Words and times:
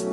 And 0.00 0.10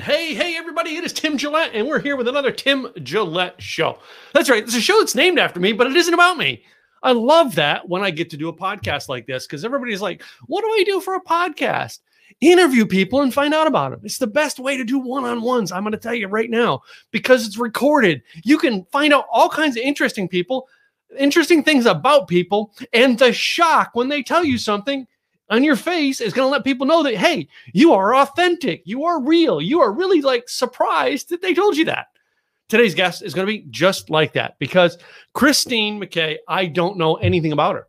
hey, 0.00 0.32
hey, 0.32 0.56
everybody, 0.56 0.96
it 0.96 1.04
is 1.04 1.12
Tim 1.12 1.36
Gillette, 1.36 1.72
and 1.74 1.86
we're 1.86 2.00
here 2.00 2.16
with 2.16 2.28
another 2.28 2.50
Tim 2.50 2.88
Gillette 3.02 3.60
show. 3.60 3.98
That's 4.32 4.48
right, 4.48 4.62
it's 4.62 4.74
a 4.74 4.80
show 4.80 5.00
that's 5.00 5.14
named 5.14 5.38
after 5.38 5.60
me, 5.60 5.74
but 5.74 5.86
it 5.86 5.96
isn't 5.96 6.14
about 6.14 6.38
me. 6.38 6.64
I 7.02 7.12
love 7.12 7.56
that 7.56 7.86
when 7.86 8.02
I 8.02 8.10
get 8.10 8.30
to 8.30 8.38
do 8.38 8.48
a 8.48 8.56
podcast 8.56 9.10
like 9.10 9.26
this 9.26 9.46
because 9.46 9.66
everybody's 9.66 10.00
like, 10.00 10.22
what 10.46 10.62
do 10.62 10.68
I 10.68 10.84
do 10.84 11.02
for 11.02 11.14
a 11.14 11.22
podcast? 11.22 11.98
Interview 12.40 12.84
people 12.84 13.22
and 13.22 13.32
find 13.32 13.54
out 13.54 13.66
about 13.66 13.92
them. 13.92 14.00
It's 14.02 14.18
the 14.18 14.26
best 14.26 14.58
way 14.58 14.76
to 14.76 14.84
do 14.84 14.98
one 14.98 15.24
on 15.24 15.42
ones. 15.42 15.72
I'm 15.72 15.82
going 15.82 15.92
to 15.92 15.98
tell 15.98 16.14
you 16.14 16.28
right 16.28 16.50
now 16.50 16.82
because 17.10 17.46
it's 17.46 17.58
recorded. 17.58 18.22
You 18.42 18.58
can 18.58 18.84
find 18.92 19.12
out 19.12 19.26
all 19.32 19.48
kinds 19.48 19.76
of 19.76 19.82
interesting 19.82 20.28
people, 20.28 20.68
interesting 21.18 21.62
things 21.62 21.86
about 21.86 22.28
people, 22.28 22.72
and 22.92 23.18
the 23.18 23.32
shock 23.32 23.90
when 23.94 24.08
they 24.08 24.22
tell 24.22 24.44
you 24.44 24.58
something 24.58 25.06
on 25.50 25.62
your 25.62 25.76
face 25.76 26.20
is 26.20 26.32
going 26.32 26.46
to 26.46 26.50
let 26.50 26.64
people 26.64 26.86
know 26.86 27.02
that 27.02 27.16
hey 27.16 27.46
you 27.72 27.92
are 27.92 28.14
authentic 28.16 28.82
you 28.84 29.04
are 29.04 29.22
real 29.22 29.60
you 29.60 29.80
are 29.80 29.92
really 29.92 30.20
like 30.20 30.48
surprised 30.48 31.28
that 31.28 31.42
they 31.42 31.52
told 31.52 31.76
you 31.76 31.84
that 31.84 32.06
today's 32.68 32.94
guest 32.94 33.22
is 33.22 33.34
going 33.34 33.46
to 33.46 33.52
be 33.52 33.66
just 33.70 34.08
like 34.08 34.32
that 34.32 34.58
because 34.58 34.96
christine 35.34 36.00
mckay 36.00 36.36
i 36.48 36.64
don't 36.64 36.96
know 36.96 37.16
anything 37.16 37.52
about 37.52 37.74
her 37.74 37.86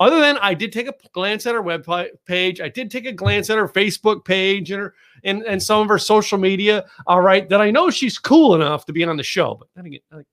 other 0.00 0.20
than 0.20 0.38
i 0.38 0.54
did 0.54 0.72
take 0.72 0.88
a 0.88 0.94
glance 1.12 1.46
at 1.46 1.54
her 1.54 1.62
web 1.62 1.86
page 2.26 2.60
i 2.60 2.68
did 2.68 2.90
take 2.90 3.06
a 3.06 3.12
glance 3.12 3.50
at 3.50 3.58
her 3.58 3.68
facebook 3.68 4.24
page 4.24 4.70
and 4.70 4.80
her 4.80 4.94
and, 5.24 5.42
and 5.42 5.62
some 5.62 5.80
of 5.80 5.88
her 5.88 5.98
social 5.98 6.38
media 6.38 6.84
all 7.06 7.20
right 7.20 7.48
that 7.48 7.60
i 7.60 7.70
know 7.70 7.90
she's 7.90 8.18
cool 8.18 8.54
enough 8.54 8.84
to 8.86 8.92
be 8.92 9.04
on 9.04 9.16
the 9.16 9.22
show 9.22 9.54
but 9.54 9.68
then 9.74 9.86
again 9.86 10.00
like 10.12 10.26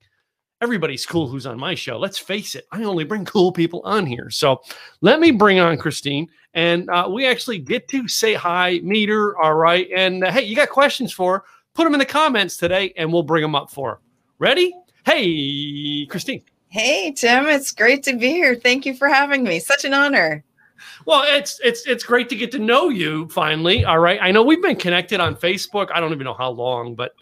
everybody's 0.64 1.06
cool 1.06 1.28
who's 1.28 1.46
on 1.46 1.60
my 1.60 1.76
show. 1.76 2.00
Let's 2.00 2.18
face 2.18 2.56
it, 2.56 2.66
I 2.72 2.84
only 2.84 3.04
bring 3.04 3.26
cool 3.26 3.52
people 3.52 3.82
on 3.84 4.06
here. 4.06 4.30
So 4.30 4.62
let 5.02 5.20
me 5.20 5.30
bring 5.30 5.60
on 5.60 5.78
Christine, 5.78 6.30
and 6.54 6.90
uh, 6.90 7.10
we 7.12 7.28
actually 7.28 7.60
get 7.60 7.90
to 7.90 8.08
say 8.08 8.34
hi, 8.34 8.80
meet 8.82 9.10
her. 9.10 9.38
All 9.38 9.56
right. 9.56 9.90
And 9.94 10.24
uh, 10.24 10.32
hey, 10.32 10.44
you 10.44 10.56
got 10.56 10.70
questions 10.70 11.12
for 11.12 11.40
her? 11.40 11.44
Put 11.76 11.84
them 11.84 11.94
in 11.94 12.00
the 12.00 12.06
comments 12.06 12.56
today, 12.56 12.94
and 12.96 13.12
we'll 13.12 13.24
bring 13.24 13.42
them 13.42 13.56
up 13.56 13.72
for 13.72 13.92
her. 13.92 14.00
Ready? 14.40 14.74
Hey, 15.06 16.06
Christine. 16.06 16.44
Hey, 16.74 17.12
Tim. 17.12 17.46
It's 17.46 17.72
great 17.72 18.02
to 18.02 18.18
be 18.18 18.30
here. 18.30 18.56
Thank 18.56 18.84
you 18.88 18.96
for 18.96 19.08
having 19.08 19.44
me. 19.44 19.60
Such 19.60 19.86
an 19.86 19.94
honor. 19.94 20.44
Well, 21.06 21.22
it's 21.24 21.60
it's 21.64 21.86
it's 21.86 22.04
great 22.04 22.30
to 22.30 22.36
get 22.36 22.52
to 22.54 22.58
know 22.58 22.90
you 22.90 23.28
finally. 23.28 23.86
All 23.86 24.00
right. 24.00 24.18
I 24.20 24.32
know 24.32 24.42
we've 24.42 24.60
been 24.60 24.76
connected 24.76 25.20
on 25.20 25.36
Facebook. 25.36 25.90
I 25.94 26.00
don't 26.00 26.12
even 26.12 26.24
know 26.24 26.34
how 26.34 26.50
long, 26.50 26.96
but 26.96 27.14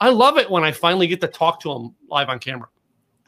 I 0.00 0.08
love 0.08 0.38
it 0.38 0.50
when 0.50 0.64
I 0.64 0.72
finally 0.72 1.06
get 1.06 1.20
to 1.20 1.28
talk 1.28 1.60
to 1.60 1.72
them 1.72 1.94
live 2.08 2.28
on 2.28 2.40
camera 2.40 2.66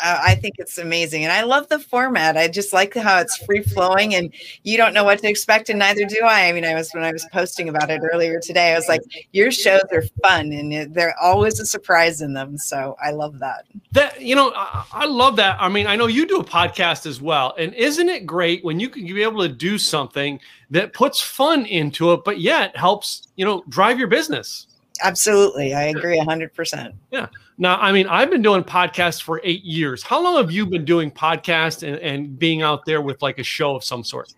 uh, 0.00 0.20
I 0.22 0.34
think 0.34 0.56
it's 0.58 0.78
amazing. 0.78 1.24
And 1.24 1.32
I 1.32 1.42
love 1.42 1.68
the 1.68 1.78
format. 1.78 2.36
I 2.36 2.48
just 2.48 2.72
like 2.72 2.94
how 2.94 3.18
it's 3.18 3.36
free 3.44 3.62
flowing 3.62 4.14
and 4.14 4.32
you 4.62 4.76
don't 4.76 4.94
know 4.94 5.04
what 5.04 5.18
to 5.20 5.28
expect, 5.28 5.68
and 5.70 5.78
neither 5.78 6.04
do 6.04 6.20
I. 6.24 6.48
I 6.48 6.52
mean, 6.52 6.64
I 6.64 6.74
was 6.74 6.90
when 6.92 7.04
I 7.04 7.12
was 7.12 7.26
posting 7.32 7.68
about 7.68 7.90
it 7.90 8.00
earlier 8.12 8.40
today, 8.40 8.72
I 8.72 8.76
was 8.76 8.88
like, 8.88 9.02
your 9.32 9.50
shows 9.50 9.82
are 9.92 10.02
fun 10.22 10.52
and 10.52 10.94
they're 10.94 11.14
always 11.20 11.58
a 11.60 11.66
surprise 11.66 12.20
in 12.20 12.32
them. 12.32 12.58
So 12.58 12.96
I 13.02 13.10
love 13.10 13.38
that. 13.40 13.64
That, 13.92 14.20
you 14.20 14.34
know, 14.34 14.52
I, 14.54 14.84
I 14.92 15.06
love 15.06 15.36
that. 15.36 15.56
I 15.60 15.68
mean, 15.68 15.86
I 15.86 15.96
know 15.96 16.06
you 16.06 16.26
do 16.26 16.40
a 16.40 16.44
podcast 16.44 17.06
as 17.06 17.20
well. 17.20 17.54
And 17.58 17.74
isn't 17.74 18.08
it 18.08 18.26
great 18.26 18.64
when 18.64 18.78
you 18.80 18.88
can 18.88 19.04
be 19.04 19.22
able 19.22 19.42
to 19.42 19.48
do 19.48 19.78
something 19.78 20.40
that 20.70 20.92
puts 20.92 21.20
fun 21.20 21.66
into 21.66 22.12
it, 22.12 22.20
but 22.24 22.40
yet 22.40 22.76
helps, 22.76 23.28
you 23.36 23.44
know, 23.44 23.64
drive 23.68 23.98
your 23.98 24.08
business? 24.08 24.66
Absolutely. 25.02 25.74
I 25.74 25.84
agree 25.84 26.18
100%. 26.18 26.92
Yeah. 27.10 27.26
Now, 27.60 27.76
I 27.78 27.90
mean, 27.90 28.06
I've 28.06 28.30
been 28.30 28.42
doing 28.42 28.62
podcasts 28.62 29.20
for 29.20 29.40
eight 29.42 29.64
years. 29.64 30.04
How 30.04 30.22
long 30.22 30.36
have 30.36 30.52
you 30.52 30.64
been 30.64 30.84
doing 30.84 31.10
podcasts 31.10 31.82
and, 31.86 31.96
and 31.96 32.38
being 32.38 32.62
out 32.62 32.84
there 32.86 33.02
with 33.02 33.20
like 33.20 33.40
a 33.40 33.42
show 33.42 33.74
of 33.74 33.82
some 33.82 34.04
sort? 34.04 34.32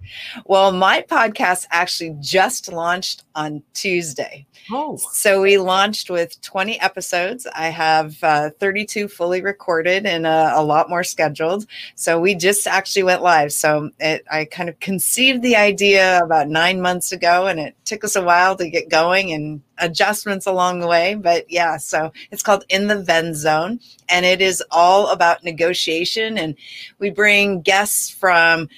Well, 0.46 0.72
my 0.72 1.02
podcast 1.02 1.66
actually 1.70 2.16
just 2.20 2.72
launched 2.72 3.24
on 3.34 3.62
Tuesday. 3.74 4.46
Oh. 4.70 4.96
So 5.12 5.42
we 5.42 5.58
launched 5.58 6.08
with 6.08 6.40
20 6.40 6.80
episodes. 6.80 7.46
I 7.54 7.68
have 7.68 8.16
uh, 8.22 8.50
32 8.58 9.08
fully 9.08 9.42
recorded 9.42 10.06
and 10.06 10.26
a, 10.26 10.52
a, 10.54 10.62
lot 10.62 10.88
more 10.88 11.04
scheduled. 11.04 11.66
So 11.96 12.20
we 12.20 12.34
just 12.34 12.66
actually 12.66 13.02
went 13.02 13.22
live. 13.22 13.52
So 13.52 13.90
it, 13.98 14.24
I 14.30 14.44
kind 14.46 14.68
of 14.68 14.78
conceived 14.80 15.42
the 15.42 15.56
idea 15.56 16.22
about 16.22 16.48
nine 16.48 16.80
months 16.80 17.12
ago, 17.12 17.46
and 17.46 17.58
it 17.58 17.74
took 17.84 18.04
us 18.04 18.16
a 18.16 18.22
while 18.22 18.56
to 18.56 18.68
get 18.68 18.88
going 18.88 19.32
and 19.32 19.60
adjustments 19.78 20.46
along 20.46 20.80
the 20.80 20.86
way. 20.86 21.14
But 21.14 21.50
yeah, 21.50 21.76
so 21.76 22.12
it's 22.30 22.42
called 22.42 22.64
In 22.68 22.86
the 22.86 23.02
Venn 23.10 23.34
Zone, 23.34 23.80
and 24.08 24.24
it 24.24 24.40
is 24.40 24.62
all 24.70 25.08
about 25.08 25.42
negotiation. 25.42 26.38
And 26.38 26.54
we 27.00 27.10
bring 27.10 27.60
guests 27.60 28.08
from 28.08 28.68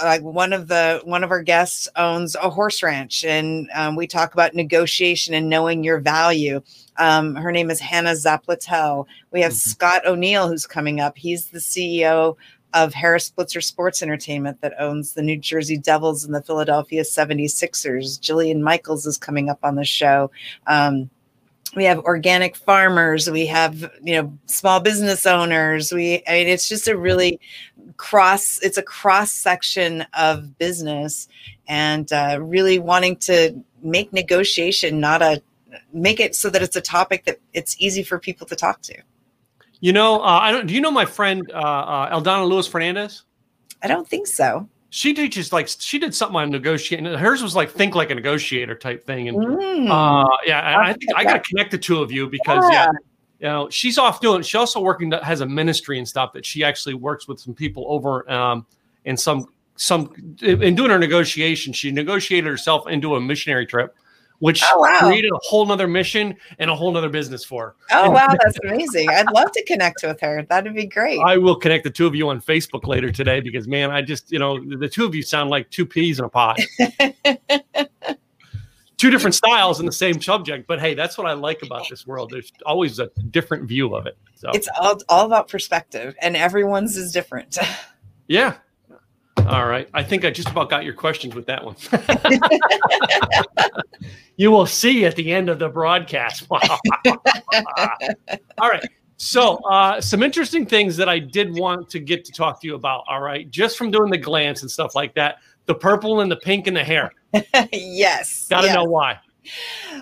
like 0.00 0.22
one 0.22 0.52
of 0.52 0.68
the 0.68 1.00
one 1.02 1.24
of 1.24 1.32
our 1.32 1.42
guests 1.42 1.88
owns 1.96 2.36
a 2.36 2.48
horse 2.48 2.80
ranch 2.84 3.24
and 3.24 3.68
um, 3.74 3.96
we 3.96 4.06
talk 4.06 4.34
about 4.34 4.54
negotiation 4.54 5.34
and 5.34 5.48
knowing 5.48 5.82
your 5.82 5.98
value. 5.98 6.62
Um, 6.96 7.34
her 7.34 7.50
name 7.50 7.72
is 7.72 7.80
hannah 7.80 8.12
zaplatel 8.12 9.06
we 9.32 9.40
have 9.40 9.50
mm-hmm. 9.50 9.70
scott 9.70 10.06
o'neill 10.06 10.46
who's 10.46 10.68
coming 10.68 11.00
up. 11.00 11.18
He's 11.18 11.46
the 11.46 11.58
ceo 11.58 12.36
of 12.74 12.94
harris 12.94 13.32
blitzer 13.36 13.64
sports 13.64 14.00
entertainment 14.00 14.60
that 14.60 14.74
owns 14.78 15.14
the 15.14 15.22
new 15.22 15.36
jersey 15.36 15.76
devils 15.76 16.24
and 16.24 16.32
the 16.32 16.42
philadelphia 16.42 17.02
76ers 17.02 18.20
jillian 18.20 18.60
michaels 18.60 19.06
is 19.06 19.18
coming 19.18 19.50
up 19.50 19.58
on 19.64 19.74
the 19.74 19.84
show. 19.84 20.30
Um, 20.68 21.10
we 21.74 21.84
have 21.84 21.98
organic 22.00 22.56
farmers 22.56 23.30
we 23.30 23.46
have 23.46 23.90
you 24.02 24.14
know 24.14 24.38
small 24.46 24.80
business 24.80 25.26
owners 25.26 25.92
we 25.92 26.22
i 26.28 26.32
mean 26.32 26.48
it's 26.48 26.68
just 26.68 26.88
a 26.88 26.96
really 26.96 27.40
cross 27.96 28.58
it's 28.62 28.78
a 28.78 28.82
cross 28.82 29.30
section 29.30 30.04
of 30.14 30.58
business 30.58 31.28
and 31.68 32.12
uh, 32.12 32.38
really 32.40 32.78
wanting 32.78 33.16
to 33.16 33.54
make 33.82 34.12
negotiation 34.12 35.00
not 35.00 35.22
a 35.22 35.42
make 35.92 36.20
it 36.20 36.34
so 36.34 36.50
that 36.50 36.62
it's 36.62 36.76
a 36.76 36.80
topic 36.80 37.24
that 37.24 37.38
it's 37.54 37.76
easy 37.78 38.02
for 38.02 38.18
people 38.18 38.46
to 38.46 38.54
talk 38.54 38.82
to. 38.82 38.94
You 39.80 39.92
know 39.92 40.20
uh, 40.20 40.38
i 40.42 40.52
don't 40.52 40.66
do 40.66 40.74
you 40.74 40.80
know 40.80 40.90
my 40.90 41.06
friend 41.06 41.50
uh, 41.52 41.58
uh 41.58 42.20
eldana 42.20 42.48
lewis 42.48 42.66
fernandez? 42.66 43.22
I 43.82 43.88
don't 43.88 44.06
think 44.06 44.26
so 44.26 44.68
she 44.94 45.14
teaches 45.14 45.54
like 45.54 45.68
she 45.78 45.98
did 45.98 46.14
something 46.14 46.36
on 46.36 46.50
negotiating. 46.50 47.06
Hers 47.06 47.42
was 47.42 47.56
like 47.56 47.70
think 47.70 47.94
like 47.94 48.10
a 48.10 48.14
negotiator 48.14 48.74
type 48.74 49.06
thing, 49.06 49.26
and 49.26 49.38
mm. 49.38 49.88
uh, 49.88 50.28
yeah, 50.44 50.78
I 50.78 50.92
think 50.92 51.16
I 51.16 51.24
got 51.24 51.32
to 51.32 51.40
connect 51.40 51.70
the 51.70 51.78
two 51.78 52.02
of 52.02 52.12
you 52.12 52.28
because 52.28 52.62
yeah. 52.70 52.84
yeah. 52.84 52.90
you 53.40 53.46
know 53.46 53.70
she's 53.70 53.96
off 53.96 54.20
doing. 54.20 54.42
She 54.42 54.58
also 54.58 54.80
working 54.80 55.10
has 55.10 55.40
a 55.40 55.46
ministry 55.46 55.96
and 55.96 56.06
stuff 56.06 56.34
that 56.34 56.44
she 56.44 56.62
actually 56.62 56.92
works 56.92 57.26
with 57.26 57.40
some 57.40 57.54
people 57.54 57.86
over 57.88 58.30
um, 58.30 58.66
in 59.06 59.16
some 59.16 59.46
some 59.76 60.12
in 60.42 60.74
doing 60.74 60.90
her 60.90 60.98
negotiation. 60.98 61.72
She 61.72 61.90
negotiated 61.90 62.50
herself 62.50 62.86
into 62.86 63.16
a 63.16 63.20
missionary 63.20 63.64
trip 63.64 63.96
which 64.42 64.60
oh, 64.72 64.80
wow. 64.80 64.98
created 64.98 65.30
a 65.30 65.38
whole 65.40 65.64
nother 65.64 65.86
mission 65.86 66.34
and 66.58 66.68
a 66.68 66.74
whole 66.74 66.90
nother 66.90 67.08
business 67.08 67.44
for 67.44 67.66
her. 67.66 67.74
Oh, 67.92 68.10
wow. 68.10 68.26
That's 68.42 68.58
amazing. 68.64 69.08
I'd 69.08 69.30
love 69.30 69.52
to 69.52 69.64
connect 69.66 70.02
with 70.02 70.20
her. 70.20 70.44
That'd 70.48 70.74
be 70.74 70.86
great. 70.86 71.20
I 71.20 71.36
will 71.36 71.54
connect 71.54 71.84
the 71.84 71.90
two 71.90 72.08
of 72.08 72.16
you 72.16 72.28
on 72.28 72.40
Facebook 72.40 72.88
later 72.88 73.12
today 73.12 73.38
because, 73.38 73.68
man, 73.68 73.92
I 73.92 74.02
just, 74.02 74.32
you 74.32 74.40
know, 74.40 74.58
the 74.58 74.88
two 74.88 75.06
of 75.06 75.14
you 75.14 75.22
sound 75.22 75.50
like 75.50 75.70
two 75.70 75.86
peas 75.86 76.18
in 76.18 76.24
a 76.24 76.28
pot. 76.28 76.58
two 78.96 79.10
different 79.10 79.36
styles 79.36 79.78
in 79.78 79.86
the 79.86 79.92
same 79.92 80.20
subject. 80.20 80.66
But 80.66 80.80
hey, 80.80 80.94
that's 80.94 81.16
what 81.16 81.28
I 81.28 81.34
like 81.34 81.62
about 81.62 81.88
this 81.88 82.04
world. 82.04 82.30
There's 82.32 82.52
always 82.66 82.98
a 82.98 83.10
different 83.30 83.68
view 83.68 83.94
of 83.94 84.06
it. 84.06 84.18
So 84.34 84.50
it's 84.52 84.68
all, 84.76 84.98
all 85.08 85.24
about 85.24 85.46
perspective, 85.46 86.16
and 86.20 86.36
everyone's 86.36 86.96
is 86.96 87.12
different. 87.12 87.58
yeah. 88.26 88.56
All 89.38 89.66
right. 89.66 89.88
I 89.92 90.02
think 90.02 90.24
I 90.24 90.30
just 90.30 90.48
about 90.48 90.70
got 90.70 90.84
your 90.84 90.94
questions 90.94 91.34
with 91.34 91.46
that 91.46 91.64
one. 91.64 91.76
you 94.36 94.50
will 94.50 94.66
see 94.66 95.04
at 95.04 95.16
the 95.16 95.32
end 95.32 95.48
of 95.48 95.58
the 95.58 95.68
broadcast. 95.68 96.46
All 96.50 96.60
right. 98.60 98.84
So, 99.16 99.56
uh, 99.68 100.00
some 100.00 100.22
interesting 100.22 100.66
things 100.66 100.96
that 100.96 101.08
I 101.08 101.20
did 101.20 101.54
want 101.54 101.88
to 101.90 102.00
get 102.00 102.24
to 102.24 102.32
talk 102.32 102.60
to 102.60 102.66
you 102.66 102.74
about. 102.74 103.04
All 103.08 103.20
right. 103.20 103.48
Just 103.50 103.78
from 103.78 103.90
doing 103.90 104.10
the 104.10 104.18
glance 104.18 104.62
and 104.62 104.70
stuff 104.70 104.94
like 104.94 105.14
that, 105.14 105.36
the 105.66 105.74
purple 105.74 106.20
and 106.20 106.30
the 106.30 106.36
pink 106.36 106.66
in 106.66 106.74
the 106.74 106.82
hair. 106.82 107.12
yes. 107.72 108.48
Got 108.48 108.62
to 108.62 108.66
yes. 108.66 108.74
know 108.74 108.84
why. 108.84 109.18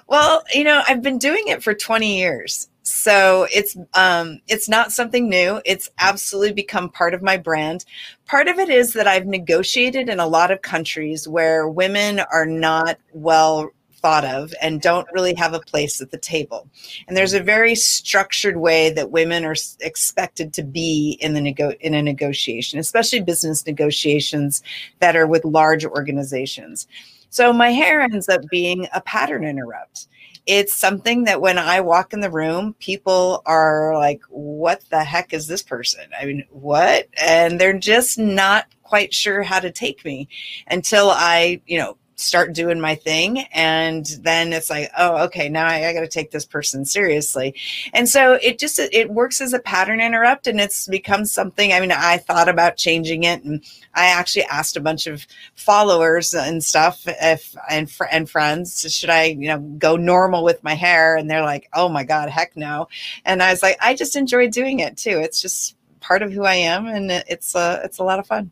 Well, 0.06 0.42
you 0.54 0.64
know, 0.64 0.82
I've 0.88 1.02
been 1.02 1.18
doing 1.18 1.48
it 1.48 1.62
for 1.62 1.74
20 1.74 2.18
years 2.18 2.69
so 2.82 3.46
it's 3.52 3.76
um 3.94 4.40
it's 4.48 4.68
not 4.68 4.92
something 4.92 5.28
new. 5.28 5.60
It's 5.64 5.90
absolutely 5.98 6.54
become 6.54 6.88
part 6.88 7.14
of 7.14 7.22
my 7.22 7.36
brand. 7.36 7.84
Part 8.26 8.48
of 8.48 8.58
it 8.58 8.68
is 8.68 8.92
that 8.94 9.06
i've 9.06 9.26
negotiated 9.26 10.08
in 10.08 10.20
a 10.20 10.26
lot 10.26 10.50
of 10.50 10.62
countries 10.62 11.28
where 11.28 11.68
women 11.68 12.20
are 12.32 12.46
not 12.46 12.98
well 13.12 13.70
thought 14.00 14.24
of 14.24 14.54
and 14.62 14.80
don't 14.80 15.06
really 15.12 15.34
have 15.34 15.52
a 15.52 15.60
place 15.60 16.00
at 16.00 16.10
the 16.10 16.16
table. 16.16 16.66
And 17.06 17.14
there's 17.16 17.34
a 17.34 17.42
very 17.42 17.74
structured 17.74 18.56
way 18.56 18.90
that 18.90 19.10
women 19.10 19.44
are 19.44 19.56
expected 19.80 20.54
to 20.54 20.62
be 20.62 21.18
in 21.20 21.34
the 21.34 21.40
nego- 21.42 21.74
in 21.80 21.92
a 21.94 22.02
negotiation 22.02 22.78
especially 22.78 23.20
business 23.20 23.66
negotiations 23.66 24.62
that 25.00 25.16
are 25.16 25.26
with 25.26 25.44
large 25.44 25.84
organizations. 25.84 26.86
So 27.28 27.52
my 27.52 27.70
hair 27.70 28.00
ends 28.00 28.28
up 28.28 28.40
being 28.50 28.88
a 28.94 29.00
pattern 29.02 29.44
interrupt 29.44 30.08
it's 30.50 30.74
something 30.74 31.24
that 31.24 31.40
when 31.40 31.58
I 31.58 31.80
walk 31.80 32.12
in 32.12 32.18
the 32.18 32.28
room, 32.28 32.74
people 32.80 33.40
are 33.46 33.96
like, 33.96 34.20
what 34.30 34.82
the 34.90 35.04
heck 35.04 35.32
is 35.32 35.46
this 35.46 35.62
person? 35.62 36.06
I 36.20 36.24
mean, 36.24 36.44
what? 36.50 37.06
And 37.16 37.60
they're 37.60 37.78
just 37.78 38.18
not 38.18 38.66
quite 38.82 39.14
sure 39.14 39.44
how 39.44 39.60
to 39.60 39.70
take 39.70 40.04
me 40.04 40.28
until 40.66 41.08
I, 41.08 41.62
you 41.66 41.78
know, 41.78 41.98
start 42.20 42.52
doing 42.52 42.80
my 42.80 42.94
thing. 42.94 43.40
And 43.52 44.06
then 44.20 44.52
it's 44.52 44.70
like 44.70 44.90
oh 44.96 45.24
okay 45.24 45.48
now 45.48 45.66
i, 45.66 45.88
I 45.88 45.92
got 45.92 46.00
to 46.00 46.08
take 46.08 46.30
this 46.30 46.44
person 46.44 46.84
seriously. 46.84 47.54
And 47.92 48.08
so 48.08 48.34
it 48.34 48.58
just 48.58 48.78
it 48.78 49.10
works 49.10 49.40
as 49.40 49.52
a 49.52 49.58
pattern 49.58 50.00
interrupt 50.00 50.46
and 50.46 50.60
it's 50.60 50.86
become 50.86 51.24
something 51.24 51.72
i 51.72 51.80
mean 51.80 51.92
i 51.92 52.16
thought 52.16 52.48
about 52.48 52.76
changing 52.76 53.24
it 53.24 53.42
and 53.44 53.64
i 53.94 54.06
actually 54.06 54.44
asked 54.44 54.76
a 54.76 54.80
bunch 54.80 55.06
of 55.06 55.26
followers 55.54 56.34
and 56.34 56.62
stuff 56.62 57.02
if 57.06 57.56
and, 57.68 57.90
and 58.10 58.28
friends 58.28 58.92
should 58.92 59.10
i 59.10 59.24
you 59.24 59.48
know 59.48 59.58
go 59.78 59.96
normal 59.96 60.44
with 60.44 60.62
my 60.62 60.74
hair? 60.74 61.16
And 61.16 61.30
they're 61.30 61.42
like 61.42 61.68
oh 61.72 61.88
my 61.88 62.04
god 62.04 62.28
heck 62.28 62.56
no. 62.56 62.88
And 63.24 63.42
i 63.42 63.50
was 63.50 63.62
like 63.62 63.76
i 63.80 63.94
just 63.94 64.16
enjoy 64.16 64.48
doing 64.48 64.80
it 64.80 64.96
too. 64.96 65.18
It's 65.20 65.40
just 65.40 65.76
part 66.00 66.22
of 66.22 66.32
who 66.32 66.44
i 66.44 66.54
am 66.54 66.86
and 66.86 67.10
it's 67.10 67.54
a 67.54 67.80
it's 67.84 67.98
a 67.98 68.04
lot 68.04 68.18
of 68.18 68.26
fun 68.26 68.50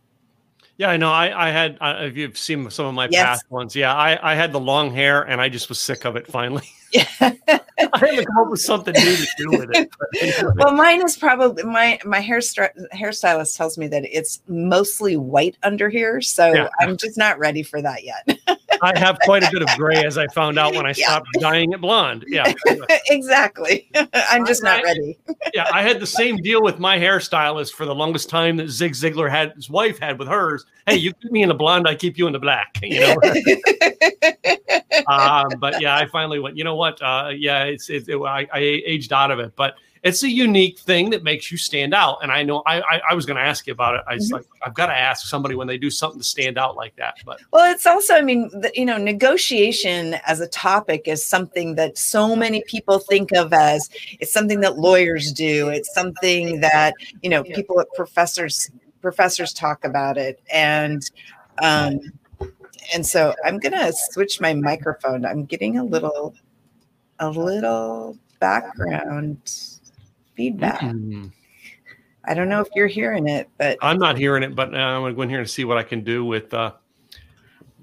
yeah, 0.79 0.91
I 0.91 0.97
know. 0.97 1.11
I, 1.11 1.49
I 1.49 1.51
had, 1.51 1.77
uh, 1.81 1.97
if 2.03 2.17
you've 2.17 2.39
seen 2.39 2.71
some 2.71 2.87
of 2.87 2.95
my 2.95 3.09
yes. 3.11 3.25
past 3.25 3.51
ones, 3.51 3.75
yeah, 3.75 3.93
I, 3.93 4.33
I 4.33 4.35
had 4.37 4.53
the 4.53 4.61
long 4.61 4.95
hair 4.95 5.23
and 5.23 5.41
I 5.41 5.49
just 5.49 5.69
was 5.69 5.81
sick 5.81 6.05
of 6.05 6.17
it 6.17 6.27
finally. 6.27 6.69
Yeah. 6.91 7.05
I 7.21 7.99
had 7.99 8.17
to 8.17 8.25
come 8.25 8.39
up 8.39 8.49
with 8.49 8.63
something 8.63 8.95
new 8.95 9.17
to 9.17 9.29
do 9.37 9.51
with 9.51 9.69
it. 9.75 9.91
Anyway. 10.23 10.55
Well, 10.57 10.73
mine 10.73 11.05
is 11.05 11.19
probably 11.19 11.63
my 11.65 11.99
my 12.07 12.21
hair 12.21 12.39
hairstylist 12.39 13.59
tells 13.59 13.77
me 13.77 13.89
that 13.89 14.05
it's 14.07 14.41
mostly 14.49 15.19
white 15.19 15.59
under 15.63 15.91
here, 15.91 16.23
so 16.23 16.51
yeah. 16.51 16.69
I'm 16.81 16.97
just 16.97 17.19
not 17.19 17.39
ready 17.39 17.63
for 17.63 17.83
that 17.83 18.05
yet. 18.05 18.39
I 18.83 18.99
have 18.99 19.19
quite 19.21 19.43
a 19.43 19.51
bit 19.51 19.63
of 19.63 19.69
gray, 19.77 20.05
as 20.05 20.19
I 20.19 20.27
found 20.29 20.59
out 20.59 20.75
when 20.75 20.87
I 20.87 20.93
stopped 20.93 21.29
yeah. 21.35 21.41
dyeing 21.41 21.73
it 21.73 21.81
blonde. 21.81 22.25
Yeah, 22.29 22.53
exactly. 23.11 23.91
I'm 24.15 24.47
just 24.47 24.63
not 24.63 24.83
ready. 24.83 25.19
yeah, 25.55 25.69
I 25.73 25.83
had 25.83 26.01
the 26.01 26.07
same 26.07 26.37
deal 26.39 26.63
with 26.63 26.79
my 26.79 26.99
hairstylist 26.99 27.73
for 27.73 27.87
the 27.87 27.95
longest 27.95 28.29
time 28.29 28.57
that 28.59 28.69
Zig 28.69 28.93
Ziglar 28.93 29.31
had 29.31 29.53
his 29.53 29.71
wife 29.71 29.99
had 29.99 30.19
with 30.19 30.29
hers. 30.29 30.65
Hey, 30.87 30.97
you 30.97 31.13
keep 31.15 31.33
me 31.33 31.43
in 31.43 31.49
the 31.49 31.55
blonde, 31.55 31.87
I 31.89 31.95
keep 31.95 32.19
you 32.19 32.27
in 32.27 32.33
the 32.33 32.39
black. 32.39 32.79
You 32.83 33.01
know. 33.01 33.17
um, 35.07 35.49
but 35.59 35.81
yeah, 35.81 35.97
I 35.97 36.07
finally 36.07 36.39
went. 36.39 36.57
You 36.57 36.65
know 36.65 36.77
what? 36.77 37.01
Uh, 37.03 37.31
yeah, 37.35 37.65
it's 37.65 37.91
it, 37.91 38.09
it 38.09 38.17
I, 38.17 38.47
I 38.53 38.59
aged 38.59 39.13
out 39.13 39.31
of 39.31 39.39
it, 39.39 39.55
but 39.57 39.75
it's 40.03 40.23
a 40.23 40.29
unique 40.29 40.79
thing 40.79 41.11
that 41.11 41.23
makes 41.23 41.51
you 41.51 41.59
stand 41.59 41.95
out. 41.95 42.19
And 42.23 42.31
I 42.31 42.43
know 42.43 42.63
I 42.67 42.81
I, 42.81 43.01
I 43.11 43.15
was 43.15 43.27
going 43.27 43.37
to 43.37 43.43
ask 43.43 43.67
you 43.67 43.73
about 43.73 43.97
it. 43.97 44.03
I 44.07 44.15
was 44.15 44.27
mm-hmm. 44.27 44.37
like, 44.37 44.47
I've 44.63 44.75
got 44.75 44.87
to 44.87 44.97
ask 44.97 45.27
somebody 45.27 45.55
when 45.55 45.67
they 45.67 45.79
do 45.79 45.91
something 45.91 46.21
to 46.21 46.25
stand 46.25 46.59
out 46.59 46.77
like 46.77 46.97
that. 46.97 47.17
But 47.25 47.41
well, 47.53 47.71
it's 47.73 47.87
also, 47.87 48.15
I 48.15 48.23
mean, 48.23 48.49
the, 48.51 48.71
you 48.75 48.85
know, 48.85 48.99
negotiation 48.99 50.15
as 50.27 50.41
a 50.41 50.49
topic 50.49 51.03
is 51.07 51.25
something 51.25 51.75
that 51.77 51.99
so 51.99 52.35
many 52.37 52.63
people 52.67 52.99
think 52.99 53.33
of 53.33 53.53
as 53.53 53.89
it's 54.21 54.33
something 54.33 54.61
that 54.61 54.79
lawyers 54.79 55.33
do. 55.33 55.69
It's 55.69 55.93
something 55.95 56.61
that 56.61 56.95
you 57.23 57.31
know 57.31 57.43
people 57.43 57.83
professors 57.95 58.71
professors 59.01 59.53
talk 59.53 59.85
about 59.85 60.17
it 60.17 60.41
and. 60.53 61.09
Um, 61.61 62.01
and 62.95 63.05
so 63.05 63.35
I'm 63.45 63.59
gonna 63.59 63.93
switch 63.93 64.41
my 64.41 64.55
microphone. 64.55 65.27
I'm 65.27 65.45
getting 65.45 65.77
a 65.77 65.85
little, 65.85 66.35
a 67.19 67.29
little 67.29 68.17
background 68.41 69.39
feedback. 70.39 70.81
Mm-hmm. 70.81 71.27
I 72.25 72.35
don't 72.35 72.49
know 72.49 72.61
if 72.61 72.69
you're 72.77 72.87
hearing 72.87 73.27
it, 73.27 73.51
but 73.59 73.77
I'm 73.83 73.99
not 73.99 74.17
hearing 74.17 74.45
it. 74.45 74.55
But 74.55 74.73
I'm 74.75 75.03
going 75.03 75.13
to 75.13 75.17
go 75.17 75.23
in 75.23 75.29
here 75.29 75.41
and 75.41 75.51
see 75.51 75.65
what 75.65 75.79
I 75.79 75.83
can 75.83 76.05
do 76.05 76.25
with. 76.25 76.55
Uh, 76.55 76.73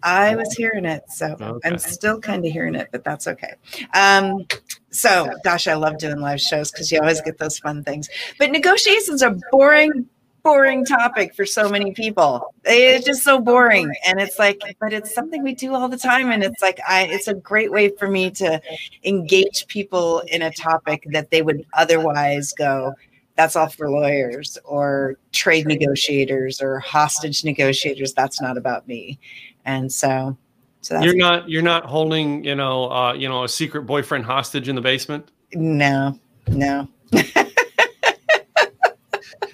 I 0.01 0.35
was 0.35 0.53
hearing 0.53 0.85
it, 0.85 1.03
so 1.09 1.35
okay. 1.39 1.67
I'm 1.67 1.79
still 1.79 2.19
kind 2.19 2.45
of 2.45 2.51
hearing 2.51 2.75
it, 2.75 2.89
but 2.91 3.03
that's 3.03 3.27
okay. 3.27 3.53
Um, 3.93 4.45
so, 4.91 5.27
gosh, 5.43 5.67
I 5.67 5.73
love 5.73 5.97
doing 5.97 6.19
live 6.19 6.39
shows 6.39 6.71
because 6.71 6.91
you 6.91 6.99
always 6.99 7.21
get 7.21 7.39
those 7.39 7.57
fun 7.57 7.83
things. 7.83 8.07
But 8.37 8.51
negotiations 8.51 9.23
are 9.23 9.35
boring, 9.51 10.07
boring 10.45 10.85
topic 10.85 11.35
for 11.35 11.45
so 11.45 11.67
many 11.67 11.91
people. 11.91 12.53
It's 12.63 13.05
just 13.05 13.23
so 13.23 13.39
boring, 13.39 13.91
and 14.07 14.21
it's 14.21 14.37
like, 14.37 14.61
but 14.79 14.93
it's 14.93 15.13
something 15.13 15.43
we 15.43 15.55
do 15.55 15.73
all 15.73 15.89
the 15.89 15.97
time, 15.97 16.31
and 16.31 16.43
it's 16.43 16.61
like, 16.61 16.79
I, 16.87 17.07
it's 17.07 17.27
a 17.27 17.33
great 17.33 17.71
way 17.71 17.89
for 17.89 18.07
me 18.07 18.29
to 18.31 18.61
engage 19.03 19.65
people 19.67 20.19
in 20.27 20.43
a 20.43 20.51
topic 20.51 21.03
that 21.11 21.31
they 21.31 21.41
would 21.41 21.65
otherwise 21.73 22.53
go. 22.53 22.93
That's 23.35 23.55
all 23.55 23.67
for 23.67 23.89
lawyers 23.89 24.57
or 24.63 25.17
trade 25.33 25.65
negotiators 25.65 26.61
or 26.61 26.79
hostage 26.79 27.43
negotiators. 27.43 28.13
That's 28.13 28.39
not 28.39 28.55
about 28.55 28.87
me. 28.87 29.19
And 29.65 29.91
so, 29.91 30.37
so 30.81 31.01
you're 31.01 31.15
not 31.15 31.49
you're 31.49 31.63
not 31.63 31.85
holding 31.85 32.45
you 32.45 32.55
know 32.55 32.89
uh, 32.91 33.13
you 33.13 33.27
know 33.27 33.43
a 33.43 33.49
secret 33.49 33.81
boyfriend 33.81 34.25
hostage 34.25 34.69
in 34.69 34.75
the 34.75 34.81
basement. 34.81 35.31
No, 35.53 36.17
no. 36.47 36.87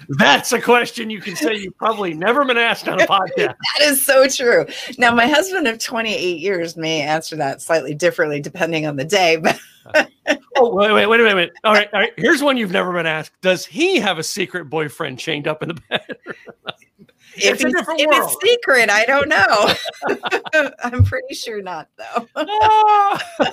That's 0.08 0.52
a 0.52 0.60
question 0.60 1.10
you 1.10 1.20
can 1.20 1.36
say 1.36 1.56
you've 1.56 1.76
probably 1.76 2.14
never 2.14 2.44
been 2.44 2.58
asked 2.58 2.88
on 2.88 3.00
a 3.00 3.06
podcast. 3.06 3.54
that 3.56 3.82
is 3.82 4.04
so 4.04 4.26
true. 4.28 4.66
Now, 4.98 5.14
my 5.14 5.26
husband 5.26 5.66
of 5.68 5.78
28 5.78 6.38
years 6.38 6.76
may 6.76 7.00
answer 7.02 7.36
that 7.36 7.62
slightly 7.62 7.94
differently 7.94 8.40
depending 8.40 8.86
on 8.86 8.96
the 8.96 9.04
day, 9.04 9.36
but. 9.36 9.58
oh, 10.56 10.74
wait, 10.74 10.92
wait, 10.92 11.06
wait 11.06 11.20
a 11.20 11.24
minute. 11.24 11.52
All 11.64 11.74
right, 11.74 11.88
all 11.92 12.00
right. 12.00 12.12
Here's 12.16 12.42
one 12.42 12.56
you've 12.56 12.70
never 12.70 12.92
been 12.92 13.06
asked. 13.06 13.32
Does 13.40 13.66
he 13.66 13.98
have 13.98 14.18
a 14.18 14.22
secret 14.22 14.70
boyfriend 14.70 15.18
chained 15.18 15.48
up 15.48 15.62
in 15.62 15.70
the 15.70 15.80
bed? 15.88 16.04
if, 17.36 17.64
it's, 17.64 17.64
if 17.64 17.84
it's 17.98 18.36
secret, 18.42 18.90
I 18.90 19.04
don't 19.04 19.28
know. 19.28 20.72
I'm 20.84 21.04
pretty 21.04 21.34
sure 21.34 21.62
not, 21.62 21.88
though. 21.96 22.28
Ah! 22.36 23.48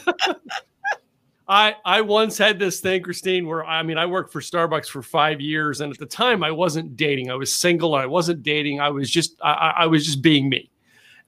I 1.49 1.75
I 1.83 2.01
once 2.01 2.37
had 2.37 2.59
this 2.59 2.79
thing, 2.79 3.01
Christine, 3.01 3.47
where 3.47 3.65
I 3.65 3.81
mean 3.81 3.97
I 3.97 4.05
worked 4.05 4.31
for 4.31 4.39
Starbucks 4.39 4.87
for 4.87 5.01
five 5.01 5.41
years, 5.41 5.81
and 5.81 5.91
at 5.91 5.97
the 5.97 6.05
time 6.05 6.43
I 6.43 6.51
wasn't 6.51 6.95
dating. 6.95 7.31
I 7.31 7.35
was 7.35 7.51
single. 7.51 7.95
I 7.95 8.05
wasn't 8.05 8.43
dating. 8.43 8.79
I 8.79 8.89
was 8.89 9.09
just 9.09 9.35
I, 9.43 9.73
I 9.77 9.85
was 9.87 10.05
just 10.05 10.21
being 10.21 10.47
me. 10.47 10.69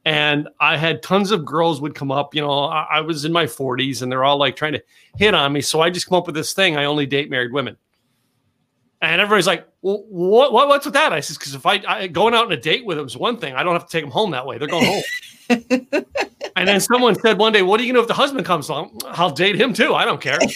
And 0.03 0.47
I 0.59 0.77
had 0.77 1.03
tons 1.03 1.31
of 1.31 1.45
girls 1.45 1.81
would 1.81 1.93
come 1.93 2.11
up. 2.11 2.33
You 2.33 2.41
know, 2.41 2.63
I, 2.65 2.87
I 2.91 3.01
was 3.01 3.25
in 3.25 3.31
my 3.31 3.45
40s, 3.45 4.01
and 4.01 4.11
they're 4.11 4.23
all 4.23 4.37
like 4.37 4.55
trying 4.55 4.73
to 4.73 4.83
hit 5.17 5.33
on 5.35 5.53
me. 5.53 5.61
So 5.61 5.81
I 5.81 5.91
just 5.91 6.07
come 6.07 6.17
up 6.17 6.25
with 6.25 6.33
this 6.33 6.53
thing. 6.53 6.75
I 6.75 6.85
only 6.85 7.05
date 7.05 7.29
married 7.29 7.53
women. 7.53 7.77
And 8.99 9.21
everybody's 9.21 9.47
like, 9.47 9.67
well, 9.81 10.03
what, 10.09 10.53
what, 10.53 10.67
what's 10.67 10.85
with 10.85 10.93
that? 10.95 11.13
I 11.13 11.19
says, 11.19 11.37
because 11.37 11.55
if 11.55 11.65
I, 11.65 11.81
I, 11.87 12.07
going 12.07 12.33
out 12.33 12.45
on 12.45 12.51
a 12.51 12.57
date 12.57 12.85
with 12.85 12.97
them 12.97 13.05
is 13.05 13.17
one 13.17 13.37
thing. 13.37 13.55
I 13.55 13.63
don't 13.63 13.73
have 13.73 13.85
to 13.85 13.91
take 13.91 14.03
them 14.03 14.11
home 14.11 14.31
that 14.31 14.45
way. 14.45 14.57
They're 14.57 14.67
going 14.67 14.85
home. 14.85 15.03
and 16.55 16.67
then 16.67 16.79
someone 16.79 17.15
said 17.15 17.37
one 17.37 17.53
day, 17.53 17.61
what 17.61 17.79
are 17.79 17.83
you 17.83 17.93
going 17.93 17.95
to 17.95 17.99
do 17.99 18.03
if 18.03 18.07
the 18.07 18.13
husband 18.13 18.45
comes 18.45 18.69
along? 18.69 18.99
I'll 19.07 19.31
date 19.31 19.55
him 19.59 19.73
too. 19.73 19.93
I 19.93 20.05
don't 20.05 20.21
care. 20.21 20.39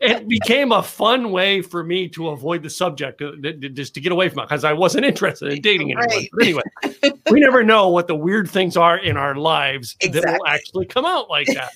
it 0.00 0.28
became 0.28 0.72
a 0.72 0.82
fun 0.82 1.30
way 1.30 1.62
for 1.62 1.82
me 1.82 2.08
to 2.08 2.28
avoid 2.28 2.62
the 2.62 2.70
subject, 2.70 3.22
uh, 3.22 3.32
just 3.72 3.94
to 3.94 4.00
get 4.00 4.12
away 4.12 4.28
from 4.28 4.40
it, 4.40 4.48
because 4.48 4.64
I 4.64 4.72
wasn't 4.72 5.04
interested 5.04 5.52
in 5.52 5.60
dating 5.60 5.92
anyone. 5.92 6.08
Right. 6.08 6.28
But 6.32 6.42
anyway, 6.42 6.62
we 7.30 7.40
never 7.40 7.62
know 7.62 7.88
what 7.88 8.06
the 8.06 8.14
weird 8.14 8.50
things 8.50 8.76
are 8.76 8.98
in 8.98 9.16
our 9.16 9.34
lives 9.34 9.96
exactly. 10.00 10.20
that 10.32 10.38
will 10.38 10.46
actually 10.46 10.86
come 10.86 11.04
out 11.04 11.28
like 11.30 11.48
that. 11.48 11.72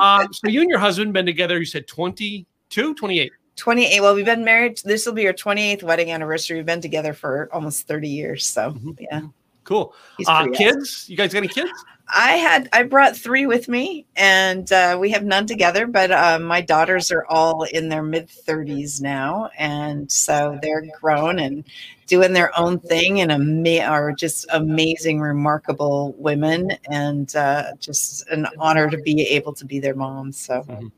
Um, 0.00 0.32
so 0.32 0.48
you 0.48 0.60
and 0.60 0.68
your 0.68 0.80
husband 0.80 1.12
been 1.14 1.24
together, 1.24 1.58
you 1.58 1.64
said 1.64 1.86
22, 1.86 2.94
28? 2.94 3.32
28 3.56 4.00
well 4.00 4.14
we've 4.14 4.24
been 4.24 4.44
married 4.44 4.80
this 4.84 5.04
will 5.04 5.12
be 5.12 5.26
our 5.26 5.32
28th 5.32 5.82
wedding 5.82 6.10
anniversary 6.10 6.56
we've 6.56 6.66
been 6.66 6.80
together 6.80 7.12
for 7.12 7.50
almost 7.52 7.86
30 7.86 8.08
years 8.08 8.46
so 8.46 8.72
mm-hmm. 8.72 8.92
yeah 8.98 9.20
cool. 9.64 9.94
Uh, 10.26 10.48
kids? 10.52 11.08
You 11.08 11.16
guys 11.16 11.32
got 11.32 11.38
any 11.38 11.48
kids? 11.48 11.70
I 12.14 12.32
had 12.32 12.68
i 12.72 12.82
brought 12.82 13.16
three 13.16 13.46
with 13.46 13.68
me 13.68 14.06
and 14.16 14.70
uh, 14.70 14.98
we 15.00 15.10
have 15.10 15.24
none 15.24 15.46
together 15.46 15.86
but 15.86 16.10
uh, 16.10 16.38
my 16.38 16.60
daughters 16.60 17.10
are 17.10 17.24
all 17.26 17.62
in 17.62 17.88
their 17.88 18.02
mid 18.02 18.28
30s 18.28 19.00
now 19.00 19.48
and 19.56 20.10
so 20.10 20.58
they're 20.60 20.84
grown 21.00 21.38
and 21.38 21.64
doing 22.06 22.32
their 22.34 22.58
own 22.58 22.78
thing 22.78 23.20
and 23.20 23.32
ama- 23.32 23.86
are 23.86 24.12
just 24.12 24.46
amazing 24.52 25.20
remarkable 25.20 26.14
women 26.18 26.72
and 26.90 27.34
uh, 27.36 27.72
just 27.78 28.28
an 28.28 28.46
honor 28.58 28.90
to 28.90 28.98
be 28.98 29.22
able 29.22 29.54
to 29.54 29.64
be 29.64 29.80
their 29.80 29.94
mom 29.94 30.32
so. 30.32 30.62
Mm-hmm. 30.62 30.88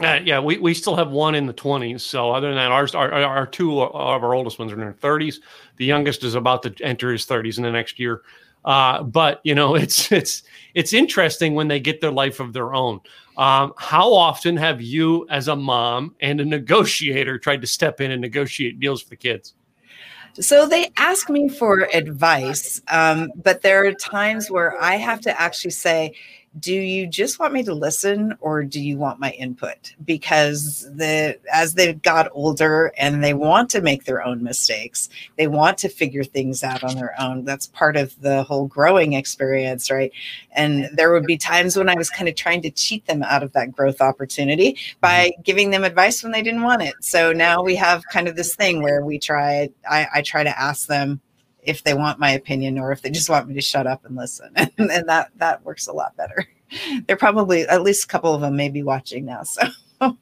Uh, 0.00 0.18
yeah, 0.24 0.40
we, 0.40 0.56
we 0.58 0.72
still 0.72 0.96
have 0.96 1.10
one 1.10 1.34
in 1.34 1.46
the 1.46 1.52
20s. 1.52 2.00
So 2.00 2.30
other 2.30 2.48
than 2.48 2.56
that, 2.56 2.72
ours 2.72 2.94
our, 2.94 3.12
our 3.12 3.46
two 3.46 3.82
of 3.82 4.24
our 4.24 4.34
oldest 4.34 4.58
ones 4.58 4.72
are 4.72 4.74
in 4.74 4.80
their 4.80 4.92
30s. 4.94 5.36
The 5.76 5.84
youngest 5.84 6.24
is 6.24 6.34
about 6.34 6.62
to 6.62 6.74
enter 6.82 7.12
his 7.12 7.26
30s 7.26 7.58
in 7.58 7.64
the 7.64 7.70
next 7.70 7.98
year. 7.98 8.22
Uh, 8.64 9.02
but 9.02 9.40
you 9.44 9.54
know, 9.54 9.74
it's 9.76 10.10
it's 10.12 10.42
it's 10.74 10.92
interesting 10.92 11.54
when 11.54 11.68
they 11.68 11.80
get 11.80 12.00
their 12.00 12.10
life 12.10 12.40
of 12.40 12.52
their 12.52 12.74
own. 12.74 13.00
Um, 13.36 13.72
how 13.78 14.12
often 14.12 14.56
have 14.56 14.82
you, 14.82 15.26
as 15.30 15.48
a 15.48 15.56
mom 15.56 16.14
and 16.20 16.40
a 16.40 16.44
negotiator, 16.44 17.38
tried 17.38 17.62
to 17.62 17.66
step 17.66 18.00
in 18.00 18.10
and 18.10 18.20
negotiate 18.20 18.78
deals 18.80 19.02
for 19.02 19.10
the 19.10 19.16
kids? 19.16 19.54
So 20.34 20.66
they 20.66 20.90
ask 20.96 21.28
me 21.28 21.48
for 21.48 21.88
advice, 21.92 22.80
um, 22.88 23.32
but 23.34 23.62
there 23.62 23.84
are 23.86 23.92
times 23.92 24.50
where 24.50 24.80
I 24.80 24.96
have 24.96 25.20
to 25.22 25.40
actually 25.40 25.72
say, 25.72 26.14
do 26.58 26.74
you 26.74 27.06
just 27.06 27.38
want 27.38 27.52
me 27.52 27.62
to 27.62 27.72
listen 27.72 28.36
or 28.40 28.64
do 28.64 28.80
you 28.80 28.98
want 28.98 29.20
my 29.20 29.30
input? 29.32 29.94
Because 30.04 30.88
the 30.96 31.38
as 31.52 31.74
they 31.74 31.92
got 31.92 32.28
older 32.32 32.92
and 32.98 33.22
they 33.22 33.34
want 33.34 33.70
to 33.70 33.80
make 33.80 34.04
their 34.04 34.24
own 34.24 34.42
mistakes 34.42 35.08
they 35.36 35.46
want 35.46 35.78
to 35.78 35.88
figure 35.88 36.24
things 36.24 36.64
out 36.64 36.82
on 36.82 36.96
their 36.96 37.14
own. 37.20 37.44
That's 37.44 37.66
part 37.68 37.96
of 37.96 38.20
the 38.20 38.42
whole 38.42 38.66
growing 38.66 39.12
experience 39.12 39.90
right? 39.90 40.12
And 40.52 40.88
there 40.92 41.12
would 41.12 41.26
be 41.26 41.36
times 41.36 41.76
when 41.76 41.88
i 41.88 41.94
was 41.94 42.10
kind 42.10 42.28
of 42.28 42.34
trying 42.34 42.62
to 42.62 42.70
cheat 42.70 43.06
them 43.06 43.22
out 43.22 43.42
of 43.42 43.52
that 43.52 43.72
growth 43.72 44.00
opportunity 44.00 44.76
by 45.00 45.28
mm-hmm. 45.28 45.42
giving 45.42 45.70
them 45.70 45.84
advice 45.84 46.22
when 46.22 46.32
they 46.32 46.42
didn't 46.42 46.62
want 46.62 46.82
it. 46.82 46.94
So 47.00 47.32
now 47.32 47.62
we 47.62 47.76
have 47.76 48.04
kind 48.06 48.26
of 48.26 48.34
this 48.34 48.56
thing 48.56 48.82
where 48.82 49.04
we 49.04 49.18
try 49.18 49.68
i, 49.88 50.06
I 50.16 50.22
try 50.22 50.42
to 50.42 50.60
ask 50.60 50.88
them 50.88 51.20
if 51.62 51.82
they 51.82 51.94
want 51.94 52.18
my 52.18 52.30
opinion 52.30 52.78
or 52.78 52.92
if 52.92 53.02
they 53.02 53.10
just 53.10 53.30
want 53.30 53.48
me 53.48 53.54
to 53.54 53.60
shut 53.60 53.86
up 53.86 54.04
and 54.04 54.16
listen. 54.16 54.52
And, 54.78 54.90
and 54.90 55.08
that 55.08 55.30
that 55.36 55.64
works 55.64 55.86
a 55.86 55.92
lot 55.92 56.16
better. 56.16 56.46
They're 57.06 57.16
probably 57.16 57.62
at 57.62 57.82
least 57.82 58.04
a 58.04 58.06
couple 58.06 58.34
of 58.34 58.40
them 58.40 58.56
may 58.56 58.68
be 58.68 58.82
watching 58.82 59.24
now. 59.24 59.42
So 59.42 59.62
oh, 60.00 60.16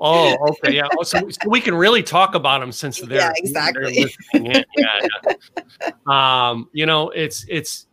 oh, 0.00 0.36
okay, 0.48 0.74
yeah. 0.74 0.88
Oh, 0.98 1.02
so, 1.02 1.28
so, 1.28 1.48
we 1.48 1.60
can 1.60 1.74
really 1.74 2.02
talk 2.02 2.34
about 2.34 2.60
them 2.60 2.72
since 2.72 3.00
they're 3.00 3.18
yeah, 3.18 3.32
exactly. 3.36 4.06
They're 4.32 4.42
yeah, 4.42 4.62
yeah, 4.76 5.90
Um, 6.06 6.68
you 6.72 6.86
know, 6.86 7.10
it's 7.10 7.44
it's. 7.48 7.86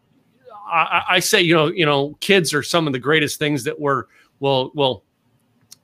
I, 0.68 1.04
I, 1.10 1.20
say, 1.20 1.42
you 1.42 1.54
know, 1.54 1.68
you 1.68 1.86
know, 1.86 2.18
kids 2.22 2.52
are 2.52 2.64
some 2.64 2.88
of 2.88 2.94
the 2.94 2.98
greatest 2.98 3.38
things 3.38 3.64
that 3.66 3.80
were 3.80 4.08
will 4.40 4.72
will 4.74 5.04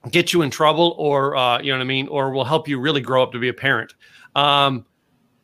get 0.09 0.33
you 0.33 0.41
in 0.41 0.49
trouble, 0.49 0.95
or 0.97 1.35
uh, 1.35 1.59
you 1.61 1.71
know 1.71 1.77
what 1.77 1.83
I 1.83 1.87
mean, 1.87 2.07
or 2.07 2.31
will 2.31 2.45
help 2.45 2.67
you 2.67 2.79
really 2.79 3.01
grow 3.01 3.21
up 3.21 3.31
to 3.33 3.39
be 3.39 3.49
a 3.49 3.53
parent. 3.53 3.93
Um, 4.35 4.85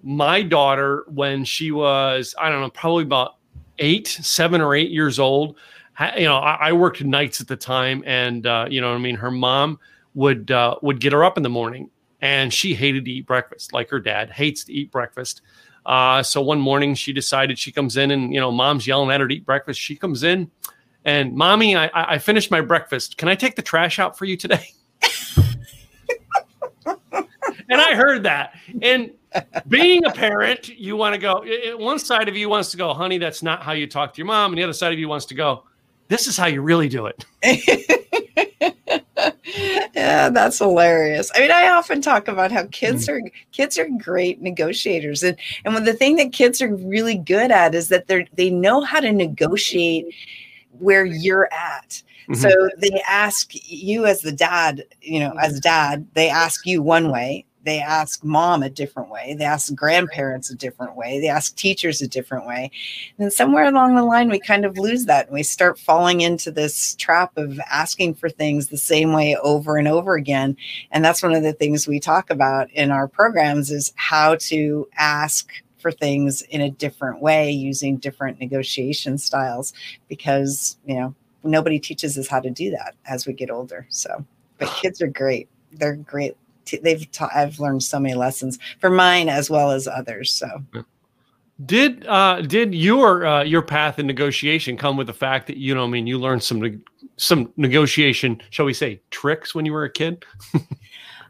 my 0.04 0.42
daughter, 0.42 1.06
when 1.08 1.44
she 1.44 1.72
was, 1.72 2.36
I 2.39 2.50
don't 2.50 2.62
know, 2.62 2.70
probably 2.70 3.04
about 3.04 3.36
eight, 3.80 4.08
seven 4.08 4.62
or 4.62 4.75
eight 4.75 4.92
years 4.92 5.20
old, 5.20 5.58
you 6.18 6.25
know, 6.25 6.38
I, 6.38 6.70
I 6.70 6.74
worked 6.74 7.04
nights 7.04 7.42
at 7.42 7.48
the 7.48 7.56
time, 7.56 8.04
and 8.06 8.46
uh, 8.46 8.68
you 8.70 8.82
know, 8.82 8.94
I 8.94 8.98
mean, 8.98 9.16
her 9.16 9.32
mom 9.32 9.80
would 10.13 10.51
uh, 10.51 10.75
would 10.82 11.00
get 11.00 11.13
her 11.13 11.24
up 11.24 11.38
in 11.38 11.44
the 11.44 11.50
morning, 11.50 11.89
and 12.22 12.54
she 12.54 12.75
hated 12.75 13.06
to 13.06 13.12
eat 13.12 13.25
breakfast, 13.25 13.74
like 13.74 13.89
her 13.89 14.00
dad 14.00 14.30
hates 14.30 14.63
to 14.66 14.74
eat 14.74 14.92
breakfast. 14.92 15.42
Uh, 15.86 16.22
so 16.22 16.42
one 16.42 16.60
morning 16.60 16.94
she 16.94 17.13
decided 17.13 17.58
she 17.58 17.72
comes 17.72 17.98
in, 17.98 18.12
and 18.12 18.32
you 18.34 18.39
know, 18.39 18.51
mom's 18.51 18.86
yelling 18.86 19.10
at 19.10 19.22
her 19.22 19.27
to 19.27 19.36
eat 19.36 19.46
breakfast. 19.46 19.80
She 19.80 19.96
comes 19.96 20.24
in, 20.24 20.51
and 21.04 21.34
mommy, 21.34 21.75
I, 21.75 21.89
I 21.94 22.18
finished 22.20 22.51
my 22.51 22.62
breakfast. 22.62 23.18
Can 23.18 23.27
I 23.27 23.36
take 23.36 23.56
the 23.56 23.63
trash 23.63 23.98
out 23.98 24.18
for 24.18 24.25
you 24.25 24.38
today? 24.38 24.68
and 26.86 27.82
I 27.82 27.96
heard 27.96 28.24
that, 28.24 28.54
and 28.84 29.12
being 29.67 30.06
a 30.06 30.12
parent, 30.12 30.70
you 30.70 30.96
want 30.96 31.13
to 31.13 31.20
go. 31.20 31.44
One 31.77 32.00
side 32.00 32.27
of 32.27 32.36
you 32.36 32.50
wants 32.50 32.72
to 32.72 32.77
go, 32.77 32.94
honey, 32.94 33.17
that's 33.17 33.44
not 33.44 33.63
how 33.63 33.74
you 33.74 33.88
talk 33.88 34.13
to 34.13 34.17
your 34.17 34.27
mom, 34.27 34.51
and 34.51 34.60
the 34.60 34.63
other 34.63 34.74
side 34.74 34.94
of 34.94 35.00
you 35.00 35.08
wants 35.08 35.25
to 35.27 35.36
go, 35.36 35.63
this 36.08 36.27
is 36.27 36.38
how 36.38 36.48
you 36.48 36.62
really 36.62 36.88
do 36.88 37.06
it. 37.08 37.25
yeah, 39.94 40.29
that's 40.29 40.60
hilarious. 40.60 41.32
I 41.36 41.39
mean, 41.41 41.51
I 41.51 41.70
often 41.70 42.01
talk 42.01 42.27
about 42.27 42.51
how 42.51 42.65
kids 42.67 43.08
mm-hmm. 43.08 43.27
are 43.27 43.32
kids 43.51 43.77
are 43.77 43.88
great 43.98 44.41
negotiators, 44.41 45.24
and 45.24 45.38
and 45.65 45.74
when 45.74 45.84
the 45.84 45.94
thing 45.94 46.15
that 46.17 46.32
kids 46.34 46.62
are 46.62 46.74
really 46.75 47.15
good 47.15 47.51
at 47.51 47.75
is 47.75 47.89
that 47.89 48.08
they 48.08 48.27
they 48.34 48.50
know 48.50 48.82
how 48.82 49.00
to 49.00 49.12
negotiate 49.12 50.13
where 50.79 51.06
you're 51.06 51.51
at. 51.53 52.01
Mm-hmm. 52.29 52.36
So 52.36 52.70
they 52.77 53.01
ask 53.08 53.51
you 53.53 54.06
as 54.06 54.22
the 54.22 54.34
dad, 54.34 54.84
you 55.01 55.20
know, 55.20 55.34
as 55.41 55.60
dad, 55.60 56.06
they 56.13 56.29
ask 56.29 56.65
you 56.65 56.82
one 56.82 57.10
way, 57.10 57.46
they 57.68 57.80
ask 57.80 58.24
mom 58.24 58.64
a 58.64 58.70
different 58.70 59.10
way 59.10 59.36
they 59.38 59.46
ask 59.46 59.76
grandparents 59.76 60.50
a 60.50 60.56
different 60.56 60.96
way 60.96 61.20
they 61.20 61.28
ask 61.28 61.56
teachers 61.56 62.02
a 62.02 62.08
different 62.08 62.46
way. 62.46 62.72
And 63.20 63.32
somewhere 63.32 63.66
along 63.66 63.96
the 63.96 64.04
line 64.04 64.30
we 64.30 64.40
kind 64.40 64.66
of 64.66 64.78
lose 64.78 65.06
that 65.06 65.28
and 65.28 65.34
we 65.34 65.44
start 65.44 65.80
falling 65.80 66.22
into 66.22 66.52
this 66.52 66.96
trap 66.96 67.38
of 67.38 67.60
asking 67.70 68.16
for 68.16 68.30
things 68.30 68.68
the 68.68 68.78
same 68.78 69.14
way 69.14 69.36
over 69.44 69.78
and 69.78 69.88
over 69.88 70.16
again. 70.16 70.56
And 70.92 71.04
that's 71.04 71.24
one 71.24 71.34
of 71.34 71.44
the 71.44 71.54
things 71.54 71.88
we 71.88 72.00
talk 72.00 72.30
about 72.30 72.72
in 72.72 72.92
our 72.92 73.08
programs 73.08 73.72
is 73.72 73.94
how 73.96 74.36
to 74.36 74.88
ask 74.98 75.52
for 75.80 75.92
things 75.92 76.42
in 76.44 76.62
a 76.62 76.72
different 76.72 77.22
way 77.22 77.52
using 77.52 77.98
different 77.98 78.40
negotiation 78.40 79.18
styles 79.18 79.74
because 80.08 80.78
you 80.86 80.96
know 80.96 81.14
nobody 81.44 81.80
teaches 81.80 82.18
us 82.18 82.28
how 82.28 82.40
to 82.40 82.50
do 82.50 82.72
that 82.72 82.96
as 83.06 83.28
we 83.28 83.34
get 83.34 83.52
older. 83.52 83.86
So 83.90 84.26
but 84.58 84.70
kids 84.70 85.02
are 85.02 85.08
great. 85.08 85.48
They're 85.72 85.96
great 85.96 86.36
they've 86.82 87.10
taught 87.12 87.32
I've 87.36 87.60
learned 87.60 87.84
so 87.84 88.00
many 88.00 88.16
lessons 88.16 88.60
for 88.80 88.90
mine 88.90 89.30
as 89.30 89.50
well 89.50 89.72
as 89.72 89.88
others. 89.88 90.32
So 90.32 90.64
did 91.66 92.06
uh 92.08 92.42
did 92.42 92.76
your 92.76 93.26
uh 93.26 93.44
your 93.44 93.62
path 93.62 94.00
in 94.00 94.08
negotiation 94.08 94.78
come 94.78 94.96
with 94.96 95.08
the 95.08 95.14
fact 95.14 95.48
that 95.48 95.58
you 95.58 95.74
know 95.74 95.84
I 95.84 95.88
mean 95.88 96.06
you 96.06 96.20
learned 96.20 96.44
some 96.44 96.82
some 97.18 97.52
negotiation, 97.58 98.42
shall 98.52 98.66
we 98.66 98.74
say, 98.74 99.02
tricks 99.10 99.56
when 99.56 99.66
you 99.66 99.74
were 99.74 99.86
a 99.86 99.90
kid? 99.90 100.24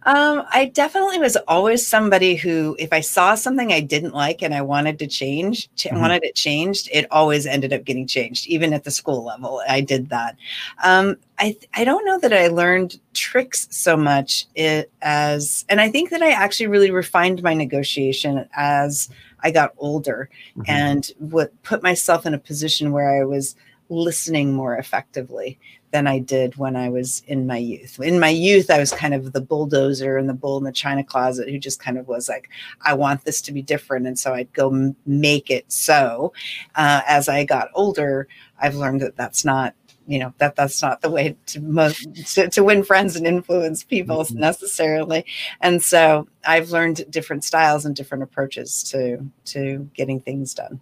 Um, 0.08 0.46
I 0.54 0.66
definitely 0.66 1.20
was 1.20 1.36
always 1.50 1.86
somebody 1.86 2.36
who, 2.36 2.78
if 2.80 2.94
I 2.94 3.02
saw 3.02 3.36
something 3.36 3.74
I 3.74 3.82
didn't 3.82 4.14
like 4.14 4.42
and 4.42 4.56
I 4.56 4.62
wanted 4.62 5.00
to 5.00 5.08
change, 5.08 5.70
ch- 5.76 5.88
mm-hmm. 5.88 6.00
wanted 6.00 6.24
it 6.24 6.34
changed, 6.34 6.88
it 6.94 7.08
always 7.12 7.46
ended 7.46 7.74
up 7.74 7.84
getting 7.84 8.08
changed. 8.08 8.48
Even 8.48 8.72
at 8.72 8.86
the 8.86 8.92
school 8.92 9.26
level, 9.26 9.62
I 9.68 9.82
did 9.82 10.08
that. 10.08 10.38
Um, 10.82 11.18
I 11.40 11.56
I 11.74 11.84
don't 11.84 12.06
know 12.06 12.20
that 12.20 12.34
I 12.34 12.48
learned 12.48 13.00
tricks 13.14 13.68
so 13.70 13.96
much 13.96 14.48
it, 14.56 14.92
as, 15.02 15.66
and 15.70 15.80
I 15.80 15.90
think 15.90 16.10
that 16.10 16.24
I 16.24 16.32
actually 16.32 16.68
really 16.68 16.92
refined 16.92 17.44
my 17.44 17.54
negotiation 17.54 18.48
as 18.54 19.10
I 19.42 19.52
got 19.52 19.74
older 19.78 20.30
mm-hmm. 20.52 20.64
and 20.68 21.12
would 21.20 21.52
put 21.64 21.84
myself 21.84 22.26
in 22.26 22.34
a 22.34 22.40
position 22.40 22.92
where 22.92 23.10
I 23.10 23.24
was 23.24 23.56
listening 23.90 24.54
more 24.54 24.78
effectively 24.78 25.60
than 25.92 26.08
I 26.08 26.20
did 26.20 26.58
when 26.58 26.76
I 26.76 26.90
was 26.90 27.24
in 27.28 27.48
my 27.48 27.58
youth. 27.58 28.00
In 28.02 28.20
my 28.20 28.30
youth, 28.30 28.70
I 28.70 28.80
was 28.80 28.92
kind 28.92 29.14
of 29.14 29.32
the 29.32 29.42
bulldozer 29.42 30.18
and 30.18 30.28
the 30.28 30.34
bull 30.34 30.58
in 30.58 30.66
the 30.66 30.72
china 30.72 31.04
closet 31.04 31.50
who 31.50 31.58
just 31.58 31.80
kind 31.80 31.98
of 31.98 32.08
was 32.08 32.28
like, 32.28 32.50
I 32.82 32.94
want 32.94 33.24
this 33.24 33.42
to 33.44 33.54
be 33.54 33.62
different. 33.62 34.06
And 34.06 34.20
so 34.20 34.34
I'd 34.34 34.52
go 34.52 34.70
m- 34.70 34.96
make 35.06 35.50
it 35.50 35.72
so. 35.72 36.34
Uh, 36.76 37.02
as 37.08 37.30
I 37.30 37.46
got 37.46 37.70
older, 37.74 38.28
I've 38.60 38.76
learned 38.76 39.02
that 39.02 39.16
that's 39.16 39.46
not 39.46 39.74
you 40.08 40.18
know 40.18 40.34
that 40.38 40.56
that's 40.56 40.82
not 40.82 41.02
the 41.02 41.10
way 41.10 41.36
to, 41.46 41.62
mo- 41.62 41.92
to, 42.26 42.50
to 42.50 42.64
win 42.64 42.84
friends 42.84 43.16
and 43.16 43.28
influence 43.28 43.84
people 43.84 44.24
mm-hmm. 44.24 44.40
necessarily 44.40 45.26
and 45.62 45.84
so 45.84 46.28
i've 46.46 46.72
learned 46.72 47.06
different 47.12 47.44
styles 47.44 47.86
and 47.86 47.96
different 47.96 48.24
approaches 48.24 48.84
to 48.84 49.20
to 49.46 49.90
getting 49.94 50.20
things 50.20 50.54
done 50.54 50.80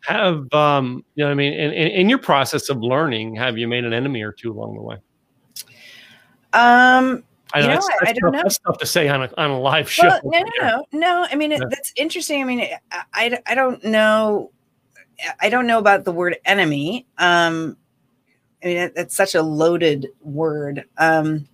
have 0.00 0.52
um 0.52 1.04
you 1.14 1.24
know 1.24 1.30
i 1.30 1.34
mean 1.34 1.52
in, 1.52 1.70
in, 1.72 1.88
in, 1.88 2.08
your 2.08 2.18
process 2.18 2.68
of 2.68 2.82
learning 2.82 3.36
have 3.36 3.56
you 3.56 3.68
made 3.68 3.84
an 3.84 3.92
enemy 3.92 4.22
or 4.22 4.32
two 4.32 4.50
along 4.50 4.74
the 4.74 4.82
way 4.82 4.96
um 6.54 7.22
I, 7.54 7.60
know, 7.60 7.66
that's, 7.66 7.86
that's 7.86 8.10
I, 8.10 8.12
don't 8.14 8.22
tough, 8.22 8.32
know. 8.32 8.42
That's 8.44 8.58
tough 8.60 8.78
to 8.78 8.86
say 8.86 9.08
on 9.10 9.24
a 9.24 9.30
on 9.36 9.50
a 9.50 9.60
live 9.60 9.90
show. 9.90 10.08
Well, 10.08 10.20
no, 10.24 10.38
no, 10.38 10.66
no, 10.68 10.86
no. 10.92 11.26
I 11.30 11.34
mean, 11.34 11.50
yeah. 11.50 11.58
that's 11.68 11.92
interesting. 11.96 12.40
I 12.40 12.44
mean, 12.46 12.60
I, 12.90 13.02
I, 13.12 13.38
I 13.44 13.54
don't 13.54 13.84
know. 13.84 14.50
I 15.38 15.50
don't 15.50 15.66
know 15.66 15.78
about 15.78 16.04
the 16.04 16.12
word 16.12 16.38
enemy. 16.46 17.06
Um, 17.18 17.76
I 18.62 18.66
mean, 18.66 18.76
it, 18.76 18.92
it's 18.96 19.16
such 19.16 19.34
a 19.34 19.42
loaded 19.42 20.08
word. 20.20 20.84
Um, 20.98 21.48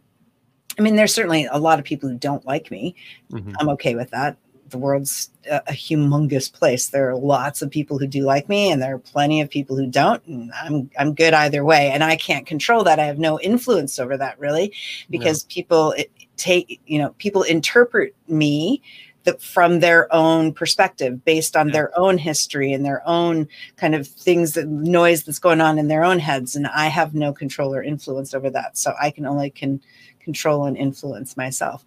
I 0.79 0.83
mean, 0.83 0.97
there's 0.97 1.15
certainly 1.15 1.47
a 1.51 1.59
lot 1.59 1.79
of 1.79 1.85
people 1.85 2.09
who 2.09 2.17
don't 2.17 2.45
like 2.47 2.71
me. 2.71 2.95
Mm-hmm. 3.33 3.53
I'm 3.59 3.69
okay 3.71 3.95
with 3.95 4.11
that 4.11 4.37
the 4.71 4.79
world's 4.79 5.31
a, 5.51 5.57
a, 5.69 5.73
humongous 5.73 6.53
place. 6.53 6.89
There 6.89 7.09
are 7.11 7.17
lots 7.17 7.63
of 7.63 7.71
people 7.71 7.99
who 7.99 8.07
do 8.07 8.23
like 8.23 8.49
me, 8.49 8.71
and 8.71 8.81
there 8.81 8.95
are 8.95 8.99
plenty 8.99 9.41
of 9.41 9.51
people 9.51 9.77
who 9.77 9.87
don't. 9.87 10.25
And 10.27 10.53
I'm 10.53 10.91
I'm 10.99 11.15
good 11.15 11.35
either 11.35 11.65
way, 11.65 11.91
and 11.91 12.05
I 12.05 12.17
can't 12.17 12.47
control 12.47 12.85
that. 12.85 12.99
I 12.99 13.05
have 13.05 13.19
no 13.19 13.41
influence 13.41 13.99
over 13.99 14.17
that 14.17 14.39
really, 14.39 14.73
because 15.11 15.45
no. 15.45 15.49
people 15.49 15.95
take 16.37 16.81
you 16.87 16.99
know 16.99 17.11
people 17.19 17.43
interpret 17.43 18.15
me 18.29 18.83
from 19.37 19.81
their 19.81 20.13
own 20.15 20.53
perspective 20.53 21.25
based 21.25 21.57
on 21.57 21.69
yeah. 21.69 21.73
their 21.73 21.99
own 21.99 22.19
history 22.19 22.73
and 22.73 22.85
their 22.85 23.07
own 23.07 23.49
kind 23.77 23.95
of 23.95 24.07
things 24.07 24.55
that 24.55 24.67
noise 24.69 25.25
that's 25.25 25.39
going 25.39 25.61
on 25.61 25.79
in 25.79 25.89
their 25.89 26.05
own 26.05 26.19
heads 26.19 26.57
and 26.57 26.67
i 26.69 26.87
have 26.87 27.15
no 27.15 27.33
control 27.33 27.75
or 27.75 27.83
influence 27.83 28.35
over 28.35 28.51
that 28.51 28.77
so 28.77 28.95
i 29.01 29.11
can 29.11 29.27
only 29.27 29.51
can 29.51 29.81
control 30.21 30.65
and 30.65 30.77
influence 30.77 31.37
myself 31.37 31.85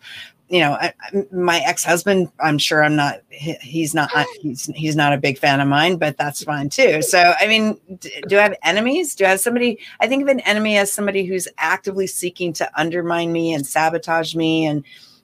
you 0.52 0.60
know, 0.60 0.74
I, 0.74 0.94
my 1.32 1.60
ex-husband, 1.60 2.30
I'm 2.42 2.58
sure 2.58 2.84
I'm 2.84 2.98
not, 2.98 3.22
he's 3.30 3.96
not, 3.96 4.12
he's, 4.42 4.66
he's 4.76 4.98
not 4.98 5.14
a 5.14 5.18
big 5.18 5.38
fan 5.38 5.62
of 5.62 5.68
mine, 5.70 5.96
but 5.96 6.18
that's 6.18 6.44
fine 6.44 6.68
too. 6.68 7.02
So, 7.02 7.34
I 7.40 7.48
mean, 7.48 7.80
do 8.28 8.38
I 8.38 8.42
have 8.42 8.56
enemies? 8.62 9.16
Do 9.16 9.24
I 9.24 9.30
have 9.30 9.40
somebody, 9.40 9.80
I 10.02 10.08
think 10.08 10.24
of 10.24 10.28
an 10.28 10.42
enemy 10.42 10.78
as 10.78 10.92
somebody 10.92 11.24
who's 11.24 11.48
actively 11.58 12.06
seeking 12.06 12.52
to 12.54 12.70
undermine 12.78 13.32
me 13.32 13.54
and 13.54 13.66
sabotage 13.66 14.36
me 14.36 14.66
and, 14.66 14.84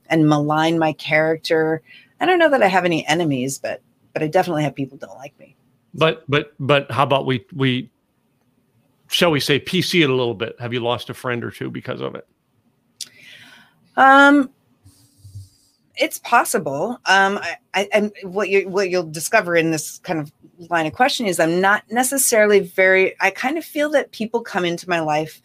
and 0.10 0.30
malign 0.30 0.80
my 0.80 0.94
character. 0.94 1.82
I 2.20 2.26
don't 2.26 2.40
know 2.40 2.50
that 2.50 2.64
I 2.64 2.68
have 2.68 2.86
any 2.86 3.06
enemies, 3.08 3.60
but, 3.60 3.82
but 4.14 4.24
I 4.24 4.28
definitely 4.28 4.64
have 4.64 4.76
people 4.76 4.98
don't 4.98 5.18
like 5.18 5.38
me. 5.40 5.56
But, 5.94 6.24
but, 6.28 6.54
but 6.60 6.92
how 6.92 7.04
about 7.04 7.26
we, 7.26 7.46
we, 7.54 7.92
shall 9.08 9.32
we 9.32 9.40
say 9.40 9.60
PC 9.60 10.04
it 10.04 10.10
a 10.10 10.14
little 10.14 10.34
bit? 10.34 10.56
Have 10.60 10.74
you 10.74 10.80
lost 10.80 11.10
a 11.10 11.14
friend 11.14 11.44
or 11.44 11.52
two 11.52 11.70
because 11.70 12.02
of 12.02 12.16
it? 12.16 12.28
Um, 13.96 14.52
it's 15.98 16.20
possible. 16.20 17.00
Um, 17.06 17.40
I, 17.40 17.58
I, 17.74 17.90
and 17.92 18.12
what 18.24 18.50
you 18.50 18.70
what 18.70 18.90
you'll 18.90 19.10
discover 19.10 19.56
in 19.56 19.72
this 19.72 20.00
kind 20.00 20.20
of 20.20 20.32
line 20.70 20.86
of 20.86 20.94
questioning 20.94 21.30
is 21.30 21.40
I'm 21.40 21.60
not 21.60 21.84
necessarily 21.92 22.60
very. 22.60 23.16
I 23.20 23.32
kind 23.32 23.58
of 23.58 23.66
feel 23.66 23.90
that 23.92 24.12
people 24.12 24.42
come 24.42 24.64
into 24.64 24.88
my 24.88 25.00
life 25.00 25.42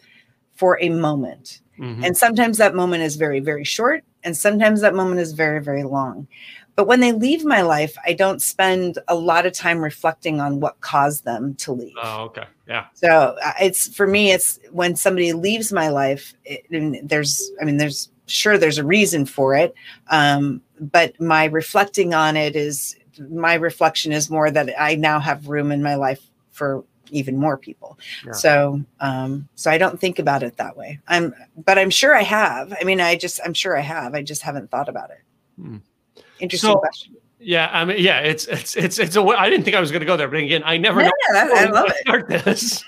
for 0.53 0.79
a 0.79 0.89
moment, 0.89 1.61
mm-hmm. 1.79 2.03
and 2.03 2.15
sometimes 2.15 2.59
that 2.59 2.75
moment 2.75 3.03
is 3.03 3.15
very 3.15 3.39
very 3.39 3.63
short, 3.63 4.03
and 4.23 4.37
sometimes 4.37 4.81
that 4.81 4.93
moment 4.93 5.19
is 5.19 5.33
very 5.33 5.61
very 5.61 5.83
long. 5.83 6.27
But 6.75 6.87
when 6.87 7.01
they 7.01 7.11
leave 7.11 7.45
my 7.45 7.61
life, 7.61 7.95
I 8.05 8.13
don't 8.13 8.41
spend 8.41 8.97
a 9.07 9.15
lot 9.15 9.45
of 9.45 9.53
time 9.53 9.83
reflecting 9.83 10.41
on 10.41 10.59
what 10.59 10.81
caused 10.81 11.23
them 11.23 11.53
to 11.55 11.71
leave. 11.71 11.93
Oh, 12.01 12.23
okay. 12.23 12.45
Yeah. 12.67 12.85
So 12.93 13.35
uh, 13.43 13.53
it's 13.61 13.93
for 13.95 14.07
me, 14.07 14.31
it's 14.31 14.59
when 14.71 14.95
somebody 14.95 15.33
leaves 15.33 15.71
my 15.71 15.89
life, 15.89 16.33
it, 16.45 16.65
and 16.71 17.07
there's, 17.07 17.51
I 17.61 17.65
mean, 17.65 17.77
there's 17.77 18.09
sure 18.25 18.57
there's 18.57 18.79
a 18.79 18.85
reason 18.85 19.25
for 19.25 19.55
it. 19.55 19.75
Um, 20.09 20.61
but 20.79 21.19
my 21.21 21.45
reflecting 21.45 22.13
on 22.13 22.35
it 22.35 22.55
is 22.55 22.95
my 23.29 23.53
reflection 23.53 24.11
is 24.11 24.29
more 24.29 24.49
that 24.49 24.69
I 24.79 24.95
now 24.95 25.19
have 25.19 25.47
room 25.47 25.71
in 25.71 25.83
my 25.83 25.95
life 25.95 26.21
for 26.51 26.83
even 27.11 27.37
more 27.37 27.57
people. 27.57 27.99
Yeah. 28.25 28.31
So, 28.31 28.83
um, 28.99 29.47
so 29.53 29.69
I 29.69 29.77
don't 29.77 29.99
think 29.99 30.17
about 30.17 30.41
it 30.41 30.57
that 30.57 30.75
way. 30.75 30.99
I'm, 31.07 31.35
but 31.55 31.77
I'm 31.77 31.91
sure 31.91 32.15
I 32.15 32.23
have. 32.23 32.73
I 32.79 32.83
mean, 32.83 32.99
I 32.99 33.15
just, 33.15 33.39
I'm 33.45 33.53
sure 33.53 33.77
I 33.77 33.81
have. 33.81 34.15
I 34.15 34.23
just 34.23 34.41
haven't 34.41 34.71
thought 34.71 34.89
about 34.89 35.11
it. 35.11 35.21
Hmm. 35.61 35.77
Interesting 36.39 36.71
so, 36.71 36.77
question. 36.77 37.15
Yeah, 37.39 37.69
I 37.73 37.83
mean, 37.83 37.97
yeah, 37.99 38.19
it's 38.19 38.45
it's 38.45 38.75
it's 38.77 38.99
it's 38.99 39.15
a. 39.17 39.21
I 39.21 39.49
didn't 39.49 39.65
think 39.65 39.75
I 39.75 39.81
was 39.81 39.91
going 39.91 39.99
to 39.99 40.05
go 40.05 40.15
there, 40.15 40.29
but 40.29 40.37
again, 40.37 40.63
I 40.65 40.77
never 40.77 41.01
yeah, 41.01 41.09
know. 41.33 41.53
I 41.53 41.65
love 41.65 41.89
it. 41.89 41.97
Start 41.97 42.27
this. 42.29 42.83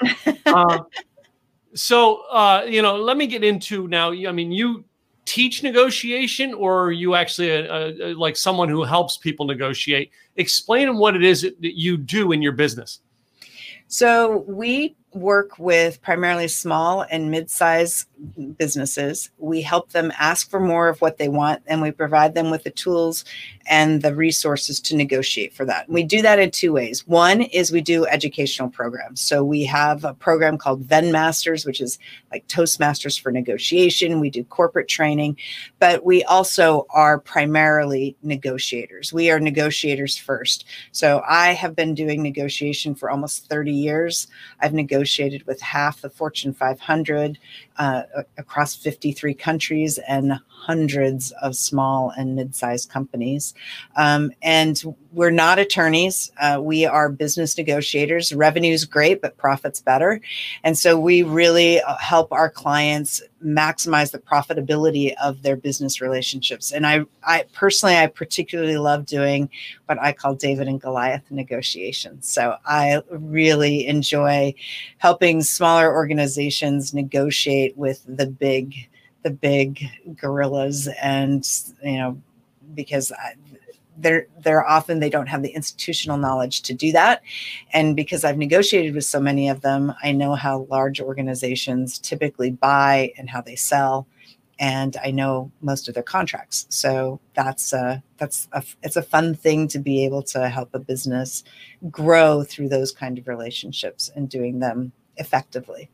uh, 0.45 0.79
so, 1.73 2.23
uh, 2.31 2.63
you 2.67 2.81
know, 2.81 2.95
let 2.95 3.17
me 3.17 3.27
get 3.27 3.43
into 3.43 3.87
now. 3.89 4.11
I 4.11 4.31
mean, 4.31 4.51
you 4.51 4.85
teach 5.25 5.61
negotiation, 5.61 6.53
or 6.53 6.85
are 6.85 6.91
you 6.91 7.15
actually 7.15 7.49
a, 7.49 7.89
a, 7.89 8.13
like 8.13 8.37
someone 8.37 8.69
who 8.69 8.83
helps 8.83 9.17
people 9.17 9.45
negotiate? 9.45 10.11
Explain 10.37 10.97
what 10.97 11.15
it 11.15 11.23
is 11.23 11.41
that 11.41 11.77
you 11.77 11.97
do 11.97 12.31
in 12.31 12.41
your 12.41 12.53
business. 12.53 12.99
So 13.87 14.45
we 14.47 14.95
work 15.13 15.59
with 15.59 16.01
primarily 16.01 16.47
small 16.47 17.05
and 17.09 17.29
mid-sized 17.31 18.07
businesses. 18.57 19.29
We 19.37 19.61
help 19.61 19.91
them 19.91 20.11
ask 20.17 20.49
for 20.49 20.59
more 20.59 20.87
of 20.87 21.01
what 21.01 21.17
they 21.17 21.29
want, 21.29 21.61
and 21.67 21.81
we 21.81 21.91
provide 21.91 22.33
them 22.33 22.49
with 22.51 22.63
the 22.63 22.69
tools 22.69 23.25
and 23.67 24.01
the 24.01 24.15
resources 24.15 24.79
to 24.79 24.95
negotiate 24.95 25.53
for 25.53 25.65
that. 25.65 25.89
We 25.89 26.03
do 26.03 26.21
that 26.21 26.39
in 26.39 26.51
two 26.51 26.73
ways. 26.73 27.07
One 27.07 27.41
is 27.41 27.71
we 27.71 27.81
do 27.81 28.05
educational 28.05 28.69
programs. 28.69 29.21
So 29.21 29.43
we 29.43 29.63
have 29.65 30.03
a 30.03 30.13
program 30.13 30.57
called 30.57 30.81
Venn 30.81 31.11
Masters, 31.11 31.65
which 31.65 31.81
is 31.81 31.97
like 32.31 32.47
Toastmasters 32.47 33.19
for 33.19 33.31
negotiation. 33.31 34.19
We 34.19 34.29
do 34.29 34.43
corporate 34.43 34.87
training, 34.87 35.37
but 35.79 36.05
we 36.05 36.23
also 36.23 36.85
are 36.91 37.19
primarily 37.19 38.15
negotiators. 38.21 39.11
We 39.11 39.31
are 39.31 39.39
negotiators 39.39 40.17
first. 40.17 40.65
So 40.91 41.23
I 41.27 41.53
have 41.53 41.75
been 41.75 41.95
doing 41.95 42.21
negotiation 42.21 42.93
for 42.93 43.09
almost 43.09 43.49
30 43.49 43.71
years. 43.71 44.27
I've 44.59 44.73
negotiated 44.73 44.95
negotiated 44.95 45.45
with 45.47 45.61
half 45.61 46.01
the 46.01 46.09
Fortune 46.09 46.53
500 46.53 47.37
uh, 47.77 48.03
across 48.37 48.75
53 48.75 49.33
countries 49.33 49.99
and 50.07 50.39
hundreds 50.47 51.31
of 51.41 51.55
small 51.55 52.11
and 52.17 52.35
mid-sized 52.35 52.89
companies. 52.89 53.53
Um, 53.95 54.31
and 54.41 54.81
we're 55.15 55.31
not 55.31 55.57
attorneys. 55.57 56.29
Uh, 56.41 56.59
we 56.61 56.85
are 56.85 57.07
business 57.09 57.57
negotiators. 57.57 58.33
Revenue's 58.33 58.83
great, 58.83 59.21
but 59.21 59.37
profit's 59.37 59.79
better. 59.79 60.19
And 60.65 60.77
so 60.77 60.99
we 60.99 61.23
really 61.23 61.79
uh, 61.79 61.95
help 61.97 62.33
our 62.33 62.49
clients 62.49 63.23
maximize 63.43 64.11
the 64.11 64.19
profitability 64.19 65.13
of 65.23 65.41
their 65.41 65.55
business 65.55 66.01
relationships. 66.01 66.73
And 66.73 66.85
I, 66.85 67.05
I 67.23 67.45
personally, 67.53 67.95
I 67.95 68.07
particularly 68.07 68.77
love 68.77 69.05
doing 69.05 69.49
what 69.85 70.01
I 70.01 70.11
call 70.11 70.35
David 70.35 70.67
and 70.67 70.81
Goliath 70.81 71.23
negotiations. 71.31 72.27
So 72.27 72.57
I 72.65 73.01
really 73.09 73.87
enjoy 73.87 74.53
helping 74.97 75.41
smaller 75.43 75.93
organizations 75.95 76.93
negotiate 76.93 77.77
with 77.77 78.03
the 78.05 78.27
big 78.27 78.75
the 79.23 79.31
big 79.31 79.81
gorillas 80.21 80.87
and 81.01 81.49
you 81.81 81.97
know 81.97 82.21
because 82.75 83.11
they're 83.97 84.27
they're 84.43 84.65
often 84.65 84.99
they 84.99 85.09
don't 85.09 85.27
have 85.27 85.41
the 85.41 85.49
institutional 85.49 86.17
knowledge 86.17 86.61
to 86.63 86.73
do 86.73 86.91
that. 86.91 87.21
And 87.73 87.95
because 87.95 88.23
i've 88.23 88.37
negotiated 88.37 88.95
with 88.95 89.05
so 89.05 89.19
many 89.19 89.49
of 89.49 89.61
them 89.61 89.93
i 90.03 90.11
know 90.11 90.35
how 90.35 90.67
large 90.69 91.01
organizations 91.01 91.99
typically 91.99 92.51
buy 92.51 93.13
and 93.17 93.29
how 93.29 93.41
they 93.41 93.55
sell. 93.55 94.07
And 94.59 94.95
i 95.03 95.11
know 95.11 95.51
most 95.61 95.87
of 95.87 95.93
their 95.93 96.03
contracts. 96.03 96.65
So 96.69 97.19
that's 97.33 97.73
a, 97.73 98.03
that's 98.17 98.47
a, 98.53 98.63
it's 98.83 98.95
a 98.95 99.01
fun 99.01 99.35
thing 99.35 99.67
to 99.69 99.79
be 99.79 100.05
able 100.05 100.23
to 100.23 100.49
help 100.49 100.69
a 100.73 100.79
business 100.79 101.43
grow 101.89 102.43
through 102.43 102.69
those 102.69 102.91
kind 102.91 103.17
of 103.17 103.27
relationships 103.27 104.09
and 104.15 104.29
doing 104.29 104.59
them 104.59 104.91
effectively 105.17 105.89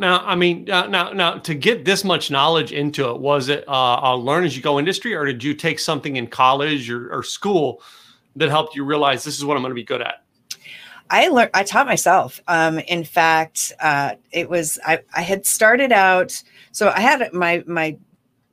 now, 0.00 0.24
I 0.24 0.34
mean, 0.34 0.68
uh, 0.70 0.86
now, 0.86 1.12
now 1.12 1.38
to 1.38 1.54
get 1.54 1.84
this 1.84 2.04
much 2.04 2.30
knowledge 2.30 2.72
into 2.72 3.10
it, 3.10 3.20
was 3.20 3.50
it 3.50 3.68
uh, 3.68 4.00
a 4.02 4.16
learn 4.16 4.44
as 4.44 4.56
you 4.56 4.62
go 4.62 4.78
industry, 4.78 5.14
or 5.14 5.26
did 5.26 5.44
you 5.44 5.54
take 5.54 5.78
something 5.78 6.16
in 6.16 6.26
college 6.26 6.90
or, 6.90 7.12
or 7.12 7.22
school 7.22 7.82
that 8.36 8.48
helped 8.48 8.74
you 8.74 8.84
realize 8.84 9.22
this 9.22 9.36
is 9.36 9.44
what 9.44 9.56
I'm 9.56 9.62
going 9.62 9.70
to 9.70 9.74
be 9.74 9.84
good 9.84 10.00
at? 10.00 10.24
I 11.10 11.28
learned. 11.28 11.50
I 11.52 11.64
taught 11.64 11.86
myself. 11.86 12.40
Um, 12.48 12.78
in 12.78 13.04
fact, 13.04 13.72
uh, 13.80 14.14
it 14.32 14.48
was 14.48 14.78
I, 14.86 15.00
I 15.14 15.20
had 15.20 15.44
started 15.44 15.92
out. 15.92 16.42
So 16.72 16.92
I 16.94 17.00
had 17.00 17.32
my 17.32 17.62
my. 17.66 17.98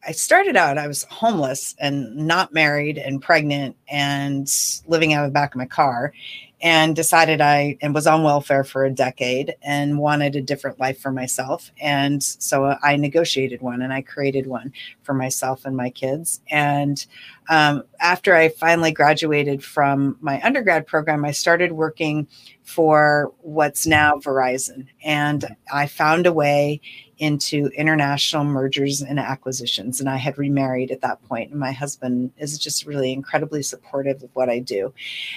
I 0.06 0.12
started 0.12 0.56
out. 0.56 0.78
I 0.78 0.88
was 0.88 1.04
homeless 1.04 1.76
and 1.80 2.16
not 2.16 2.54
married 2.54 2.98
and 2.98 3.22
pregnant 3.22 3.76
and 3.90 4.50
living 4.88 5.14
out 5.14 5.26
of 5.26 5.30
the 5.30 5.34
back 5.34 5.54
of 5.54 5.60
my 5.60 5.66
car, 5.66 6.14
and 6.62 6.96
decided 6.96 7.40
I 7.40 7.78
and 7.82 7.94
was 7.94 8.08
on 8.08 8.24
welfare 8.24 8.64
for 8.64 8.84
a 8.84 8.92
decade 8.92 9.56
and 9.62 10.00
wanted 10.00 10.36
a 10.36 10.42
different 10.42 10.80
life 10.80 11.00
for 11.00 11.12
myself. 11.12 11.72
And 11.80 12.24
so 12.24 12.76
I 12.82 12.96
negotiated 12.96 13.62
one 13.62 13.82
and 13.82 13.94
I 13.94 14.02
created 14.02 14.48
one 14.48 14.74
for 15.04 15.14
myself 15.14 15.66
and 15.66 15.78
my 15.78 15.92
kids. 15.92 16.42
And 16.50 17.06
um, 17.50 17.84
after 18.00 18.36
I 18.36 18.50
finally 18.50 18.92
graduated 18.92 19.64
from 19.64 20.18
my 20.20 20.42
undergrad 20.42 20.88
program, 20.88 21.24
I 21.26 21.32
started 21.32 21.74
working 21.74 22.28
for 22.64 23.32
what's 23.42 23.86
now 23.86 24.16
Verizon. 24.16 24.88
And 25.04 25.56
I 25.72 25.86
found 25.86 26.26
a 26.26 26.34
way 26.34 26.82
into 27.20 27.68
international 27.76 28.44
mergers 28.44 29.02
and 29.02 29.20
acquisitions. 29.20 30.00
And 30.00 30.10
I 30.10 30.18
had 30.18 30.38
remarried 30.38 30.92
at 30.92 31.02
that 31.02 31.22
point, 31.24 31.52
and 31.52 31.60
my 31.60 31.72
husband 31.72 32.32
is 32.38 32.58
just 32.58 32.86
really 32.86 33.12
incredibly 33.12 33.64
supportive 33.64 34.22
of 34.24 34.30
what 34.34 34.50
I 34.50 34.60
do. 34.60 34.94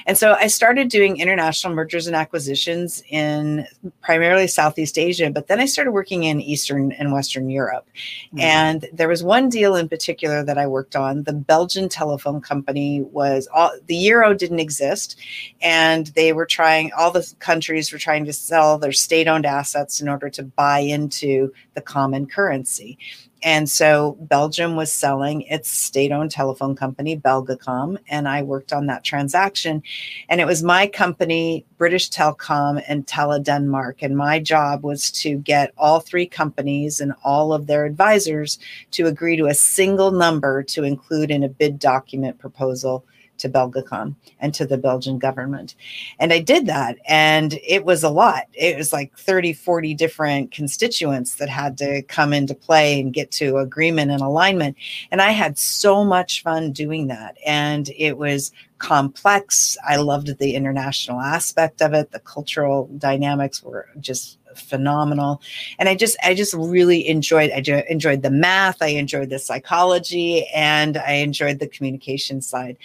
And 0.06 0.16
so 0.18 0.34
I 0.34 0.46
started 0.46 0.88
doing 0.88 1.18
international 1.18 1.74
mergers 1.74 2.06
and 2.06 2.16
acquisitions 2.16 3.02
in 3.08 3.66
primarily 4.02 4.46
Southeast 4.46 4.98
Asia, 4.98 5.30
but 5.30 5.46
then 5.46 5.60
I 5.60 5.66
started 5.66 5.92
working 5.92 6.24
in 6.24 6.40
Eastern 6.40 6.92
and 6.92 7.12
Western 7.12 7.50
Europe. 7.50 7.88
Mm-hmm. 8.28 8.40
And 8.40 8.88
there 8.92 9.08
was 9.08 9.22
one 9.22 9.48
deal 9.48 9.76
in 9.76 9.88
particular 9.88 10.44
that 10.44 10.58
I 10.58 10.66
worked 10.66 10.96
on. 10.96 11.22
The 11.22 11.32
Belgian 11.32 11.88
telephone 11.88 12.40
company 12.40 13.02
was 13.02 13.48
all 13.54 13.72
the 13.86 13.96
euro 13.96 14.34
didn't 14.34 14.60
exist, 14.60 15.18
and 15.62 16.08
they 16.08 16.32
were 16.32 16.46
trying, 16.46 16.92
all 16.92 17.10
the 17.10 17.32
countries 17.38 17.92
were 17.92 17.98
trying 17.98 18.24
to 18.24 18.32
sell 18.32 18.78
their 18.78 18.92
state 18.92 19.28
owned 19.28 19.46
assets 19.46 20.00
in 20.00 20.08
order 20.08 20.28
to 20.30 20.42
buy 20.42 20.80
into 20.80 21.52
the 21.74 21.80
common 21.80 22.26
currency. 22.26 22.98
And 23.42 23.68
so 23.70 24.18
Belgium 24.20 24.76
was 24.76 24.92
selling 24.92 25.42
its 25.42 25.70
state 25.70 26.12
owned 26.12 26.30
telephone 26.30 26.76
company, 26.76 27.16
Belgacom, 27.16 27.96
and 28.08 28.28
I 28.28 28.42
worked 28.42 28.72
on 28.72 28.86
that 28.86 29.02
transaction. 29.02 29.82
And 30.28 30.40
it 30.40 30.46
was 30.46 30.62
my 30.62 30.86
company, 30.86 31.64
British 31.78 32.10
Telecom, 32.10 32.82
and 32.86 33.06
Tele 33.06 33.40
Denmark. 33.40 34.02
And 34.02 34.16
my 34.16 34.40
job 34.40 34.84
was 34.84 35.10
to 35.12 35.36
get 35.36 35.72
all 35.78 36.00
three 36.00 36.26
companies 36.26 37.00
and 37.00 37.14
all 37.24 37.52
of 37.52 37.66
their 37.66 37.86
advisors 37.86 38.58
to 38.92 39.06
agree 39.06 39.36
to 39.36 39.46
a 39.46 39.54
single 39.54 40.10
number 40.10 40.62
to 40.64 40.84
include 40.84 41.30
in 41.30 41.42
a 41.42 41.48
bid 41.48 41.78
document 41.78 42.38
proposal 42.38 43.04
to 43.40 43.48
Belgacom 43.48 44.14
and 44.38 44.54
to 44.54 44.66
the 44.66 44.78
Belgian 44.78 45.18
government. 45.18 45.74
And 46.18 46.32
I 46.32 46.40
did 46.40 46.66
that. 46.66 46.98
And 47.06 47.58
it 47.66 47.84
was 47.84 48.02
a 48.02 48.10
lot. 48.10 48.44
It 48.54 48.76
was 48.76 48.92
like 48.92 49.16
30, 49.16 49.52
40 49.52 49.94
different 49.94 50.52
constituents 50.52 51.36
that 51.36 51.48
had 51.48 51.76
to 51.78 52.02
come 52.02 52.32
into 52.32 52.54
play 52.54 53.00
and 53.00 53.12
get 53.12 53.30
to 53.32 53.58
agreement 53.58 54.10
and 54.10 54.20
alignment. 54.20 54.76
And 55.10 55.20
I 55.20 55.30
had 55.30 55.58
so 55.58 56.04
much 56.04 56.42
fun 56.42 56.72
doing 56.72 57.08
that. 57.08 57.36
And 57.46 57.90
it 57.96 58.16
was 58.16 58.52
complex. 58.78 59.76
I 59.86 59.96
loved 59.96 60.38
the 60.38 60.54
international 60.54 61.20
aspect 61.20 61.82
of 61.82 61.92
it. 61.92 62.10
The 62.10 62.20
cultural 62.20 62.88
dynamics 62.98 63.62
were 63.62 63.88
just 64.00 64.38
phenomenal 64.56 65.40
and 65.78 65.88
i 65.88 65.94
just 65.94 66.16
i 66.24 66.34
just 66.34 66.54
really 66.54 67.06
enjoyed 67.08 67.50
i 67.52 67.84
enjoyed 67.88 68.22
the 68.22 68.30
math 68.30 68.82
i 68.82 68.88
enjoyed 68.88 69.30
the 69.30 69.38
psychology 69.38 70.46
and 70.48 70.96
i 70.96 71.12
enjoyed 71.12 71.58
the 71.58 71.68
communication 71.68 72.40
side 72.40 72.76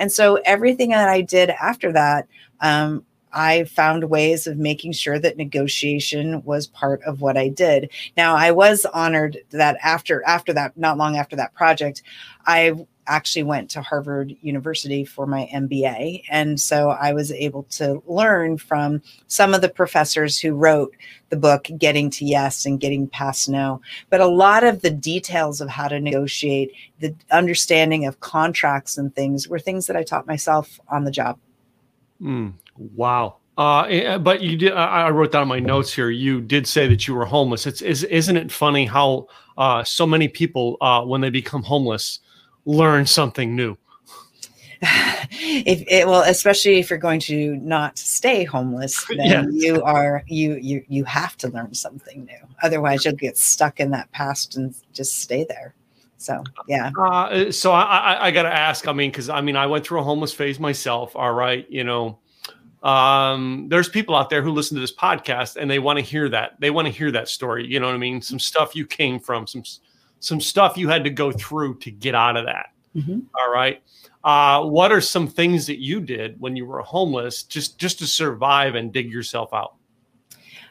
and 0.00 0.10
so 0.10 0.40
everything 0.46 0.90
that 0.90 1.08
I 1.08 1.20
did 1.20 1.50
after 1.50 1.92
that, 1.92 2.26
um, 2.60 3.04
I 3.32 3.64
found 3.64 4.10
ways 4.10 4.46
of 4.46 4.56
making 4.56 4.92
sure 4.92 5.18
that 5.18 5.36
negotiation 5.36 6.42
was 6.42 6.66
part 6.66 7.00
of 7.04 7.20
what 7.20 7.36
I 7.36 7.48
did. 7.48 7.90
Now, 8.16 8.34
I 8.34 8.50
was 8.50 8.86
honored 8.86 9.38
that 9.50 9.76
after 9.82 10.24
after 10.26 10.52
that, 10.54 10.76
not 10.76 10.96
long 10.96 11.16
after 11.16 11.36
that 11.36 11.54
project, 11.54 12.02
I 12.46 12.74
actually 13.06 13.42
went 13.42 13.70
to 13.70 13.82
Harvard 13.82 14.36
University 14.42 15.04
for 15.04 15.26
my 15.26 15.48
MBA. 15.52 16.22
And 16.30 16.60
so 16.60 16.90
I 16.90 17.12
was 17.12 17.32
able 17.32 17.64
to 17.70 18.02
learn 18.06 18.58
from 18.58 19.02
some 19.26 19.54
of 19.54 19.62
the 19.62 19.68
professors 19.68 20.38
who 20.38 20.54
wrote 20.54 20.94
the 21.30 21.36
book, 21.36 21.68
Getting 21.78 22.10
to 22.10 22.24
Yes 22.24 22.66
and 22.66 22.80
Getting 22.80 23.08
Past 23.08 23.48
No. 23.48 23.80
But 24.10 24.20
a 24.20 24.26
lot 24.26 24.64
of 24.64 24.82
the 24.82 24.90
details 24.90 25.60
of 25.60 25.68
how 25.68 25.88
to 25.88 26.00
negotiate, 26.00 26.72
the 27.00 27.14
understanding 27.30 28.06
of 28.06 28.20
contracts 28.20 28.96
and 28.98 29.14
things 29.14 29.48
were 29.48 29.58
things 29.58 29.86
that 29.86 29.96
I 29.96 30.02
taught 30.02 30.26
myself 30.26 30.80
on 30.88 31.04
the 31.04 31.10
job. 31.10 31.38
Mm, 32.20 32.54
wow. 32.76 33.36
Uh, 33.58 33.82
eh, 33.82 34.16
but 34.18 34.40
you 34.40 34.56
did. 34.56 34.72
I 34.72 35.10
wrote 35.10 35.32
down 35.32 35.46
my 35.48 35.58
notes 35.58 35.92
here. 35.92 36.08
You 36.08 36.40
did 36.40 36.66
say 36.66 36.88
that 36.88 37.06
you 37.06 37.14
were 37.14 37.26
homeless. 37.26 37.66
It's 37.66 37.82
is, 37.82 38.04
isn't 38.04 38.36
it 38.36 38.50
funny 38.50 38.86
how 38.86 39.26
uh, 39.58 39.84
so 39.84 40.06
many 40.06 40.28
people, 40.28 40.78
uh, 40.80 41.02
when 41.02 41.20
they 41.20 41.28
become 41.28 41.62
homeless, 41.62 42.20
learn 42.64 43.06
something 43.06 43.54
new. 43.56 43.76
if 44.82 45.84
it 45.88 46.06
well 46.06 46.22
especially 46.22 46.78
if 46.78 46.88
you're 46.88 46.98
going 46.98 47.20
to 47.20 47.56
not 47.56 47.98
stay 47.98 48.44
homeless 48.44 49.04
then 49.16 49.18
yeah. 49.18 49.44
you 49.50 49.82
are 49.82 50.22
you 50.26 50.54
you 50.54 50.82
you 50.88 51.04
have 51.04 51.36
to 51.36 51.48
learn 51.48 51.74
something 51.74 52.24
new. 52.24 52.38
Otherwise 52.62 53.04
you'll 53.04 53.14
get 53.14 53.36
stuck 53.36 53.78
in 53.78 53.90
that 53.90 54.10
past 54.12 54.56
and 54.56 54.74
just 54.94 55.20
stay 55.20 55.44
there. 55.44 55.74
So 56.16 56.42
yeah. 56.66 56.90
Uh, 56.98 57.52
so 57.52 57.72
i 57.72 57.82
i, 57.82 58.26
I 58.26 58.30
gotta 58.30 58.52
ask 58.52 58.88
i 58.88 58.92
mean 58.92 59.10
because 59.10 59.28
i 59.28 59.42
mean 59.42 59.56
i 59.56 59.66
went 59.66 59.86
through 59.86 60.00
a 60.00 60.02
homeless 60.02 60.32
phase 60.32 60.58
myself 60.58 61.14
all 61.14 61.32
right 61.32 61.66
you 61.70 61.84
know. 61.84 62.18
Um 62.82 63.66
there's 63.68 63.90
people 63.90 64.14
out 64.14 64.30
there 64.30 64.40
who 64.40 64.50
listen 64.50 64.74
to 64.76 64.80
this 64.80 64.94
podcast 64.94 65.56
and 65.56 65.70
they 65.70 65.78
want 65.78 65.98
to 65.98 66.02
hear 66.02 66.30
that 66.30 66.58
they 66.58 66.70
want 66.70 66.86
to 66.86 66.92
hear 66.92 67.10
that 67.10 67.28
story 67.28 67.66
you 67.66 67.78
know 67.78 67.86
what 67.86 67.94
i 67.94 67.98
mean? 67.98 68.22
Some 68.22 68.38
stuff 68.38 68.74
you 68.74 68.86
came 68.86 69.20
from 69.20 69.46
some 69.46 69.62
some 70.20 70.40
stuff 70.40 70.78
you 70.78 70.88
had 70.88 71.04
to 71.04 71.10
go 71.10 71.32
through 71.32 71.78
to 71.78 71.90
get 71.90 72.14
out 72.14 72.36
of 72.36 72.46
that. 72.46 72.66
Mm-hmm. 72.94 73.20
All 73.38 73.52
right. 73.52 73.82
Uh, 74.22 74.64
what 74.64 74.92
are 74.92 75.00
some 75.00 75.26
things 75.26 75.66
that 75.66 75.80
you 75.80 76.00
did 76.00 76.38
when 76.40 76.56
you 76.56 76.66
were 76.66 76.82
homeless 76.82 77.42
just 77.42 77.78
just 77.78 77.98
to 77.98 78.06
survive 78.06 78.74
and 78.74 78.92
dig 78.92 79.10
yourself 79.10 79.52
out? 79.52 79.74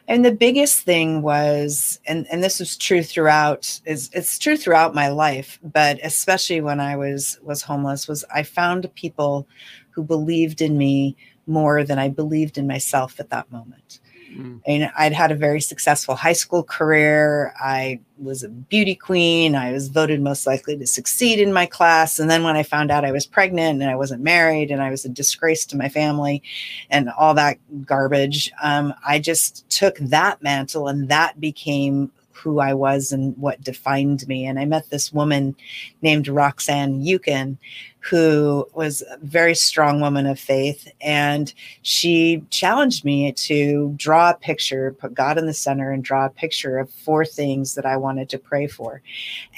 And 0.08 0.24
the 0.24 0.32
biggest 0.32 0.82
thing 0.82 1.22
was, 1.22 2.00
and, 2.04 2.26
and 2.32 2.42
this 2.42 2.58
was 2.58 2.76
true 2.76 3.02
throughout, 3.02 3.80
is 3.84 4.10
it's 4.12 4.40
true 4.40 4.56
throughout 4.56 4.92
my 4.92 5.06
life, 5.08 5.60
but 5.62 6.00
especially 6.02 6.60
when 6.60 6.80
I 6.80 6.96
was 6.96 7.38
was 7.42 7.62
homeless, 7.62 8.08
was 8.08 8.24
I 8.34 8.42
found 8.42 8.92
people 8.94 9.46
who 9.90 10.02
believed 10.02 10.62
in 10.62 10.76
me 10.76 11.16
more 11.46 11.84
than 11.84 11.98
I 11.98 12.08
believed 12.08 12.58
in 12.58 12.66
myself 12.66 13.20
at 13.20 13.30
that 13.30 13.50
moment. 13.50 14.00
Mm. 14.30 14.60
And 14.66 14.92
I'd 14.96 15.12
had 15.12 15.32
a 15.32 15.36
very 15.36 15.60
successful 15.60 16.14
high 16.14 16.32
school 16.32 16.62
career. 16.62 17.52
I 17.58 18.00
was 18.18 18.42
a 18.42 18.48
beauty 18.48 18.94
queen. 18.94 19.54
I 19.54 19.72
was 19.72 19.88
voted 19.88 20.20
most 20.20 20.46
likely 20.46 20.76
to 20.76 20.86
succeed 20.86 21.40
in 21.40 21.52
my 21.52 21.66
class. 21.66 22.18
And 22.18 22.30
then 22.30 22.42
when 22.42 22.56
I 22.56 22.62
found 22.62 22.90
out 22.90 23.04
I 23.04 23.12
was 23.12 23.26
pregnant 23.26 23.80
and 23.80 23.90
I 23.90 23.96
wasn't 23.96 24.22
married 24.22 24.70
and 24.70 24.82
I 24.82 24.90
was 24.90 25.04
a 25.04 25.08
disgrace 25.08 25.64
to 25.66 25.76
my 25.76 25.88
family 25.88 26.42
and 26.90 27.10
all 27.10 27.34
that 27.34 27.58
garbage, 27.84 28.52
um, 28.62 28.94
I 29.06 29.18
just 29.18 29.68
took 29.70 29.96
that 29.98 30.42
mantle 30.42 30.88
and 30.88 31.08
that 31.08 31.40
became 31.40 32.10
who 32.42 32.58
I 32.58 32.74
was 32.74 33.12
and 33.12 33.36
what 33.36 33.62
defined 33.62 34.26
me. 34.26 34.46
And 34.46 34.58
I 34.58 34.64
met 34.64 34.88
this 34.90 35.12
woman 35.12 35.54
named 36.02 36.28
Roxanne 36.28 37.02
Eucken, 37.04 37.58
who 38.00 38.66
was 38.72 39.02
a 39.02 39.18
very 39.22 39.54
strong 39.54 40.00
woman 40.00 40.26
of 40.26 40.38
faith. 40.38 40.88
And 41.00 41.52
she 41.82 42.42
challenged 42.50 43.04
me 43.04 43.32
to 43.32 43.94
draw 43.96 44.30
a 44.30 44.34
picture, 44.34 44.96
put 44.98 45.14
God 45.14 45.36
in 45.36 45.46
the 45.46 45.54
center, 45.54 45.90
and 45.92 46.02
draw 46.02 46.26
a 46.26 46.30
picture 46.30 46.78
of 46.78 46.90
four 46.90 47.24
things 47.24 47.74
that 47.74 47.84
I 47.84 47.98
wanted 47.98 48.28
to 48.30 48.38
pray 48.38 48.66
for. 48.66 49.02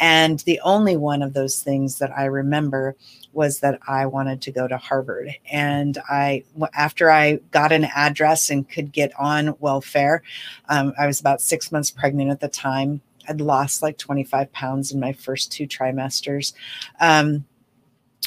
And 0.01 0.41
the 0.41 0.61
only 0.61 0.97
one 0.97 1.23
of 1.23 1.35
those 1.35 1.61
things 1.61 1.99
that 1.99 2.11
I 2.17 2.25
remember 2.25 2.97
was 3.33 3.61
that 3.61 3.79
I 3.89 4.07
wanted 4.07 4.43
to 4.43 4.53
go 4.53 4.69
to 4.69 4.77
Harvard. 4.77 5.35
And 5.51 5.97
I, 6.11 6.45
after 6.75 7.11
I 7.11 7.39
got 7.51 7.73
an 7.73 7.85
address 7.85 8.51
and 8.51 8.69
could 8.69 8.93
get 8.93 9.13
on 9.19 9.55
welfare, 9.61 10.23
um, 10.69 10.93
I 10.99 11.07
was 11.07 11.21
about 11.21 11.41
six 11.41 11.73
months 11.73 11.91
pregnant 11.91 12.31
at 12.31 12.41
the 12.41 12.49
time. 12.49 13.01
I'd 13.29 13.41
lost 13.41 13.83
like 13.83 13.99
25 13.99 14.53
pounds 14.53 14.93
in 14.93 15.01
my 15.01 15.13
first 15.13 15.53
two 15.53 15.67
trimesters. 15.67 16.53
Um, 17.01 17.45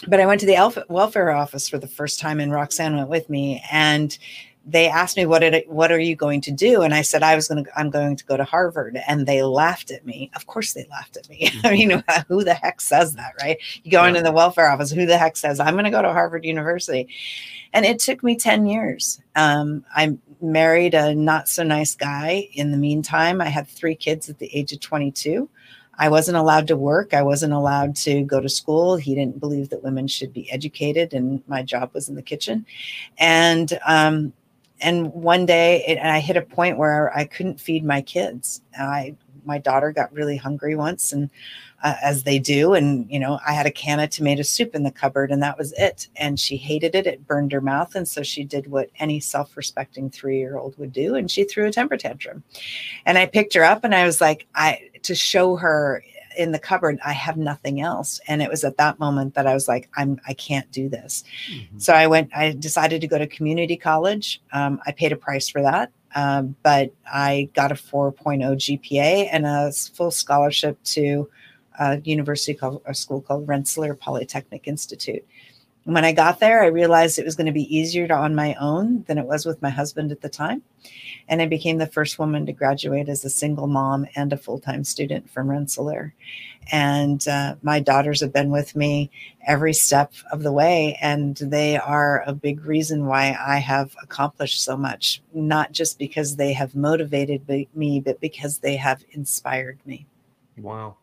but 0.07 0.19
I 0.19 0.25
went 0.25 0.41
to 0.41 0.45
the 0.45 0.85
welfare 0.89 1.31
office 1.31 1.69
for 1.69 1.77
the 1.77 1.87
first 1.87 2.19
time, 2.19 2.39
and 2.39 2.51
Roxanne 2.51 2.97
went 2.97 3.09
with 3.09 3.29
me. 3.29 3.63
And 3.71 4.17
they 4.65 4.87
asked 4.87 5.15
me 5.15 5.25
what 5.25 5.43
it, 5.43 5.69
what 5.69 5.91
are 5.91 5.99
you 5.99 6.15
going 6.15 6.41
to 6.41 6.51
do? 6.51 6.81
And 6.81 6.93
i 6.93 7.03
said 7.03 7.21
i 7.21 7.35
was 7.35 7.47
going 7.47 7.63
to 7.63 7.79
i'm 7.79 7.91
going 7.91 8.15
to 8.15 8.25
go 8.25 8.35
to 8.35 8.43
harvard. 8.43 8.99
And 9.07 9.27
they 9.27 9.43
laughed 9.43 9.91
at 9.91 10.05
me. 10.05 10.31
Of 10.35 10.47
course 10.47 10.73
they 10.73 10.87
laughed 10.89 11.17
at 11.17 11.29
me. 11.29 11.51
I 11.63 11.71
mean 11.71 12.03
who 12.27 12.43
the 12.43 12.55
heck 12.55 12.81
says 12.81 13.15
that 13.15 13.33
right? 13.41 13.57
You 13.83 13.91
go 13.91 14.01
yeah. 14.01 14.09
into 14.09 14.21
the 14.21 14.31
welfare 14.31 14.69
office 14.69 14.91
who 14.91 15.05
the 15.05 15.17
heck 15.17 15.37
says 15.37 15.59
i'm 15.59 15.75
going 15.75 15.85
to 15.85 15.91
go 15.91 16.01
to 16.01 16.11
harvard 16.11 16.45
university. 16.45 17.07
And 17.73 17.85
it 17.85 17.99
took 17.99 18.23
me 18.23 18.35
10 18.35 18.65
years. 18.65 19.21
Um, 19.35 19.85
i 19.95 20.17
married 20.41 20.93
a 20.93 21.13
not 21.15 21.47
so 21.47 21.63
nice 21.63 21.95
guy 21.95 22.49
in 22.53 22.71
the 22.71 22.77
meantime. 22.77 23.41
I 23.41 23.49
had 23.49 23.67
three 23.67 23.95
kids 23.95 24.29
at 24.29 24.39
the 24.39 24.53
age 24.55 24.73
of 24.73 24.79
22 24.79 25.49
I 25.97 26.09
wasn't 26.09 26.37
allowed 26.37 26.67
to 26.67 26.75
work. 26.75 27.13
I 27.13 27.21
wasn't 27.21 27.53
allowed 27.53 27.95
to 27.97 28.23
go 28.23 28.39
to 28.39 28.49
school. 28.49 28.95
He 28.95 29.15
didn't 29.15 29.39
believe 29.39 29.69
that 29.69 29.83
women 29.83 30.07
should 30.07 30.33
be 30.33 30.51
educated, 30.51 31.13
and 31.13 31.43
my 31.47 31.63
job 31.63 31.91
was 31.93 32.09
in 32.09 32.15
the 32.15 32.21
kitchen. 32.21 32.65
And 33.17 33.77
um, 33.85 34.33
and 34.81 35.13
one 35.13 35.45
day 35.45 35.83
it, 35.87 35.97
and 35.97 36.09
I 36.09 36.19
hit 36.19 36.37
a 36.37 36.41
point 36.41 36.77
where 36.77 37.15
I 37.15 37.25
couldn't 37.25 37.59
feed 37.59 37.83
my 37.83 38.01
kids. 38.01 38.61
I 38.77 39.15
my 39.45 39.57
daughter 39.57 39.91
got 39.91 40.11
really 40.11 40.37
hungry 40.37 40.75
once 40.75 41.13
and 41.13 41.29
uh, 41.83 41.93
as 42.01 42.23
they 42.23 42.39
do 42.39 42.73
and 42.73 43.09
you 43.11 43.19
know 43.19 43.39
I 43.47 43.53
had 43.53 43.67
a 43.67 43.71
can 43.71 43.99
of 43.99 44.09
tomato 44.09 44.41
soup 44.41 44.73
in 44.73 44.83
the 44.83 44.91
cupboard 44.91 45.31
and 45.31 45.41
that 45.43 45.57
was 45.57 45.71
it 45.73 46.07
and 46.15 46.39
she 46.39 46.57
hated 46.57 46.95
it 46.95 47.05
it 47.05 47.27
burned 47.27 47.51
her 47.51 47.61
mouth 47.61 47.95
and 47.95 48.07
so 48.07 48.23
she 48.23 48.43
did 48.43 48.67
what 48.67 48.89
any 48.99 49.19
self-respecting 49.19 50.09
3-year-old 50.09 50.77
would 50.79 50.91
do 50.91 51.15
and 51.15 51.29
she 51.29 51.43
threw 51.43 51.67
a 51.67 51.71
temper 51.71 51.97
tantrum. 51.97 52.43
And 53.05 53.17
I 53.17 53.27
picked 53.27 53.53
her 53.53 53.63
up 53.63 53.83
and 53.83 53.93
I 53.93 54.05
was 54.05 54.19
like 54.19 54.47
I 54.55 54.89
to 55.05 55.15
show 55.15 55.55
her 55.55 56.03
in 56.37 56.51
the 56.51 56.59
cupboard 56.59 56.99
i 57.05 57.13
have 57.13 57.37
nothing 57.37 57.79
else. 57.81 58.19
And 58.27 58.41
it 58.41 58.49
was 58.49 58.63
at 58.63 58.77
that 58.77 58.99
moment 58.99 59.35
that 59.35 59.47
i 59.47 59.53
was 59.53 59.67
like 59.67 59.89
i'm 59.95 60.19
i 60.27 60.33
can't 60.33 60.69
do 60.71 60.89
this. 60.89 61.23
Mm-hmm. 61.51 61.79
so 61.79 61.93
i 61.93 62.07
went 62.07 62.29
i 62.35 62.51
decided 62.51 63.01
to 63.01 63.07
go 63.07 63.17
to 63.17 63.27
community 63.27 63.77
college. 63.77 64.41
Um, 64.51 64.79
i 64.85 64.91
paid 64.91 65.11
a 65.11 65.15
price 65.15 65.49
for 65.49 65.61
that. 65.61 65.91
Um, 66.15 66.55
but 66.63 66.93
i 67.11 67.49
got 67.53 67.71
a 67.71 67.75
4.0 67.75 68.41
gpa 68.65 69.29
and 69.31 69.45
a 69.45 69.71
full 69.71 70.11
scholarship 70.11 70.81
to 70.95 71.29
a 71.79 71.99
university 72.01 72.53
called 72.53 72.81
a 72.85 72.93
school 72.93 73.21
called 73.21 73.47
rensselaer 73.47 73.95
polytechnic 73.95 74.67
institute 74.67 75.25
when 75.85 76.03
I 76.03 76.13
got 76.13 76.39
there, 76.39 76.63
I 76.63 76.67
realized 76.67 77.19
it 77.19 77.25
was 77.25 77.35
going 77.35 77.45
to 77.45 77.51
be 77.51 77.75
easier 77.75 78.07
to 78.07 78.13
on 78.13 78.33
my 78.33 78.55
own 78.55 79.03
than 79.03 79.19
it 79.19 79.25
was 79.25 79.45
with 79.45 79.61
my 79.61 79.69
husband 79.69 80.11
at 80.11 80.21
the 80.21 80.29
time. 80.29 80.63
And 81.27 81.43
I 81.43 81.45
became 81.45 81.77
the 81.77 81.85
first 81.85 82.17
woman 82.17 82.47
to 82.47 82.53
graduate 82.53 83.07
as 83.07 83.23
a 83.23 83.29
single 83.29 83.67
mom 83.67 84.07
and 84.15 84.33
a 84.33 84.37
full 84.37 84.59
time 84.59 84.83
student 84.83 85.29
from 85.29 85.49
Rensselaer. 85.49 86.15
And 86.71 87.25
uh, 87.27 87.55
my 87.61 87.79
daughters 87.79 88.21
have 88.21 88.33
been 88.33 88.49
with 88.49 88.75
me 88.75 89.11
every 89.45 89.73
step 89.73 90.13
of 90.31 90.41
the 90.41 90.51
way. 90.51 90.97
And 91.01 91.37
they 91.37 91.77
are 91.77 92.23
a 92.25 92.33
big 92.33 92.65
reason 92.65 93.05
why 93.05 93.37
I 93.39 93.57
have 93.57 93.95
accomplished 94.01 94.63
so 94.63 94.75
much, 94.75 95.21
not 95.33 95.71
just 95.71 95.99
because 95.99 96.35
they 96.35 96.53
have 96.53 96.75
motivated 96.75 97.47
me, 97.75 97.99
but 97.99 98.19
because 98.19 98.57
they 98.57 98.75
have 98.75 99.03
inspired 99.11 99.77
me. 99.85 100.07
Wow 100.57 100.97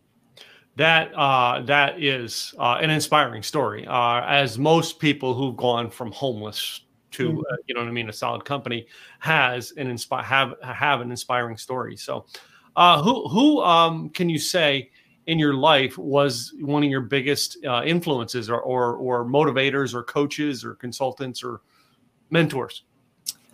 that 0.77 1.13
uh, 1.15 1.63
that 1.63 2.03
is 2.03 2.55
uh, 2.59 2.79
an 2.81 2.91
inspiring 2.91 3.43
story. 3.43 3.87
Uh, 3.87 4.23
as 4.27 4.59
most 4.59 4.99
people 4.99 5.35
who've 5.35 5.57
gone 5.57 5.91
from 5.91 6.13
homeless 6.13 6.83
to 7.13 7.29
mm-hmm. 7.29 7.39
Uh, 7.39 7.57
you 7.67 7.75
know 7.75 7.83
what 7.83 7.89
I 7.89 7.93
mean, 7.93 8.09
a 8.09 8.13
solid 8.13 8.45
company 8.45 8.87
has 9.21 9.73
an 9.73 9.89
inspire 9.89 10.23
have 10.23 10.55
have 10.63 11.01
an 11.01 11.11
inspiring 11.11 11.57
story. 11.57 11.97
So, 11.97 12.27
uh, 12.77 13.03
who 13.03 13.29
who 13.29 13.61
um, 13.61 14.09
can 14.11 14.29
you 14.29 14.39
say 14.39 14.91
in 15.27 15.39
your 15.39 15.55
life 15.55 15.97
was 15.99 16.53
one 16.61 16.83
of 16.83 16.91
your 16.91 17.03
biggest 17.03 17.59
uh, 17.65 17.83
influences 17.85 18.51
or, 18.51 18.61
or 18.61 18.97
or 18.97 19.25
motivators 19.25 19.95
or 19.95 20.03
coaches 20.03 20.65
or 20.65 20.75
consultants 20.75 21.45
or 21.45 21.61
mentors? 22.31 22.85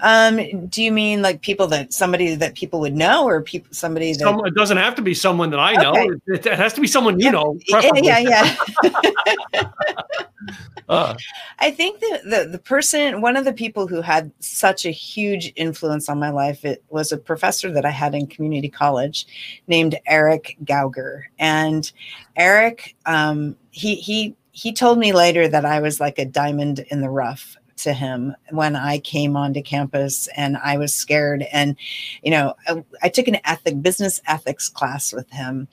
Um, 0.00 0.66
do 0.66 0.82
you 0.82 0.92
mean 0.92 1.22
like 1.22 1.42
people 1.42 1.66
that 1.68 1.92
somebody 1.92 2.34
that 2.36 2.54
people 2.54 2.80
would 2.80 2.94
know, 2.94 3.26
or 3.26 3.42
people 3.42 3.72
somebody 3.72 4.12
that 4.12 4.20
Some, 4.20 4.44
it 4.46 4.54
doesn't 4.54 4.76
have 4.76 4.94
to 4.96 5.02
be 5.02 5.14
someone 5.14 5.50
that 5.50 5.60
I 5.60 5.74
know. 5.74 5.90
Okay. 5.90 6.08
It, 6.28 6.46
it, 6.46 6.58
has 6.58 6.72
to 6.74 6.80
be 6.80 6.86
someone 6.86 7.18
you 7.18 7.26
yeah. 7.26 7.30
know. 7.32 7.58
Yeah, 7.66 8.18
yeah. 8.18 8.56
yeah. 8.84 9.62
uh. 10.88 11.14
I 11.58 11.72
think 11.72 11.98
that 12.00 12.22
the 12.24 12.48
the 12.48 12.58
person, 12.58 13.20
one 13.20 13.36
of 13.36 13.44
the 13.44 13.52
people 13.52 13.88
who 13.88 14.00
had 14.00 14.30
such 14.38 14.86
a 14.86 14.90
huge 14.90 15.52
influence 15.56 16.08
on 16.08 16.20
my 16.20 16.30
life, 16.30 16.64
it 16.64 16.84
was 16.90 17.10
a 17.10 17.18
professor 17.18 17.72
that 17.72 17.84
I 17.84 17.90
had 17.90 18.14
in 18.14 18.28
community 18.28 18.68
college, 18.68 19.26
named 19.66 19.96
Eric 20.06 20.56
Gauger, 20.64 21.28
and 21.40 21.90
Eric, 22.36 22.94
um, 23.06 23.56
he 23.70 23.96
he 23.96 24.36
he 24.52 24.72
told 24.72 24.98
me 24.98 25.12
later 25.12 25.48
that 25.48 25.64
I 25.64 25.80
was 25.80 25.98
like 25.98 26.18
a 26.18 26.24
diamond 26.24 26.84
in 26.90 27.00
the 27.00 27.10
rough 27.10 27.56
to 27.78 27.92
him 27.92 28.34
when 28.50 28.76
I 28.76 28.98
came 28.98 29.36
onto 29.36 29.62
campus 29.62 30.28
and 30.36 30.56
I 30.56 30.76
was 30.78 30.94
scared. 30.94 31.44
And, 31.52 31.76
you 32.22 32.30
know, 32.30 32.54
I, 32.66 32.84
I 33.02 33.08
took 33.08 33.28
an 33.28 33.38
ethic 33.44 33.80
business 33.82 34.20
ethics 34.26 34.68
class 34.68 35.12
with 35.12 35.30
him. 35.30 35.68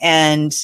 And 0.00 0.54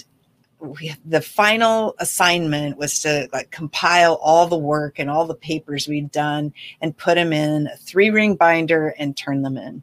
we, 0.58 0.94
the 1.04 1.20
final 1.20 1.94
assignment 1.98 2.78
was 2.78 3.00
to 3.00 3.28
like 3.32 3.50
compile 3.50 4.14
all 4.22 4.46
the 4.46 4.56
work 4.56 4.98
and 4.98 5.10
all 5.10 5.26
the 5.26 5.34
papers 5.34 5.86
we'd 5.86 6.10
done 6.10 6.52
and 6.80 6.96
put 6.96 7.16
them 7.16 7.32
in 7.32 7.66
a 7.66 7.76
three 7.76 8.10
ring 8.10 8.36
binder 8.36 8.94
and 8.98 9.16
turn 9.16 9.42
them 9.42 9.56
in 9.56 9.82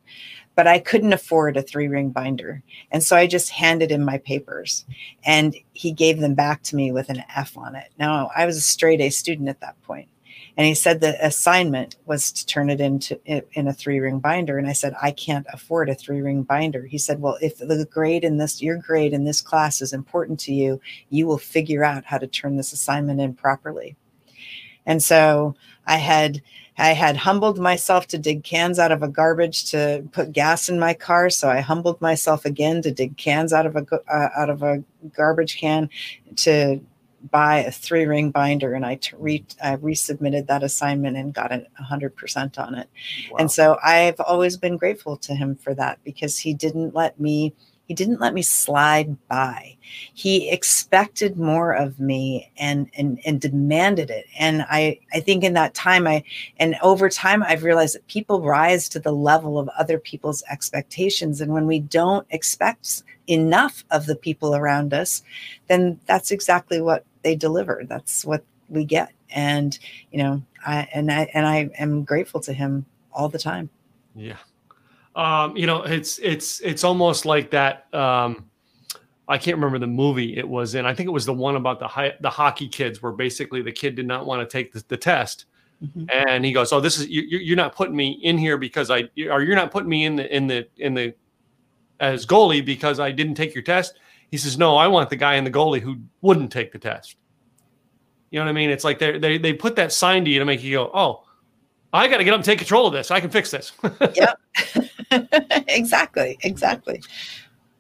but 0.56 0.68
I 0.68 0.80
couldn't 0.80 1.14
afford 1.14 1.58
a 1.58 1.62
three 1.62 1.88
ring 1.88 2.10
binder. 2.10 2.62
And 2.92 3.04
so 3.04 3.16
I 3.16 3.28
just 3.28 3.50
handed 3.50 3.92
him 3.92 4.04
my 4.04 4.20
papers 4.20 4.86
and 5.24 5.56
he 5.74 5.92
gave 5.92 6.20
them 6.20 6.36
back 6.36 6.62
to 6.64 6.76
me 6.76 6.92
with 6.92 7.10
an 7.10 7.24
F 7.36 7.58
on 7.58 7.76
it. 7.76 7.92
Now, 7.98 8.30
I 8.36 8.46
was 8.46 8.58
a 8.58 8.62
straight 8.62 9.02
A 9.02 9.10
student 9.10 9.50
at 9.50 9.62
that 9.62 9.82
point. 9.84 10.10
And 10.56 10.68
he 10.68 10.76
said 10.76 11.00
the 11.00 11.18
assignment 11.26 11.96
was 12.06 12.32
to 12.32 12.46
turn 12.46 12.70
it 12.70 12.80
into 12.80 13.20
in 13.26 13.68
a 13.68 13.74
three 13.74 14.00
ring 14.00 14.20
binder. 14.20 14.58
And 14.58 14.68
I 14.68 14.74
said, 14.74 14.94
I 15.02 15.12
can't 15.12 15.48
afford 15.52 15.90
a 15.90 15.96
three 15.96 16.22
ring 16.22 16.44
binder. 16.44 16.86
He 16.86 17.00
said, 17.00 17.22
Well, 17.22 17.38
if 17.42 17.58
the 17.58 17.88
grade 17.90 18.24
in 18.24 18.38
this, 18.38 18.62
your 18.62 18.78
grade 18.78 19.14
in 19.14 19.24
this 19.24 19.42
class 19.42 19.82
is 19.82 19.94
important 19.94 20.40
to 20.42 20.54
you, 20.54 20.80
you 21.10 21.26
will 21.26 21.40
figure 21.40 21.84
out 21.84 22.06
how 22.06 22.20
to 22.20 22.28
turn 22.28 22.56
this 22.56 22.72
assignment 22.72 23.20
in 23.20 23.34
properly. 23.34 23.96
And 24.86 25.02
so 25.02 25.56
I 25.88 25.98
had 25.98 26.42
I 26.78 26.90
had 26.90 27.18
humbled 27.18 27.60
myself 27.60 28.08
to 28.08 28.18
dig 28.18 28.44
cans 28.44 28.80
out 28.80 28.92
of 28.92 29.04
a 29.04 29.08
garbage 29.08 29.70
to 29.72 30.08
put 30.12 30.34
gas 30.34 30.70
in 30.70 30.80
my 30.80 30.94
car. 30.94 31.30
So 31.30 31.50
I 31.50 31.62
humbled 31.62 32.02
myself 32.02 32.46
again 32.46 32.82
to 32.82 32.92
dig 32.92 33.16
cans 33.18 33.54
out 33.54 33.66
of 33.66 33.76
a 33.76 33.86
uh, 34.12 34.30
out 34.36 34.50
of 34.50 34.64
a 34.64 34.84
garbage 35.16 35.58
can 35.58 35.90
to 36.38 36.82
buy 37.32 37.60
a 37.60 37.72
three 37.72 38.06
ring 38.06 38.32
binder, 38.32 38.74
and 38.74 38.86
I, 38.86 38.96
t- 38.96 39.16
re- 39.18 39.46
I 39.64 39.76
resubmitted 39.78 40.48
that 40.48 40.64
assignment 40.64 41.18
and 41.18 41.34
got 41.34 41.52
a 41.52 41.66
hundred 41.78 42.16
percent 42.16 42.60
on 42.60 42.76
it. 42.76 42.90
Wow. 43.32 43.38
And 43.40 43.52
so 43.52 43.78
I've 43.84 44.20
always 44.20 44.58
been 44.58 44.78
grateful 44.78 45.18
to 45.18 45.36
him 45.36 45.56
for 45.56 45.74
that 45.76 46.00
because 46.04 46.38
he 46.38 46.54
didn't 46.54 46.94
let 46.94 47.20
me 47.20 47.54
he 47.88 47.94
didn't 47.94 48.22
let 48.22 48.34
me 48.34 48.42
slide 48.42 49.16
by 49.28 49.76
he 50.14 50.50
expected 50.50 51.38
more 51.38 51.74
of 51.74 52.00
me 52.00 52.50
and 52.58 52.90
and 52.96 53.20
and 53.26 53.42
demanded 53.42 54.10
it 54.10 54.26
and 54.40 54.66
i 54.70 54.98
i 55.14 55.20
think 55.20 55.44
in 55.44 55.54
that 55.54 55.74
time 55.74 56.08
i 56.08 56.24
and 56.58 56.76
over 56.82 57.10
time 57.10 57.44
i've 57.44 57.64
realized 57.64 57.96
that 57.96 58.08
people 58.08 58.42
rise 58.42 58.88
to 58.88 59.00
the 59.00 59.12
level 59.12 59.60
of 59.60 59.68
other 59.78 60.00
people's 60.00 60.44
expectations 60.50 61.42
and 61.42 61.52
when 61.52 61.68
we 61.68 61.80
don't 61.80 62.26
expect 62.30 63.04
enough 63.28 63.84
of 63.92 64.06
the 64.06 64.16
people 64.16 64.56
around 64.56 64.94
us 64.94 65.22
then 65.68 66.00
that's 66.06 66.32
exactly 66.32 66.82
what 66.82 67.06
they 67.24 67.36
deliver 67.36 67.84
that's 67.88 68.26
what 68.26 68.44
we 68.70 68.86
get 68.86 69.12
and 69.32 69.80
you 70.12 70.22
know 70.22 70.42
i 70.66 70.88
and 70.94 71.12
i 71.12 71.30
and 71.34 71.46
i 71.46 71.70
am 71.78 72.04
grateful 72.04 72.40
to 72.40 72.54
him 72.54 72.86
all 73.12 73.30
the 73.30 73.40
time 73.40 73.70
yeah 74.16 74.38
um, 75.16 75.56
you 75.56 75.68
know, 75.68 75.84
it's 75.84 76.20
it's 76.20 76.60
it's 76.62 76.84
almost 76.84 77.26
like 77.26 77.52
that. 77.52 77.94
Um, 77.94 78.50
I 79.28 79.38
can't 79.38 79.56
remember 79.56 79.80
the 79.80 79.88
movie 79.88 80.38
it 80.38 80.48
was 80.48 80.76
in. 80.76 80.86
I 80.86 80.94
think 80.94 81.08
it 81.08 81.12
was 81.12 81.26
the 81.26 81.34
one 81.34 81.56
about 81.56 81.80
the 81.80 81.88
high, 81.88 82.14
the 82.22 82.30
hockey 82.30 82.68
kids, 82.68 83.02
where 83.02 83.12
basically 83.12 83.62
the 83.62 83.72
kid 83.72 83.96
did 83.96 84.08
not 84.08 84.26
want 84.26 84.48
to 84.48 84.52
take 84.52 84.74
the, 84.74 84.84
the 84.88 84.98
test, 84.98 85.46
mm-hmm. 85.84 86.06
and 86.12 86.44
he 86.44 86.52
goes, 86.52 86.74
"Oh, 86.74 86.80
this 86.80 87.00
is 87.00 87.08
you, 87.08 87.22
you're 87.22 87.56
not 87.56 87.76
putting 87.76 87.96
me 87.96 88.12
in 88.24 88.38
here 88.38 88.58
because 88.58 88.90
I, 88.90 89.10
or 89.30 89.44
you're 89.44 89.56
not 89.56 89.72
putting 89.72 89.90
me 89.90 90.06
in 90.06 90.16
the 90.16 90.36
in 90.36 90.48
the 90.48 90.68
in 90.78 90.94
the 90.96 91.14
as 92.00 92.26
goalie 92.26 92.66
because 92.66 93.00
I 93.00 93.12
didn't 93.12 93.36
take 93.36 93.54
your 93.54 93.64
test." 93.64 94.00
He 94.34 94.40
says, 94.40 94.58
"No, 94.58 94.78
I 94.78 94.88
want 94.88 95.12
the 95.12 95.16
guy 95.16 95.36
in 95.36 95.44
the 95.44 95.52
goalie 95.52 95.80
who 95.80 95.98
wouldn't 96.22 96.52
take 96.52 96.72
the 96.72 96.80
test." 96.80 97.18
You 98.32 98.40
know 98.40 98.46
what 98.46 98.50
I 98.50 98.54
mean? 98.54 98.72
It's 98.72 98.84
like 98.84 98.98
they 98.98 99.20
they 99.20 99.38
they 99.38 99.54
put 99.54 99.76
that 99.76 99.92
sign 99.92 100.26
to 100.26 100.32
you 100.32 100.40
to 100.40 100.46
make 100.46 100.64
you 100.64 100.72
go, 100.74 100.90
"Oh, 100.92 101.24
I 101.94 102.08
got 102.08 102.18
to 102.18 102.24
get 102.24 102.34
up 102.34 102.40
and 102.40 102.44
take 102.44 102.58
control 102.58 102.88
of 102.88 102.94
this. 102.94 103.12
I 103.12 103.20
can 103.20 103.30
fix 103.30 103.52
this." 103.52 103.74
yep. 104.16 104.40
exactly. 105.68 106.40
Exactly. 106.42 107.00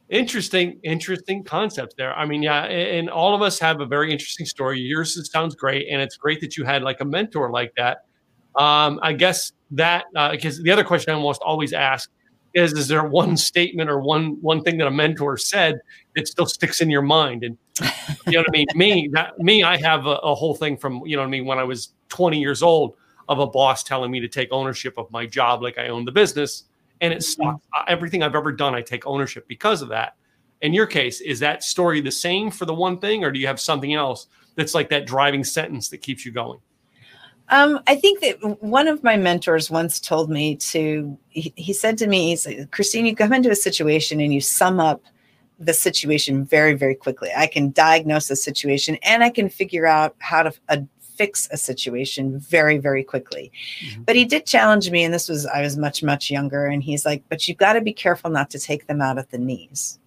Interesting, 0.09 0.79
interesting 0.83 1.43
concept 1.43 1.95
there. 1.97 2.13
I 2.13 2.27
mean, 2.27 2.43
yeah, 2.43 2.65
and 2.65 3.09
all 3.09 3.33
of 3.33 3.41
us 3.41 3.57
have 3.57 3.81
a 3.81 3.87
very 3.87 4.11
interesting 4.11 4.45
story. 4.45 4.79
Yours 4.79 5.19
sounds 5.31 5.55
great, 5.55 5.87
and 5.89 6.03
it's 6.03 6.17
great 6.17 6.39
that 6.41 6.55
you 6.55 6.65
had 6.65 6.83
like 6.83 7.01
a 7.01 7.05
mentor 7.05 7.49
like 7.49 7.73
that. 7.77 8.05
Um, 8.55 8.99
I 9.01 9.13
guess 9.13 9.53
that 9.71 10.05
because 10.31 10.59
uh, 10.59 10.63
the 10.63 10.69
other 10.69 10.83
question 10.83 11.13
I 11.13 11.17
almost 11.17 11.41
always 11.41 11.73
ask 11.73 12.11
is: 12.53 12.73
Is 12.73 12.87
there 12.87 13.03
one 13.03 13.37
statement 13.37 13.89
or 13.89 13.99
one 13.99 14.37
one 14.41 14.61
thing 14.61 14.77
that 14.77 14.87
a 14.87 14.91
mentor 14.91 15.37
said 15.37 15.79
that 16.15 16.27
still 16.27 16.45
sticks 16.45 16.81
in 16.81 16.89
your 16.89 17.01
mind? 17.01 17.43
And 17.43 17.57
you 18.27 18.33
know 18.33 18.39
what 18.39 18.49
I 18.49 18.51
mean? 18.51 18.67
me, 18.75 19.09
that 19.13 19.39
me, 19.39 19.63
I 19.63 19.77
have 19.77 20.05
a, 20.05 20.15
a 20.15 20.35
whole 20.35 20.55
thing 20.55 20.77
from 20.77 21.01
you 21.05 21.15
know 21.15 21.21
what 21.21 21.27
I 21.27 21.31
mean 21.31 21.45
when 21.45 21.59
I 21.59 21.63
was 21.63 21.93
20 22.09 22.39
years 22.39 22.61
old 22.63 22.95
of 23.29 23.39
a 23.39 23.47
boss 23.47 23.83
telling 23.83 24.11
me 24.11 24.19
to 24.19 24.27
take 24.27 24.49
ownership 24.51 24.97
of 24.97 25.09
my 25.11 25.25
job 25.25 25.61
like 25.61 25.77
I 25.77 25.87
own 25.87 26.05
the 26.05 26.11
business 26.11 26.65
and 27.03 27.13
it 27.13 27.19
mm-hmm. 27.19 27.55
Everything 27.87 28.23
I've 28.23 28.33
ever 28.33 28.51
done, 28.51 28.73
I 28.73 28.81
take 28.81 29.05
ownership 29.05 29.45
because 29.47 29.81
of 29.81 29.89
that. 29.89 30.15
In 30.61 30.73
your 30.73 30.87
case, 30.87 31.19
is 31.19 31.39
that 31.41 31.61
story 31.61 31.99
the 31.99 32.11
same 32.11 32.49
for 32.49 32.65
the 32.65 32.73
one 32.73 32.97
thing, 32.97 33.25
or 33.25 33.31
do 33.31 33.39
you 33.39 33.47
have 33.47 33.59
something 33.59 33.93
else 33.93 34.27
that's 34.55 34.73
like 34.73 34.89
that 34.89 35.05
driving 35.05 35.43
sentence 35.43 35.89
that 35.89 35.97
keeps 35.97 36.25
you 36.25 36.31
going? 36.31 36.59
Um, 37.49 37.79
I 37.88 37.95
think 37.95 38.21
that 38.21 38.63
one 38.63 38.88
of 38.88 39.03
my 39.03 39.17
mentors 39.17 39.69
once 39.69 39.99
told 39.99 40.29
me 40.29 40.56
to, 40.58 41.17
he, 41.29 41.53
he 41.56 41.73
said 41.73 41.97
to 41.99 42.08
me, 42.08 42.29
he 42.29 42.36
said, 42.36 42.71
Christine, 42.71 43.06
you 43.06 43.15
come 43.15 43.34
into 43.34 43.51
a 43.51 43.56
situation 43.56 44.19
and 44.21 44.34
you 44.34 44.41
sum 44.41 44.79
up 44.79 45.01
the 45.60 45.73
situation 45.73 46.45
very, 46.45 46.73
very 46.73 46.95
quickly. 46.95 47.29
I 47.36 47.47
can 47.47 47.71
diagnose 47.71 48.27
the 48.27 48.36
situation 48.36 48.97
and 49.03 49.23
I 49.23 49.29
can 49.29 49.49
figure 49.49 49.86
out 49.86 50.15
how 50.19 50.43
to 50.43 50.53
uh, 50.69 50.77
fix 50.99 51.47
a 51.51 51.58
situation 51.58 52.39
very, 52.39 52.77
very 52.77 53.03
quickly. 53.03 53.51
Mm-hmm. 53.86 54.03
But 54.03 54.15
he 54.15 54.25
did 54.25 54.45
challenge 54.45 54.89
me, 54.89 55.03
and 55.03 55.13
this 55.13 55.29
was, 55.29 55.45
I 55.45 55.62
was 55.62 55.77
much, 55.77 56.01
much 56.01 56.32
younger. 56.32 56.65
And 56.65 56.84
he's 56.84 57.06
like, 57.06 57.23
but 57.29 57.47
you've 57.47 57.58
got 57.58 57.73
to 57.73 57.82
be 57.82 57.93
careful 57.93 58.32
not 58.32 58.49
to 58.51 58.60
take 58.60 58.88
them 58.88 59.01
out 59.01 59.17
at 59.17 59.29
the 59.29 59.38
knees. 59.38 59.99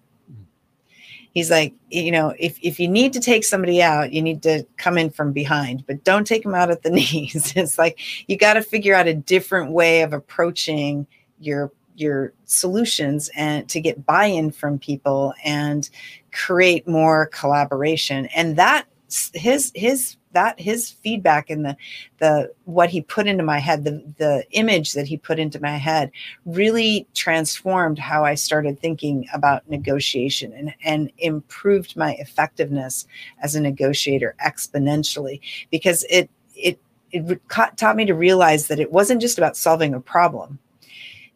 He's 1.37 1.51
like, 1.51 1.75
you 1.91 2.09
know, 2.11 2.33
if, 2.39 2.57
if 2.63 2.79
you 2.79 2.87
need 2.87 3.13
to 3.13 3.19
take 3.19 3.43
somebody 3.43 3.79
out, 3.79 4.11
you 4.11 4.23
need 4.23 4.41
to 4.41 4.65
come 4.77 4.97
in 4.97 5.11
from 5.11 5.33
behind, 5.33 5.85
but 5.85 6.03
don't 6.03 6.25
take 6.25 6.41
them 6.41 6.55
out 6.55 6.71
at 6.71 6.81
the 6.81 6.89
knees. 6.97 7.53
it's 7.55 7.77
like 7.77 7.99
you 8.27 8.37
got 8.37 8.55
to 8.55 8.63
figure 8.63 8.95
out 8.95 9.05
a 9.05 9.13
different 9.13 9.71
way 9.71 10.01
of 10.01 10.13
approaching 10.13 11.05
your 11.39 11.71
your 11.95 12.33
solutions 12.45 13.29
and 13.35 13.69
to 13.69 13.79
get 13.79 14.03
buy-in 14.03 14.49
from 14.49 14.79
people 14.79 15.35
and 15.45 15.91
create 16.31 16.87
more 16.87 17.27
collaboration 17.27 18.25
and 18.35 18.55
that 18.55 18.87
his 19.35 19.71
his 19.75 20.15
that 20.37 20.59
his 20.59 20.91
feedback 20.91 21.49
and 21.49 21.65
the 21.65 21.75
the 22.19 22.53
what 22.65 22.91
he 22.91 23.01
put 23.01 23.25
into 23.25 23.43
my 23.43 23.57
head 23.57 23.83
the 23.83 24.03
the 24.19 24.45
image 24.51 24.93
that 24.93 25.07
he 25.07 25.17
put 25.17 25.39
into 25.39 25.59
my 25.59 25.77
head 25.77 26.11
really 26.45 27.07
transformed 27.15 27.97
how 27.97 28.23
i 28.23 28.35
started 28.35 28.79
thinking 28.79 29.25
about 29.33 29.67
negotiation 29.67 30.53
and 30.53 30.75
and 30.85 31.11
improved 31.17 31.97
my 31.97 32.13
effectiveness 32.19 33.07
as 33.41 33.55
a 33.55 33.59
negotiator 33.59 34.35
exponentially 34.45 35.39
because 35.71 36.05
it 36.07 36.29
it 36.55 36.79
it 37.11 37.41
taught 37.49 37.95
me 37.95 38.05
to 38.05 38.13
realize 38.13 38.67
that 38.67 38.79
it 38.79 38.91
wasn't 38.91 39.19
just 39.19 39.39
about 39.39 39.57
solving 39.57 39.95
a 39.95 39.99
problem 39.99 40.59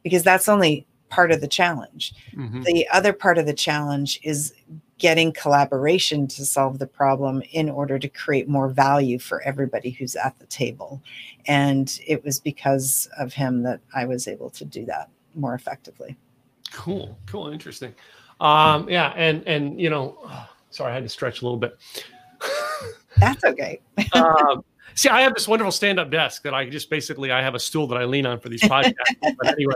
because 0.03 0.21
that's 0.21 0.47
only 0.47 0.85
part 1.09 1.31
of 1.31 1.41
the 1.41 1.47
challenge 1.47 2.13
mm-hmm. 2.35 2.61
the 2.61 2.87
other 2.89 3.13
part 3.13 3.39
of 3.39 3.47
the 3.47 3.53
challenge 3.67 4.19
is 4.21 4.53
getting 5.01 5.33
collaboration 5.33 6.27
to 6.27 6.45
solve 6.45 6.77
the 6.77 6.85
problem 6.85 7.41
in 7.53 7.71
order 7.71 7.97
to 7.97 8.07
create 8.07 8.47
more 8.47 8.69
value 8.69 9.17
for 9.17 9.41
everybody 9.41 9.89
who's 9.89 10.15
at 10.15 10.37
the 10.37 10.45
table. 10.45 11.01
And 11.47 11.99
it 12.05 12.23
was 12.23 12.39
because 12.39 13.09
of 13.17 13.33
him 13.33 13.63
that 13.63 13.79
I 13.95 14.05
was 14.05 14.27
able 14.27 14.51
to 14.51 14.63
do 14.63 14.85
that 14.85 15.09
more 15.33 15.55
effectively. 15.55 16.15
Cool, 16.71 17.17
cool, 17.25 17.47
interesting. 17.47 17.95
Um, 18.39 18.87
yeah, 18.87 19.11
and 19.15 19.45
and 19.47 19.81
you 19.81 19.89
know, 19.89 20.19
sorry, 20.69 20.91
I 20.91 20.93
had 20.93 21.03
to 21.03 21.09
stretch 21.09 21.41
a 21.41 21.45
little 21.45 21.57
bit. 21.57 21.75
That's 23.17 23.43
okay. 23.43 23.81
um, 24.13 24.63
see, 24.93 25.09
I 25.09 25.21
have 25.21 25.33
this 25.33 25.47
wonderful 25.47 25.71
stand-up 25.71 26.11
desk 26.11 26.43
that 26.43 26.53
I 26.53 26.69
just 26.69 26.91
basically 26.91 27.31
I 27.31 27.41
have 27.41 27.55
a 27.55 27.59
stool 27.59 27.87
that 27.87 27.97
I 27.97 28.05
lean 28.05 28.27
on 28.27 28.39
for 28.39 28.49
these 28.49 28.61
podcasts. 28.61 28.93
but 29.19 29.47
anyway, 29.47 29.73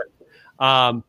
um, 0.60 1.02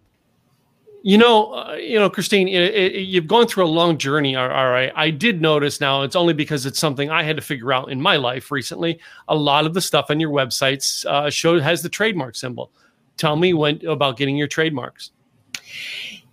you 1.08 1.18
know, 1.18 1.54
uh, 1.54 1.76
you 1.76 1.98
know, 1.98 2.10
Christine, 2.10 2.50
it, 2.50 2.76
it, 2.76 2.94
you've 3.04 3.28
gone 3.28 3.48
through 3.48 3.64
a 3.64 3.68
long 3.68 3.98
journey. 3.98 4.36
All 4.36 4.50
right, 4.50 4.92
I 4.94 5.10
did 5.10 5.42
notice 5.42 5.80
now. 5.80 6.02
It's 6.02 6.18
only 6.18 6.34
because 6.34 6.66
it's 6.66 6.80
something 6.80 7.10
I 7.10 7.24
had 7.24 7.38
to 7.38 7.42
figure 7.42 7.72
out 7.72 7.90
in 7.90 8.02
my 8.02 8.18
life 8.18 8.52
recently. 8.52 9.00
A 9.30 9.36
lot 9.36 9.66
of 9.66 9.74
the 9.74 9.80
stuff 9.80 10.08
on 10.10 10.20
your 10.20 10.32
websites 10.32 11.06
uh, 11.06 11.30
show 11.30 11.62
has 11.62 11.82
the 11.82 11.88
trademark 11.88 12.36
symbol. 12.36 12.74
Tell 13.16 13.38
me 13.38 13.54
when 13.54 13.86
about 13.86 14.18
getting 14.18 14.36
your 14.36 14.50
trademarks. 14.50 15.12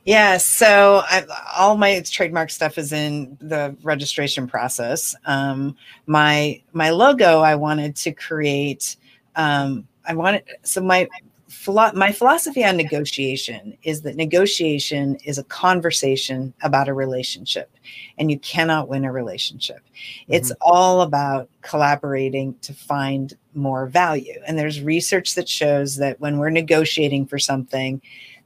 Yeah, 0.06 0.38
so 0.38 1.02
I, 1.04 1.24
all 1.56 1.76
my 1.76 2.00
trademark 2.00 2.50
stuff 2.50 2.76
is 2.76 2.92
in 2.92 3.38
the 3.40 3.76
registration 3.84 4.48
process. 4.48 5.14
Um, 5.24 5.76
my 6.06 6.60
my 6.72 6.90
logo, 6.90 7.42
I 7.42 7.54
wanted 7.54 7.94
to 7.94 8.10
create. 8.10 8.96
Um, 9.37 9.87
I 10.04 10.14
wanted 10.14 10.42
so 10.64 10.80
my 10.80 11.08
philo- 11.55 11.93
my 11.95 12.12
philosophy 12.12 12.64
on 12.64 12.77
negotiation 12.77 13.77
is 13.83 14.03
that 14.03 14.17
negotiation 14.17 15.17
is 15.25 15.38
a 15.38 15.45
conversation 15.45 16.53
about 16.62 16.88
a 16.88 16.95
relationship 16.95 17.71
and 18.19 18.31
you 18.31 18.38
cannot 18.40 18.88
win 18.88 19.05
a 19.05 19.12
relationship 19.12 19.79
mm-hmm. 19.79 20.33
it's 20.35 20.53
all 20.61 21.03
about 21.03 21.49
collaborating 21.62 22.55
to 22.61 22.73
find 22.73 23.35
more 23.55 23.87
value 23.87 24.40
and 24.47 24.59
there's 24.59 24.81
research 24.81 25.35
that 25.35 25.49
shows 25.49 25.97
that 25.97 26.21
when 26.21 26.38
we're 26.38 26.51
negotiating 26.51 27.27
for 27.27 27.38
something 27.38 28.01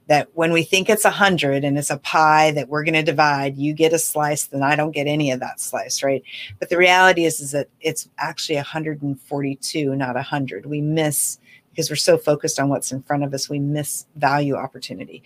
that 0.09 0.27
when 0.33 0.51
we 0.51 0.63
think 0.63 0.89
it's 0.89 1.05
a 1.05 1.11
hundred 1.11 1.63
and 1.63 1.77
it's 1.77 1.91
a 1.91 1.97
pie 1.97 2.49
that 2.49 2.67
we're 2.67 2.83
going 2.83 2.95
to 2.95 3.03
divide, 3.03 3.55
you 3.55 3.73
get 3.73 3.93
a 3.93 3.99
slice, 3.99 4.47
then 4.47 4.63
I 4.63 4.75
don't 4.75 4.89
get 4.89 5.05
any 5.05 5.29
of 5.29 5.39
that 5.39 5.59
slice, 5.59 6.01
right? 6.01 6.23
But 6.57 6.69
the 6.69 6.77
reality 6.77 7.25
is, 7.25 7.39
is 7.39 7.51
that 7.51 7.69
it's 7.79 8.09
actually 8.17 8.55
142, 8.55 9.95
not 9.95 10.17
a 10.17 10.23
hundred. 10.23 10.65
We 10.65 10.81
miss 10.81 11.37
because 11.71 11.89
we're 11.89 11.95
so 11.95 12.17
focused 12.17 12.59
on 12.59 12.69
what's 12.69 12.91
in 12.91 13.01
front 13.03 13.23
of 13.23 13.33
us, 13.33 13.49
we 13.49 13.59
miss 13.59 14.05
value 14.15 14.55
opportunity. 14.55 15.23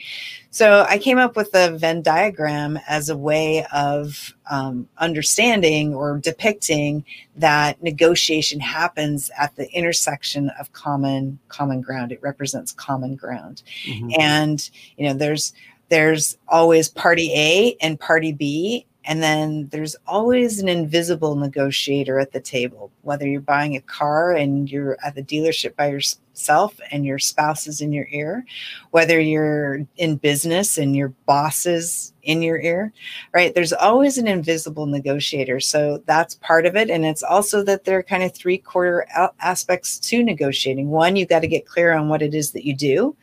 So 0.52 0.86
I 0.88 0.98
came 0.98 1.18
up 1.18 1.36
with 1.36 1.52
the 1.52 1.76
Venn 1.78 2.02
diagram 2.02 2.80
as 2.88 3.10
a 3.10 3.18
way 3.18 3.66
of 3.74 4.36
um, 4.50 4.88
understanding 4.98 5.96
or 5.96 6.20
depicting 6.20 7.06
that 7.38 7.82
negotiation 7.82 8.60
happens 8.60 9.32
at 9.38 9.56
the 9.56 9.72
intersection 9.72 10.50
of 10.60 10.72
common 10.74 11.40
common 11.48 11.82
ground. 11.82 12.12
It 12.12 12.22
represents 12.22 12.72
common 12.72 13.16
ground, 13.16 13.64
mm-hmm. 13.86 14.12
and 14.20 14.70
you 14.98 15.08
know 15.08 15.14
there's 15.14 15.54
there's 15.90 16.38
always 16.48 16.90
party 16.90 17.32
A 17.36 17.78
and 17.82 18.00
party 18.00 18.32
B, 18.32 18.86
and 19.06 19.22
then 19.22 19.68
there's 19.72 19.96
always 20.08 20.60
an 20.60 20.68
invisible 20.68 21.36
negotiator 21.36 22.20
at 22.20 22.32
the 22.32 22.40
table, 22.40 22.92
whether 23.02 23.28
you're 23.28 23.42
buying 23.42 23.76
a 23.76 23.82
car 23.82 24.32
and 24.32 24.70
you're 24.70 24.98
at 25.04 25.16
the 25.16 25.24
dealership 25.24 25.76
by 25.76 25.88
yourself 26.34 26.80
and 26.92 27.06
your 27.06 27.20
spouse 27.20 27.68
is 27.68 27.80
in 27.80 27.94
your 27.94 28.08
ear, 28.10 28.44
whether 28.92 29.20
you're 29.20 29.86
in 29.98 30.16
business 30.18 30.78
and 30.78 30.96
your 30.96 31.10
boss 31.26 31.66
is 31.66 32.14
in 32.24 32.42
your 32.42 32.60
ear, 32.60 32.92
right? 33.34 33.54
There's 33.54 33.74
always 33.74 34.18
an 34.18 34.28
invisible 34.28 34.88
negotiator. 34.88 35.60
So 35.60 36.02
that's 36.08 36.36
part 36.36 36.66
of 36.66 36.76
it. 36.76 36.90
And 36.90 37.06
it's 37.06 37.24
also 37.24 37.64
that 37.64 37.84
there 37.84 38.00
are 38.00 38.04
kind 38.04 38.24
of 38.24 38.34
three 38.34 38.58
quarter 38.58 39.06
aspects 39.40 40.00
to 40.00 40.24
negotiating. 40.24 40.90
One, 40.90 41.16
you 41.16 41.26
got 41.26 41.42
to 41.42 41.48
get 41.48 41.68
clear 41.68 41.94
on 41.94 42.10
what 42.10 42.22
it 42.24 42.34
is 42.34 42.52
that 42.52 42.66
you 42.66 42.76
do. 42.76 43.16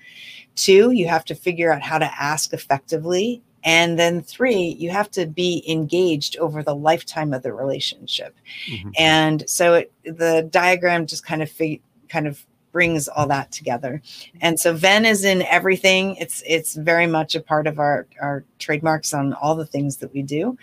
Two, 0.54 0.92
you 0.92 1.08
have 1.08 1.24
to 1.26 1.34
figure 1.34 1.72
out 1.72 1.82
how 1.82 1.98
to 1.98 2.22
ask 2.22 2.52
effectively 2.52 3.42
and 3.62 3.98
then 3.98 4.22
three, 4.22 4.76
you 4.78 4.88
have 4.88 5.10
to 5.10 5.26
be 5.26 5.62
engaged 5.68 6.38
over 6.38 6.62
the 6.62 6.74
lifetime 6.74 7.34
of 7.34 7.42
the 7.42 7.52
relationship. 7.52 8.34
Mm-hmm. 8.70 8.90
And 8.98 9.50
so 9.50 9.74
it, 9.74 9.92
the 10.04 10.48
diagram 10.50 11.06
just 11.06 11.26
kind 11.26 11.42
of 11.42 11.50
fig- 11.50 11.82
kind 12.08 12.26
of 12.26 12.46
brings 12.72 13.08
all 13.08 13.26
that 13.26 13.50
together. 13.52 14.02
And 14.40 14.58
so 14.58 14.72
Venn 14.72 15.04
is 15.04 15.24
in 15.24 15.42
everything. 15.42 16.16
It's 16.16 16.42
it's 16.46 16.74
very 16.74 17.06
much 17.06 17.34
a 17.34 17.40
part 17.40 17.66
of 17.66 17.78
our 17.78 18.06
our 18.20 18.44
trademarks 18.58 19.12
on 19.12 19.32
all 19.34 19.54
the 19.54 19.66
things 19.66 19.98
that 19.98 20.12
we 20.12 20.22
do, 20.22 20.56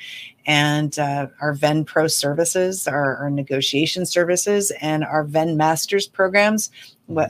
and 0.45 0.97
uh, 0.97 1.27
our 1.41 1.53
Venn 1.53 1.85
Pro 1.85 2.07
services, 2.07 2.87
our, 2.87 3.17
our 3.17 3.29
negotiation 3.29 4.05
services, 4.05 4.71
and 4.81 5.03
our 5.03 5.23
Venn 5.23 5.57
Masters 5.57 6.07
programs. 6.07 6.71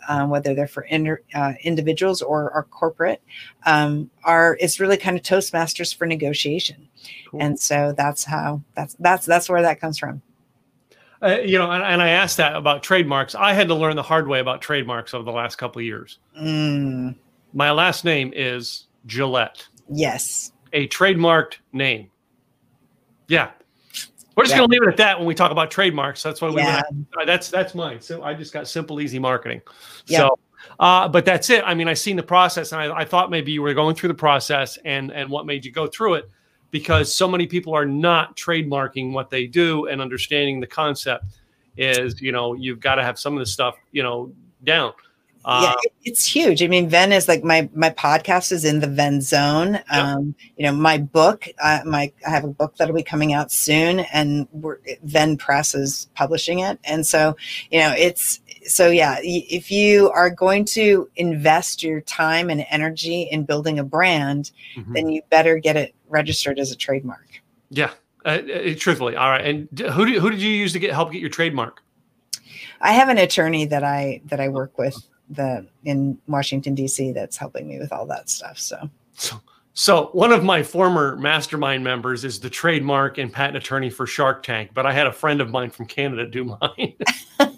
Uh, 0.09 0.25
whether 0.25 0.55
they're 0.55 0.67
for 0.67 0.87
uh, 1.35 1.53
individuals 1.63 2.23
or, 2.23 2.51
or 2.51 2.63
corporate, 2.63 3.21
um, 3.67 4.09
are 4.23 4.57
it's 4.59 4.79
really 4.79 4.97
kind 4.97 5.15
of 5.15 5.21
Toastmasters 5.21 5.95
for 5.95 6.07
negotiation, 6.07 6.87
cool. 7.29 7.39
and 7.43 7.59
so 7.59 7.93
that's 7.95 8.23
how 8.23 8.63
that's 8.73 8.95
that's 8.99 9.27
that's 9.27 9.47
where 9.47 9.61
that 9.61 9.79
comes 9.79 9.99
from. 9.99 10.23
Uh, 11.21 11.39
you 11.43 11.57
know, 11.57 11.71
and, 11.71 11.83
and, 11.83 12.01
I 12.01 12.09
asked 12.09 12.37
that 12.37 12.55
about 12.55 12.83
trademarks. 12.83 13.33
I 13.33 13.53
had 13.53 13.67
to 13.69 13.75
learn 13.75 13.95
the 13.95 14.03
hard 14.03 14.27
way 14.27 14.39
about 14.39 14.61
trademarks 14.61 15.13
over 15.13 15.23
the 15.23 15.31
last 15.31 15.55
couple 15.55 15.79
of 15.79 15.85
years. 15.85 16.19
Mm. 16.39 17.15
My 17.53 17.71
last 17.71 18.05
name 18.05 18.31
is 18.35 18.85
Gillette. 19.07 19.65
Yes. 19.89 20.51
A 20.73 20.87
trademarked 20.87 21.55
name. 21.73 22.11
Yeah. 23.27 23.51
We're 24.35 24.43
just 24.43 24.53
yeah. 24.53 24.59
going 24.59 24.69
to 24.69 24.73
leave 24.73 24.83
it 24.83 24.89
at 24.89 24.97
that 24.97 25.17
when 25.17 25.27
we 25.27 25.33
talk 25.33 25.51
about 25.51 25.71
trademarks. 25.71 26.21
That's 26.21 26.39
why 26.39 26.49
we 26.49 26.57
yeah. 26.57 26.83
went. 26.91 27.07
That's 27.25 27.49
that's 27.49 27.73
mine. 27.73 27.99
So 27.99 28.21
I 28.21 28.35
just 28.35 28.53
got 28.53 28.67
simple, 28.67 29.01
easy 29.01 29.17
marketing. 29.17 29.61
Yeah. 30.05 30.19
So, 30.19 30.39
uh, 30.79 31.07
but 31.07 31.25
that's 31.25 31.49
it. 31.49 31.63
I 31.65 31.73
mean, 31.73 31.87
I 31.87 31.95
seen 31.95 32.15
the 32.15 32.23
process, 32.23 32.71
and 32.71 32.79
I, 32.79 32.99
I 32.99 33.05
thought 33.05 33.31
maybe 33.31 33.51
you 33.51 33.63
were 33.63 33.73
going 33.73 33.95
through 33.95 34.09
the 34.09 34.13
process, 34.13 34.77
and 34.85 35.11
and 35.11 35.31
what 35.31 35.47
made 35.47 35.65
you 35.65 35.71
go 35.71 35.87
through 35.87 36.15
it 36.15 36.29
because 36.71 37.13
so 37.13 37.27
many 37.27 37.47
people 37.47 37.73
are 37.73 37.85
not 37.85 38.35
trademarking 38.35 39.11
what 39.13 39.29
they 39.29 39.47
do 39.47 39.87
and 39.87 40.01
understanding 40.01 40.59
the 40.59 40.67
concept 40.67 41.25
is 41.77 42.21
you 42.21 42.31
know 42.31 42.53
you've 42.53 42.79
got 42.79 42.95
to 42.95 43.03
have 43.03 43.19
some 43.19 43.33
of 43.33 43.39
the 43.39 43.45
stuff 43.45 43.75
you 43.91 44.03
know 44.03 44.31
down 44.63 44.93
yeah, 45.47 45.69
uh, 45.69 45.75
it's 46.03 46.25
huge. 46.25 46.61
I 46.61 46.67
mean, 46.67 46.89
Venn 46.89 47.13
is 47.13 47.29
like 47.29 47.41
my 47.41 47.69
my 47.73 47.89
podcast 47.89 48.51
is 48.51 48.65
in 48.65 48.81
the 48.81 48.87
Venn 48.87 49.21
zone. 49.21 49.75
Yep. 49.75 49.83
Um, 49.89 50.35
you 50.57 50.65
know, 50.65 50.73
my 50.73 50.97
book, 50.97 51.47
uh, 51.63 51.79
my 51.85 52.11
I 52.25 52.29
have 52.29 52.43
a 52.43 52.49
book 52.49 52.75
that'll 52.75 52.93
be 52.93 53.01
coming 53.01 53.31
out 53.31 53.49
soon, 53.49 54.01
and 54.11 54.49
we're, 54.51 54.79
Venn 55.03 55.37
Press 55.37 55.73
is 55.73 56.09
publishing 56.15 56.59
it, 56.59 56.79
and 56.83 57.07
so 57.07 57.37
you 57.71 57.79
know, 57.79 57.93
it's 57.97 58.41
so 58.67 58.89
yeah. 58.89 59.17
If 59.21 59.71
you 59.71 60.09
are 60.11 60.29
going 60.29 60.65
to 60.65 61.09
invest 61.15 61.83
your 61.83 62.01
time 62.01 62.49
and 62.49 62.65
energy 62.69 63.23
in 63.23 63.43
building 63.43 63.79
a 63.79 63.83
brand, 63.83 64.51
mm-hmm. 64.75 64.93
then 64.93 65.09
you 65.09 65.21
better 65.29 65.57
get 65.57 65.75
it 65.75 65.95
registered 66.09 66.59
as 66.59 66.71
a 66.71 66.75
trademark. 66.75 67.41
Yeah, 67.69 67.91
uh, 68.25 68.29
uh, 68.29 68.73
truthfully, 68.77 69.15
all 69.15 69.29
right. 69.29 69.45
And 69.45 69.79
who 69.91 70.05
did, 70.05 70.21
who 70.21 70.29
did 70.29 70.41
you 70.41 70.51
use 70.51 70.73
to 70.73 70.79
get 70.79 70.93
help 70.93 71.11
get 71.11 71.21
your 71.21 71.29
trademark? 71.29 71.81
I 72.81 72.93
have 72.93 73.09
an 73.09 73.17
attorney 73.17 73.65
that 73.65 73.83
I 73.83 74.21
that 74.25 74.39
I 74.39 74.49
work 74.49 74.77
with 74.77 74.95
the 75.29 75.67
in 75.83 76.17
Washington 76.27 76.75
D.C. 76.75 77.11
that's 77.11 77.37
helping 77.37 77.67
me 77.67 77.79
with 77.79 77.91
all 77.91 78.05
that 78.07 78.29
stuff. 78.29 78.57
So. 78.57 78.89
so. 79.13 79.41
So 79.79 80.09
one 80.13 80.31
of 80.31 80.43
my 80.43 80.63
former 80.63 81.15
mastermind 81.17 81.83
members 81.83 82.25
is 82.25 82.39
the 82.39 82.49
trademark 82.49 83.19
and 83.19 83.31
patent 83.31 83.57
attorney 83.57 83.91
for 83.91 84.07
Shark 84.07 84.41
Tank, 84.41 84.71
but 84.73 84.87
I 84.87 84.91
had 84.91 85.05
a 85.05 85.11
friend 85.11 85.39
of 85.39 85.51
mine 85.51 85.69
from 85.69 85.85
Canada 85.85 86.25
do 86.25 86.45
mine. 86.45 86.95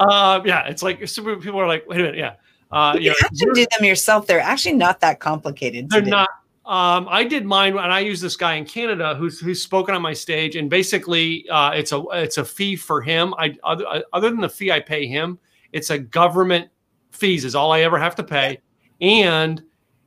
uh, 0.00 0.40
yeah, 0.44 0.66
it's 0.66 0.82
like 0.82 0.98
people 0.98 1.60
are 1.60 1.66
like, 1.66 1.86
wait 1.88 2.00
a 2.00 2.02
minute, 2.02 2.18
yeah. 2.18 2.34
Uh, 2.72 2.92
you, 2.94 3.02
you 3.02 3.10
know, 3.10 3.16
have 3.20 3.30
to 3.32 3.50
do 3.52 3.66
them 3.70 3.84
yourself. 3.84 4.26
They're 4.26 4.40
actually 4.40 4.74
not 4.74 5.00
that 5.00 5.18
complicated. 5.18 5.90
They're 5.90 6.02
not. 6.02 6.28
Um, 6.66 7.08
I 7.10 7.24
did 7.24 7.44
mine, 7.44 7.72
and 7.72 7.92
I 7.92 7.98
use 7.98 8.20
this 8.20 8.36
guy 8.36 8.54
in 8.54 8.64
Canada 8.64 9.16
who's 9.16 9.40
who's 9.40 9.60
spoken 9.60 9.94
on 9.94 10.02
my 10.02 10.12
stage, 10.12 10.54
and 10.54 10.70
basically, 10.70 11.48
uh, 11.48 11.72
it's 11.72 11.90
a 11.90 12.02
it's 12.12 12.38
a 12.38 12.44
fee 12.44 12.76
for 12.76 13.00
him. 13.00 13.34
I 13.38 13.56
other, 13.64 14.04
other 14.12 14.30
than 14.30 14.40
the 14.40 14.48
fee 14.48 14.70
I 14.70 14.78
pay 14.78 15.06
him, 15.06 15.38
it's 15.72 15.90
a 15.90 15.98
government 15.98 16.68
fees 17.10 17.44
is 17.44 17.56
all 17.56 17.72
I 17.72 17.80
ever 17.80 17.98
have 17.98 18.14
to 18.16 18.22
pay, 18.22 18.60
and 19.00 19.62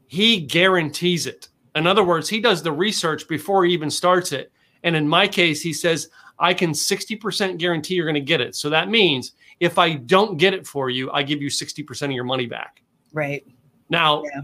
he 0.08 0.40
guarantees 0.40 1.26
it. 1.28 1.50
In 1.76 1.88
other 1.88 2.04
words, 2.04 2.30
he 2.30 2.40
does 2.40 2.62
the 2.62 2.72
research 2.72 3.28
before 3.28 3.66
he 3.66 3.74
even 3.74 3.90
starts 3.90 4.32
it. 4.32 4.52
And 4.84 4.96
in 4.96 5.08
my 5.08 5.28
case, 5.28 5.62
he 5.62 5.74
says 5.74 6.10
I 6.40 6.54
can 6.54 6.72
60% 6.72 7.58
guarantee 7.58 7.96
you're 7.96 8.06
going 8.06 8.16
to 8.16 8.22
get 8.22 8.42
it. 8.42 8.56
So 8.56 8.70
that 8.70 8.90
means 8.90 9.34
if 9.60 9.78
I 9.78 9.96
don't 9.96 10.38
get 10.38 10.54
it 10.54 10.66
for 10.66 10.90
you, 10.90 11.12
I 11.12 11.24
give 11.24 11.42
you 11.42 11.50
60% 11.50 12.02
of 12.04 12.12
your 12.12 12.24
money 12.24 12.46
back. 12.46 12.82
Right. 13.14 13.46
Now, 13.90 14.24
yeah 14.24 14.42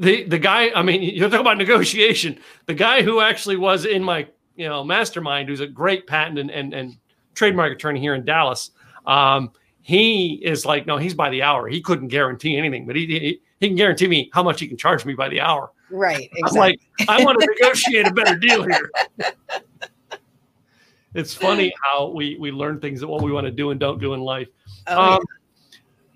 the 0.00 0.24
the 0.24 0.38
guy 0.38 0.70
i 0.74 0.82
mean 0.82 1.02
you're 1.14 1.28
talking 1.28 1.40
about 1.40 1.58
negotiation 1.58 2.38
the 2.66 2.74
guy 2.74 3.02
who 3.02 3.20
actually 3.20 3.56
was 3.56 3.84
in 3.84 4.02
my 4.02 4.26
you 4.56 4.68
know 4.68 4.82
mastermind 4.82 5.48
who's 5.48 5.60
a 5.60 5.66
great 5.66 6.06
patent 6.06 6.38
and 6.38 6.50
and, 6.50 6.74
and 6.74 6.96
trademark 7.34 7.72
attorney 7.72 8.00
here 8.00 8.14
in 8.14 8.24
dallas 8.24 8.70
um, 9.06 9.50
he 9.82 10.40
is 10.42 10.66
like 10.66 10.86
no 10.86 10.96
he's 10.96 11.14
by 11.14 11.30
the 11.30 11.42
hour 11.42 11.68
he 11.68 11.80
couldn't 11.80 12.08
guarantee 12.08 12.56
anything 12.56 12.86
but 12.86 12.96
he, 12.96 13.06
he, 13.06 13.40
he 13.60 13.68
can 13.68 13.76
guarantee 13.76 14.08
me 14.08 14.30
how 14.32 14.42
much 14.42 14.60
he 14.60 14.66
can 14.66 14.76
charge 14.76 15.04
me 15.04 15.14
by 15.14 15.28
the 15.28 15.40
hour 15.40 15.70
right 15.90 16.28
exactly. 16.34 16.48
i'm 16.48 16.54
like 16.54 16.80
i 17.08 17.24
want 17.24 17.38
to 17.40 17.46
negotiate 17.58 18.06
a 18.06 18.12
better 18.12 18.36
deal 18.36 18.62
here 18.62 18.90
it's 21.14 21.34
funny 21.34 21.72
how 21.82 22.08
we 22.08 22.36
we 22.38 22.50
learn 22.50 22.80
things 22.80 23.00
that 23.00 23.08
what 23.08 23.22
we 23.22 23.32
want 23.32 23.46
to 23.46 23.50
do 23.50 23.70
and 23.70 23.80
don't 23.80 24.00
do 24.00 24.14
in 24.14 24.20
life 24.20 24.48
oh, 24.86 25.00
um, 25.00 25.10
yeah. 25.12 25.36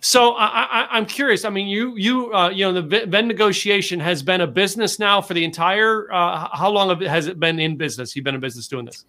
So 0.05 0.35
I, 0.37 0.99
am 0.99 1.07
curious. 1.07 1.47
I 1.47 1.49
mean, 1.49 1.67
you 1.67 1.97
you 1.97 2.35
uh, 2.35 2.51
you 2.51 2.71
know 2.71 2.79
the 2.83 3.07
Venn 3.07 3.27
negotiation 3.27 3.99
has 4.01 4.23
been 4.23 4.43
a 4.43 4.47
business 4.47 4.99
now 4.99 5.23
for 5.23 5.33
the 5.33 5.43
entire. 5.43 6.13
Uh, 6.13 6.47
how 6.53 6.69
long 6.69 7.01
has 7.01 7.27
it 7.27 7.41
been 7.41 7.59
in 7.59 7.79
business? 7.79 8.15
You've 8.15 8.27
been 8.27 8.35
in 8.35 8.41
business 8.43 8.69
doing 8.69 8.85
this. 8.85 9.07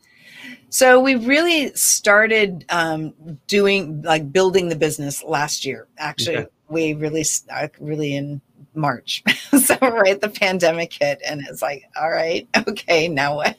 So 0.69 1.01
we 1.01 1.15
really 1.15 1.73
started 1.75 2.63
um, 2.69 3.13
doing 3.47 4.03
like 4.03 4.31
building 4.31 4.69
the 4.69 4.77
business 4.77 5.21
last 5.21 5.65
year. 5.65 5.89
Actually, 5.97 6.37
okay. 6.37 6.49
we 6.69 6.93
really 6.93 7.25
uh, 7.49 7.67
really 7.81 8.15
in 8.15 8.39
March. 8.73 9.21
so 9.57 9.75
right, 9.81 10.21
the 10.21 10.29
pandemic 10.29 10.93
hit, 10.93 11.19
and 11.27 11.41
it's 11.49 11.61
like, 11.61 11.83
all 11.99 12.09
right, 12.09 12.47
okay, 12.69 13.09
now 13.09 13.35
what? 13.35 13.57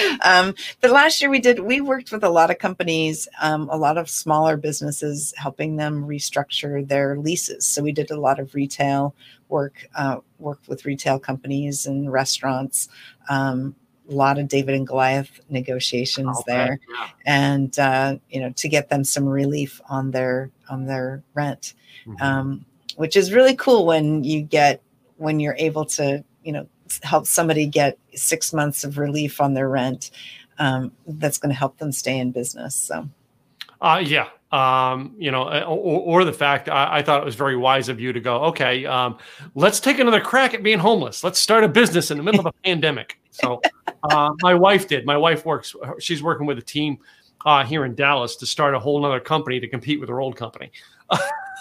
um, 0.24 0.54
but 0.80 0.90
last 0.90 1.20
year 1.20 1.30
we 1.30 1.40
did. 1.40 1.60
We 1.60 1.80
worked 1.80 2.12
with 2.12 2.24
a 2.24 2.28
lot 2.28 2.50
of 2.50 2.58
companies, 2.58 3.28
um, 3.40 3.68
a 3.70 3.76
lot 3.76 3.98
of 3.98 4.08
smaller 4.08 4.56
businesses, 4.56 5.34
helping 5.36 5.76
them 5.76 6.06
restructure 6.06 6.86
their 6.86 7.16
leases. 7.16 7.66
So 7.66 7.82
we 7.82 7.92
did 7.92 8.10
a 8.10 8.20
lot 8.20 8.38
of 8.38 8.54
retail 8.54 9.14
work, 9.48 9.86
uh, 9.94 10.18
worked 10.38 10.68
with 10.68 10.84
retail 10.84 11.18
companies 11.18 11.86
and 11.86 12.12
restaurants. 12.12 12.88
Um, 13.28 13.74
a 14.08 14.12
lot 14.12 14.38
of 14.38 14.48
David 14.48 14.74
and 14.74 14.86
Goliath 14.86 15.40
negotiations 15.48 16.38
okay, 16.40 16.44
there, 16.46 16.80
yeah. 16.94 17.08
and 17.24 17.78
uh, 17.78 18.16
you 18.28 18.40
know 18.40 18.50
to 18.56 18.68
get 18.68 18.90
them 18.90 19.02
some 19.02 19.26
relief 19.26 19.80
on 19.88 20.10
their 20.10 20.50
on 20.68 20.84
their 20.84 21.22
rent. 21.34 21.74
Mm-hmm. 22.06 22.22
Um, 22.22 22.66
which 22.96 23.16
is 23.16 23.32
really 23.32 23.56
cool 23.56 23.86
when 23.86 24.24
you 24.24 24.42
get 24.42 24.82
when 25.16 25.40
you're 25.40 25.56
able 25.58 25.84
to 25.84 26.24
you 26.42 26.52
know 26.52 26.66
help 27.02 27.26
somebody 27.26 27.66
get 27.66 27.98
six 28.14 28.52
months 28.52 28.84
of 28.84 28.98
relief 28.98 29.40
on 29.40 29.54
their 29.54 29.68
rent 29.68 30.10
um, 30.58 30.92
that's 31.06 31.38
going 31.38 31.50
to 31.50 31.58
help 31.58 31.78
them 31.78 31.92
stay 31.92 32.18
in 32.18 32.30
business 32.30 32.74
so 32.74 33.08
uh, 33.80 34.02
yeah 34.02 34.28
um, 34.54 35.16
you 35.18 35.32
know, 35.32 35.42
uh, 35.48 35.64
or, 35.66 36.20
or 36.20 36.24
the 36.24 36.32
fact 36.32 36.68
I, 36.68 36.98
I, 36.98 37.02
thought 37.02 37.20
it 37.20 37.24
was 37.24 37.34
very 37.34 37.56
wise 37.56 37.88
of 37.88 37.98
you 37.98 38.12
to 38.12 38.20
go, 38.20 38.36
okay, 38.44 38.86
um, 38.86 39.18
let's 39.56 39.80
take 39.80 39.98
another 39.98 40.20
crack 40.20 40.54
at 40.54 40.62
being 40.62 40.78
homeless. 40.78 41.24
Let's 41.24 41.40
start 41.40 41.64
a 41.64 41.68
business 41.68 42.12
in 42.12 42.18
the 42.18 42.22
middle 42.22 42.38
of 42.38 42.46
a 42.46 42.52
pandemic. 42.64 43.18
So 43.32 43.60
uh, 44.04 44.30
my 44.42 44.54
wife 44.54 44.86
did. 44.86 45.04
My 45.06 45.16
wife 45.16 45.44
works, 45.44 45.74
she's 45.98 46.22
working 46.22 46.46
with 46.46 46.58
a 46.58 46.62
team 46.62 46.98
uh, 47.44 47.64
here 47.64 47.84
in 47.84 47.96
Dallas 47.96 48.36
to 48.36 48.46
start 48.46 48.76
a 48.76 48.78
whole 48.78 49.04
other 49.04 49.18
company 49.18 49.58
to 49.58 49.66
compete 49.66 49.98
with 49.98 50.08
her 50.08 50.20
old 50.20 50.36
company. 50.36 50.70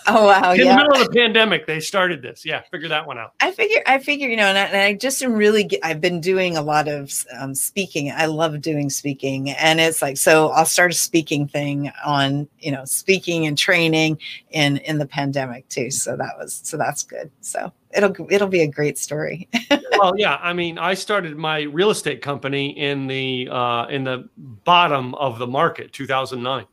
Oh 0.05 0.25
wow! 0.25 0.51
In 0.53 0.65
yeah. 0.65 0.75
the 0.75 0.83
middle 0.83 1.01
of 1.01 1.07
the 1.07 1.13
pandemic, 1.13 1.65
they 1.65 1.79
started 1.79 2.21
this. 2.21 2.45
Yeah, 2.45 2.61
figure 2.71 2.89
that 2.89 3.07
one 3.07 3.17
out. 3.17 3.33
I 3.39 3.51
figure, 3.51 3.81
I 3.85 3.99
figure, 3.99 4.27
you 4.27 4.35
know, 4.35 4.45
and 4.45 4.57
I, 4.57 4.63
and 4.65 4.77
I 4.77 4.93
just 4.93 5.21
am 5.21 5.33
really. 5.33 5.69
I've 5.83 6.01
been 6.01 6.19
doing 6.19 6.57
a 6.57 6.61
lot 6.61 6.87
of 6.87 7.25
um, 7.39 7.55
speaking. 7.55 8.11
I 8.11 8.25
love 8.25 8.61
doing 8.61 8.89
speaking, 8.89 9.51
and 9.51 9.79
it's 9.79 10.01
like 10.01 10.17
so. 10.17 10.49
I'll 10.49 10.65
start 10.65 10.91
a 10.91 10.95
speaking 10.95 11.47
thing 11.47 11.91
on, 12.05 12.47
you 12.59 12.71
know, 12.71 12.85
speaking 12.85 13.45
and 13.45 13.57
training 13.57 14.17
in 14.51 14.77
in 14.77 14.97
the 14.97 15.07
pandemic 15.07 15.67
too. 15.69 15.91
So 15.91 16.17
that 16.17 16.37
was 16.37 16.61
so 16.63 16.77
that's 16.77 17.03
good. 17.03 17.31
So 17.41 17.71
it'll 17.91 18.15
it'll 18.29 18.47
be 18.47 18.61
a 18.61 18.67
great 18.67 18.97
story. 18.97 19.47
well, 19.97 20.13
yeah. 20.17 20.37
I 20.41 20.53
mean, 20.53 20.77
I 20.77 20.95
started 20.95 21.37
my 21.37 21.61
real 21.61 21.91
estate 21.91 22.21
company 22.21 22.77
in 22.77 23.07
the 23.07 23.47
uh, 23.49 23.85
in 23.87 24.03
the 24.03 24.29
bottom 24.37 25.15
of 25.15 25.39
the 25.39 25.47
market, 25.47 25.93
2009. 25.93 26.65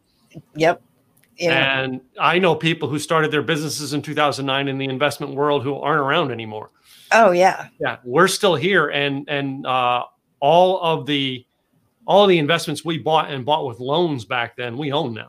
Yep. 0.55 0.83
Yeah. 1.37 1.81
And 1.81 2.01
I 2.21 2.39
know 2.39 2.55
people 2.55 2.89
who 2.89 2.99
started 2.99 3.31
their 3.31 3.43
businesses 3.43 3.95
in 3.95 4.03
2009 4.03 4.69
in 4.69 4.79
the 4.79 4.85
investment 4.85 5.35
world 5.35 5.63
who 5.63 5.77
aren't 5.77 6.01
around 6.01 6.31
anymore. 6.33 6.71
Oh 7.13 7.31
yeah. 7.33 7.69
Yeah, 7.81 7.97
we're 8.05 8.29
still 8.29 8.55
here 8.55 8.89
and 8.89 9.29
and 9.29 9.67
uh, 9.67 10.05
all 10.41 10.81
of 10.81 11.07
the 11.07 11.47
all 12.07 12.25
of 12.25 12.29
the 12.29 12.39
investments 12.39 12.85
we 12.85 12.99
bought 12.99 13.31
and 13.31 13.45
bought 13.45 13.67
with 13.67 13.81
loans 13.81 14.25
back 14.25 14.57
then, 14.57 14.77
we 14.77 14.93
own 14.93 15.15
now. 15.15 15.29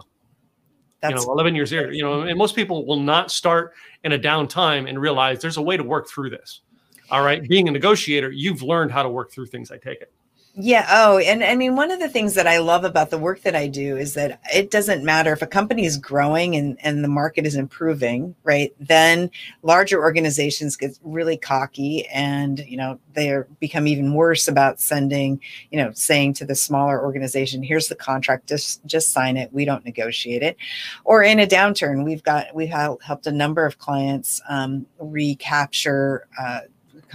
That's 1.02 1.22
you 1.22 1.28
know, 1.28 1.34
11 1.34 1.56
years 1.56 1.72
later, 1.72 1.92
you 1.92 2.04
know, 2.04 2.22
and 2.22 2.38
most 2.38 2.56
people 2.56 2.86
will 2.86 3.00
not 3.00 3.32
start 3.32 3.74
in 4.04 4.12
a 4.12 4.18
down 4.18 4.48
time 4.48 4.88
and 4.88 5.00
realize 5.00 5.42
there's 5.42 5.58
a 5.58 5.62
way 5.62 5.76
to 5.76 5.84
work 5.84 6.08
through 6.08 6.30
this. 6.30 6.62
All 7.10 7.24
right. 7.24 7.48
Being 7.48 7.68
a 7.68 7.72
negotiator, 7.72 8.32
you've 8.32 8.62
learned 8.62 8.92
how 8.92 9.04
to 9.04 9.10
work 9.10 9.32
through 9.32 9.48
things, 9.48 9.72
I 9.72 9.78
take 9.78 10.02
it. 10.02 10.14
Yeah. 10.54 10.86
Oh, 10.90 11.18
and 11.18 11.46
I 11.46 11.56
mean, 11.56 11.78
one 11.78 11.92
of 11.92 12.02
the 12.02 12.10
things 12.10 12.34
that 12.34 12.46
I 12.46 12.58
love 12.58 12.84
about 12.84 13.10
the 13.10 13.18
work 13.18 13.42
that 13.44 13.56
I 13.56 13.68
do 13.68 13.96
is 13.96 14.16
that 14.16 14.42
it 14.54 14.70
doesn't 14.70 15.02
matter 15.02 15.32
if 15.32 15.42
a 15.42 15.48
company 15.48 15.86
is 15.86 15.98
growing 15.98 16.58
and, 16.58 16.78
and 16.84 17.06
the 17.06 17.08
market 17.08 17.46
is 17.46 17.56
improving, 17.56 18.36
right? 18.44 18.74
Then 18.78 19.32
larger 19.64 20.02
organizations 20.02 20.76
get 20.76 21.00
really 21.04 21.38
cocky 21.38 22.06
and, 22.08 22.60
you 22.68 22.76
know, 22.76 23.00
they 23.14 23.34
become 23.62 23.88
even 23.88 24.14
worse 24.14 24.50
about 24.50 24.82
sending, 24.82 25.40
you 25.72 25.82
know, 25.82 25.94
saying 25.94 26.34
to 26.34 26.46
the 26.46 26.56
smaller 26.56 27.02
organization, 27.02 27.64
here's 27.64 27.88
the 27.88 27.96
contract, 27.96 28.50
just, 28.50 28.86
just 28.86 29.14
sign 29.14 29.38
it. 29.38 29.54
We 29.54 29.64
don't 29.64 29.86
negotiate 29.86 30.44
it. 30.44 30.58
Or 31.06 31.24
in 31.24 31.40
a 31.40 31.48
downturn, 31.48 32.04
we've 32.04 32.24
got, 32.24 32.54
we've 32.54 32.70
helped 32.70 33.26
a 33.26 33.32
number 33.32 33.66
of 33.66 33.78
clients 33.78 34.42
um, 34.50 34.86
recapture, 35.00 36.28
uh, 36.38 36.62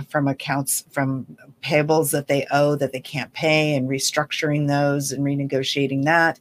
from 0.09 0.29
accounts 0.29 0.85
from 0.91 1.27
payables 1.63 2.11
that 2.13 2.29
they 2.29 2.47
owe 2.51 2.77
that 2.77 2.93
they 2.93 3.01
can't 3.01 3.33
pay 3.33 3.75
and 3.75 3.89
restructuring 3.89 4.69
those 4.69 5.13
and 5.13 5.25
renegotiating 5.25 6.05
that 6.05 6.39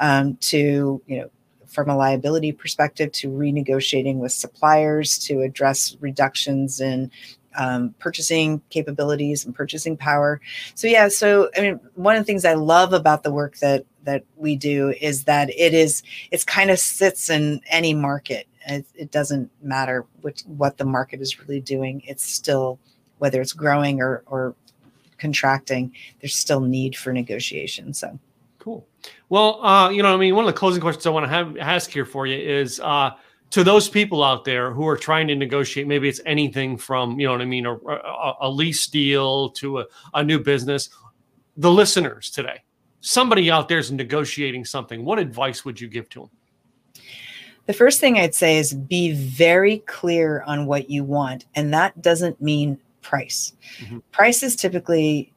um, 0.00 0.36
to 0.36 1.02
you 1.06 1.18
know 1.18 1.30
from 1.66 1.90
a 1.90 1.96
liability 1.96 2.52
perspective 2.52 3.12
to 3.12 3.28
renegotiating 3.28 4.16
with 4.16 4.32
suppliers 4.32 5.18
to 5.18 5.42
address 5.42 5.96
reductions 6.00 6.80
in 6.80 7.10
um, 7.56 7.94
purchasing 7.98 8.60
capabilities 8.70 9.44
and 9.44 9.54
purchasing 9.54 9.96
power. 9.96 10.40
So 10.74 10.86
yeah, 10.86 11.08
so 11.08 11.50
I 11.56 11.60
mean, 11.60 11.80
one 11.94 12.16
of 12.16 12.20
the 12.20 12.24
things 12.24 12.44
I 12.44 12.54
love 12.54 12.92
about 12.92 13.22
the 13.22 13.32
work 13.32 13.58
that 13.58 13.84
that 14.04 14.24
we 14.36 14.56
do 14.56 14.94
is 15.00 15.24
that 15.24 15.50
it 15.50 15.74
is 15.74 16.02
it's 16.30 16.44
kind 16.44 16.70
of 16.70 16.78
sits 16.78 17.28
in 17.28 17.60
any 17.68 17.94
market. 17.94 18.46
It, 18.68 18.86
it 18.94 19.10
doesn't 19.10 19.50
matter 19.62 20.06
which 20.22 20.42
what 20.42 20.78
the 20.78 20.84
market 20.84 21.20
is 21.20 21.40
really 21.40 21.60
doing. 21.60 22.02
It's 22.06 22.24
still 22.24 22.78
whether 23.18 23.40
it's 23.40 23.52
growing 23.52 24.00
or 24.00 24.22
or 24.26 24.54
contracting, 25.18 25.92
there's 26.20 26.34
still 26.34 26.60
need 26.60 26.96
for 26.96 27.12
negotiation. 27.12 27.94
So 27.94 28.18
cool. 28.58 28.86
Well, 29.28 29.64
uh, 29.64 29.90
you 29.90 30.02
know, 30.02 30.12
I 30.12 30.16
mean, 30.16 30.34
one 30.34 30.44
of 30.44 30.52
the 30.52 30.58
closing 30.58 30.80
questions 30.80 31.06
I 31.06 31.10
want 31.10 31.24
to 31.24 31.30
have 31.30 31.56
ask 31.56 31.90
here 31.90 32.04
for 32.04 32.26
you 32.26 32.36
is 32.36 32.80
uh, 32.80 33.10
to 33.50 33.64
those 33.64 33.88
people 33.88 34.22
out 34.22 34.44
there 34.44 34.72
who 34.72 34.86
are 34.86 34.96
trying 34.96 35.28
to 35.28 35.34
negotiate. 35.34 35.86
Maybe 35.86 36.08
it's 36.08 36.20
anything 36.26 36.76
from 36.76 37.18
you 37.18 37.26
know 37.26 37.32
what 37.32 37.42
I 37.42 37.46
mean, 37.46 37.66
a, 37.66 37.74
a, 37.74 38.34
a 38.42 38.50
lease 38.50 38.86
deal 38.86 39.50
to 39.50 39.80
a, 39.80 39.86
a 40.14 40.22
new 40.22 40.38
business. 40.38 40.90
The 41.56 41.70
listeners 41.70 42.30
today, 42.30 42.62
somebody 43.00 43.50
out 43.50 43.68
there 43.68 43.78
is 43.78 43.90
negotiating 43.90 44.64
something. 44.64 45.04
What 45.04 45.18
advice 45.18 45.64
would 45.64 45.80
you 45.80 45.88
give 45.88 46.08
to 46.10 46.20
them? 46.20 46.30
The 47.66 47.72
first 47.72 47.98
thing 47.98 48.18
I'd 48.18 48.34
say 48.34 48.58
is 48.58 48.72
be 48.74 49.12
very 49.12 49.78
clear 49.78 50.42
on 50.46 50.66
what 50.66 50.88
you 50.88 51.02
want. 51.02 51.46
And 51.56 51.74
that 51.74 52.00
doesn't 52.00 52.40
mean 52.40 52.78
price. 53.06 53.52
Mm-hmm. 53.78 53.98
Price 54.10 54.42
is 54.42 54.56
typically 54.56 55.32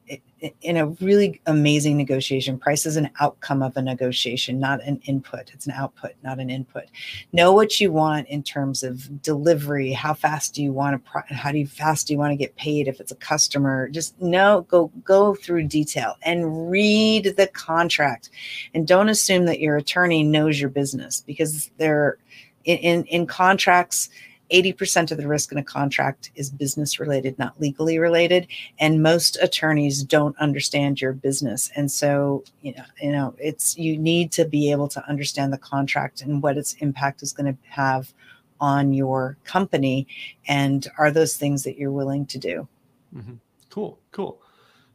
in 0.62 0.76
a 0.76 0.86
really 0.86 1.40
amazing 1.46 1.96
negotiation. 1.96 2.58
Price 2.58 2.84
is 2.84 2.96
an 2.96 3.10
outcome 3.20 3.62
of 3.62 3.76
a 3.76 3.82
negotiation, 3.82 4.58
not 4.58 4.82
an 4.82 5.00
input. 5.04 5.52
It's 5.52 5.66
an 5.66 5.72
output, 5.72 6.12
not 6.24 6.40
an 6.40 6.50
input. 6.50 6.86
Know 7.32 7.52
what 7.52 7.78
you 7.78 7.92
want 7.92 8.26
in 8.28 8.42
terms 8.42 8.82
of 8.82 9.22
delivery. 9.22 9.92
How 9.92 10.14
fast 10.14 10.54
do 10.54 10.64
you 10.64 10.72
want 10.72 11.00
to? 11.04 11.34
How 11.34 11.52
do 11.52 11.58
you 11.58 11.66
fast 11.66 12.08
do 12.08 12.12
you 12.12 12.18
want 12.18 12.32
to 12.32 12.36
get 12.36 12.56
paid 12.56 12.88
if 12.88 12.98
it's 13.00 13.12
a 13.12 13.16
customer? 13.16 13.88
Just 13.88 14.20
know, 14.20 14.66
go 14.68 14.90
go 15.04 15.36
through 15.36 15.68
detail 15.68 16.16
and 16.22 16.70
read 16.70 17.34
the 17.36 17.46
contract, 17.48 18.30
and 18.74 18.88
don't 18.88 19.08
assume 19.08 19.44
that 19.44 19.60
your 19.60 19.76
attorney 19.76 20.24
knows 20.24 20.60
your 20.60 20.70
business 20.70 21.20
because 21.20 21.70
they're 21.76 22.18
in, 22.64 22.78
in, 22.78 23.04
in 23.04 23.26
contracts 23.28 24.10
80% 24.52 25.10
of 25.10 25.18
the 25.18 25.28
risk 25.28 25.52
in 25.52 25.58
a 25.58 25.64
contract 25.64 26.30
is 26.34 26.50
business 26.50 26.98
related, 26.98 27.38
not 27.38 27.60
legally 27.60 27.98
related. 27.98 28.46
And 28.78 29.02
most 29.02 29.36
attorneys 29.40 30.02
don't 30.02 30.36
understand 30.38 31.00
your 31.00 31.12
business. 31.12 31.70
And 31.76 31.90
so, 31.90 32.44
you 32.62 32.74
know, 32.74 32.84
you 33.00 33.12
know, 33.12 33.34
it's 33.38 33.76
you 33.78 33.96
need 33.96 34.32
to 34.32 34.44
be 34.44 34.70
able 34.70 34.88
to 34.88 35.08
understand 35.08 35.52
the 35.52 35.58
contract 35.58 36.22
and 36.22 36.42
what 36.42 36.56
its 36.56 36.74
impact 36.74 37.22
is 37.22 37.32
going 37.32 37.52
to 37.52 37.58
have 37.68 38.12
on 38.60 38.92
your 38.92 39.36
company. 39.44 40.06
And 40.46 40.86
are 40.98 41.10
those 41.10 41.36
things 41.36 41.64
that 41.64 41.78
you're 41.78 41.92
willing 41.92 42.26
to 42.26 42.38
do? 42.38 42.68
Mm-hmm. 43.14 43.34
Cool, 43.70 43.98
cool. 44.12 44.40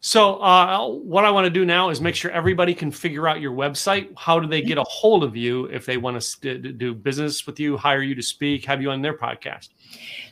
So, 0.06 0.36
uh, 0.36 0.88
what 0.88 1.26
I 1.26 1.32
want 1.32 1.46
to 1.46 1.50
do 1.50 1.66
now 1.66 1.90
is 1.90 2.00
make 2.00 2.14
sure 2.14 2.30
everybody 2.30 2.76
can 2.76 2.92
figure 2.92 3.28
out 3.28 3.42
your 3.42 3.54
website. 3.54 4.14
How 4.16 4.40
do 4.40 4.48
they 4.48 4.62
get 4.62 4.78
a 4.78 4.84
hold 4.84 5.24
of 5.24 5.36
you 5.36 5.66
if 5.66 5.88
they 5.88 5.98
want 5.98 6.22
to 6.22 6.58
do 6.60 6.94
business 6.94 7.48
with 7.48 7.60
you, 7.60 7.76
hire 7.76 8.04
you 8.04 8.14
to 8.14 8.22
speak, 8.22 8.66
have 8.66 8.84
you 8.84 8.92
on 8.92 9.02
their 9.02 9.18
podcast? 9.18 9.70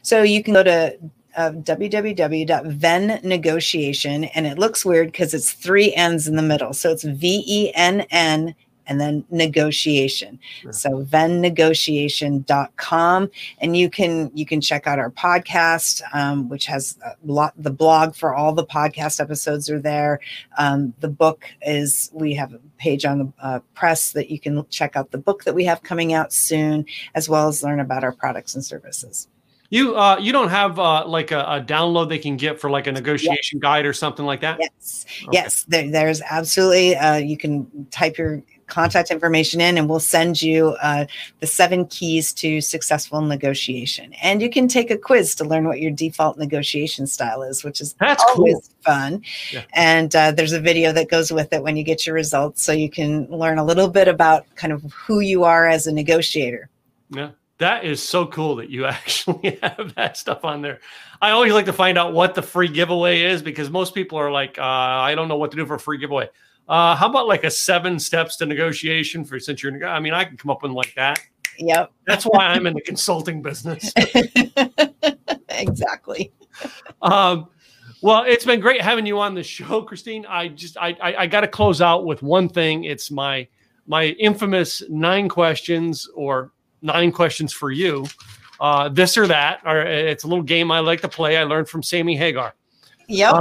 So, 0.03 0.21
you 0.21 0.43
can 0.43 0.53
go 0.53 0.61
to 0.61 0.95
uh, 1.36 1.51
www.venn 1.53 3.09
and 3.09 4.45
it 4.45 4.59
looks 4.59 4.86
weird 4.86 5.11
because 5.11 5.34
it's 5.34 5.53
three 5.53 5.91
N's 5.95 6.28
in 6.28 6.36
the 6.36 6.43
middle. 6.43 6.74
So, 6.74 6.91
it's 6.91 7.03
V 7.03 7.43
E 7.47 7.71
N 7.74 8.01
N 8.11 8.53
and 8.88 8.99
then 8.99 9.23
negotiation. 9.29 10.39
Sure. 10.61 10.73
So 10.73 11.05
vennegotiation.com. 11.05 13.29
And 13.59 13.77
you 13.77 13.89
can 13.89 14.29
you 14.34 14.45
can 14.45 14.59
check 14.61 14.88
out 14.88 14.99
our 14.99 15.11
podcast, 15.11 16.01
um, 16.13 16.49
which 16.49 16.65
has 16.65 16.97
a 17.03 17.15
lot 17.25 17.53
the 17.57 17.71
blog 17.71 18.15
for 18.15 18.36
all 18.36 18.53
the 18.53 18.65
podcast 18.65 19.19
episodes 19.19 19.69
are 19.69 19.79
there. 19.79 20.19
Um, 20.57 20.93
the 20.99 21.09
book 21.09 21.45
is 21.61 22.09
we 22.13 22.34
have 22.36 22.53
a 22.53 22.59
page 22.77 23.03
on 23.05 23.19
the 23.19 23.31
uh, 23.41 23.59
press 23.73 24.11
that 24.11 24.29
you 24.29 24.39
can 24.39 24.65
check 24.69 24.95
out 24.95 25.09
the 25.11 25.17
book 25.17 25.43
that 25.45 25.55
we 25.55 25.65
have 25.65 25.81
coming 25.84 26.13
out 26.13 26.31
soon, 26.34 26.86
as 27.15 27.29
well 27.29 27.47
as 27.47 27.63
learn 27.63 27.79
about 27.79 28.03
our 28.03 28.11
products 28.11 28.55
and 28.55 28.65
services. 28.65 29.27
You 29.73 29.97
uh, 29.97 30.19
you 30.19 30.31
don't 30.31 30.49
have 30.49 30.77
uh, 30.77 31.03
like 31.07 31.31
a, 31.31 31.39
a, 31.39 31.59
download 31.59 32.07
they 32.07 32.19
can 32.19 32.38
get 32.38 32.61
for 32.61 32.69
like 32.69 32.86
a 32.86 32.91
negotiation 32.91 33.57
guide 33.57 33.88
or 33.88 33.93
something 33.93 34.23
like 34.23 34.41
that. 34.41 34.59
Yes, 34.59 35.05
okay. 35.23 35.29
yes. 35.31 35.65
There, 35.67 35.89
there's 35.89 36.21
absolutely. 36.21 36.95
Uh, 36.95 37.15
you 37.15 37.38
can 37.38 37.88
type 37.89 38.19
your 38.19 38.43
contact 38.68 39.11
information 39.11 39.61
in 39.61 39.78
and 39.78 39.89
we'll 39.89 39.99
send 39.99 40.41
you 40.41 40.70
uh, 40.82 41.05
the 41.39 41.47
seven 41.47 41.86
keys 41.86 42.34
to 42.34 42.61
successful 42.61 43.22
negotiation. 43.22 44.14
And 44.22 44.41
you 44.41 44.49
can 44.49 44.68
take 44.68 44.91
a 44.91 44.97
quiz 44.97 45.36
to 45.36 45.43
learn 45.43 45.68
what 45.68 45.80
your 45.80 45.91
default 45.91 46.38
negotiation 46.38 47.07
style 47.07 47.43
is, 47.43 47.64
which 47.64 47.82
is 47.82 47.93
That's 47.99 48.24
always 48.24 48.55
cool. 48.55 48.93
fun. 48.93 49.22
Yeah. 49.51 49.64
And 49.74 50.16
uh, 50.16 50.32
there's 50.32 50.53
a 50.53 50.59
video 50.59 50.91
that 50.93 51.09
goes 51.09 51.32
with 51.32 51.53
it 51.53 51.64
when 51.64 51.78
you 51.78 51.84
get 51.84 52.05
your 52.05 52.16
results. 52.16 52.61
So 52.64 52.72
you 52.72 52.89
can 52.89 53.26
learn 53.30 53.57
a 53.57 53.64
little 53.64 53.88
bit 53.89 54.07
about 54.07 54.45
kind 54.55 54.74
of 54.74 54.84
who 54.91 55.20
you 55.20 55.43
are 55.43 55.68
as 55.68 55.88
a 55.88 55.91
negotiator. 55.91 56.70
Yeah. 57.09 57.32
That 57.59 57.86
is 57.86 58.01
so 58.01 58.26
cool 58.26 58.55
that 58.57 58.70
you 58.70 58.86
actually 58.97 59.59
have 59.61 59.93
that 59.95 60.18
stuff 60.18 60.43
on 60.43 60.61
there. 60.61 60.80
I 61.22 61.32
always 61.32 61.53
like 61.53 61.66
to 61.68 61.74
find 61.74 61.97
out 61.97 62.14
what 62.14 62.36
the 62.36 62.41
free 62.41 62.68
giveaway 62.68 63.22
is 63.22 63.41
because 63.41 63.70
most 63.70 63.93
people 63.95 64.18
are 64.18 64.32
like, 64.32 64.57
uh, 64.59 64.64
I 64.64 65.16
don't 65.16 65.28
know 65.28 65.38
what 65.38 65.51
to 65.51 65.57
do 65.57 65.66
for 65.66 65.76
a 65.76 65.80
free 65.80 65.97
giveaway. 65.97 66.30
Uh, 66.68 66.95
how 66.95 67.09
about 67.09 67.28
like 67.28 67.43
a 67.43 67.51
seven 67.51 67.99
steps 67.99 68.38
to 68.38 68.45
negotiation 68.45 69.26
for 69.26 69.39
since 69.39 69.61
you're, 69.61 69.86
I 69.86 69.99
mean, 69.99 70.14
I 70.14 70.24
can 70.24 70.38
come 70.38 70.49
up 70.49 70.64
with 70.64 70.72
like 70.72 70.93
that. 70.95 71.20
Yep. 71.59 71.91
That's 72.07 72.24
why 72.24 72.47
I'm 72.47 72.66
in 72.66 72.74
the 72.74 72.82
consulting 72.82 73.41
business. 73.41 73.91
exactly. 75.49 76.32
Um, 77.01 77.47
well, 78.01 78.24
it's 78.24 78.45
been 78.45 78.59
great 78.59 78.82
having 78.82 79.05
you 79.05 79.20
on 79.20 79.36
the 79.36 79.43
show, 79.43 79.82
Christine. 79.82 80.26
I 80.26 80.49
just, 80.49 80.78
I, 80.78 80.95
I, 81.01 81.16
I 81.20 81.28
got 81.28 81.41
to 81.41 81.47
close 81.47 81.82
out 81.82 82.05
with 82.05 82.24
one 82.24 82.49
thing. 82.49 82.86
It's 82.86 83.11
my, 83.11 83.47
my 83.88 84.05
infamous 84.05 84.84
nine 84.89 85.30
questions 85.30 86.09
or 86.16 86.51
nine 86.82 87.11
questions 87.11 87.53
for 87.53 87.72
you. 87.72 88.05
Uh, 88.59 88.88
this 88.89 89.18
or 89.18 89.28
that, 89.28 89.61
or 89.66 89.82
it's 89.82 90.24
a 90.24 90.28
little 90.28 90.43
game 90.43 90.72
I 90.72 90.80
like 90.80 91.01
to 91.01 91.09
play. 91.09 91.38
I 91.38 91.43
learned 91.43 91.68
from 91.68 91.84
Sammy 91.84 92.16
Hagar. 92.16 92.55
Yep. 93.09 93.34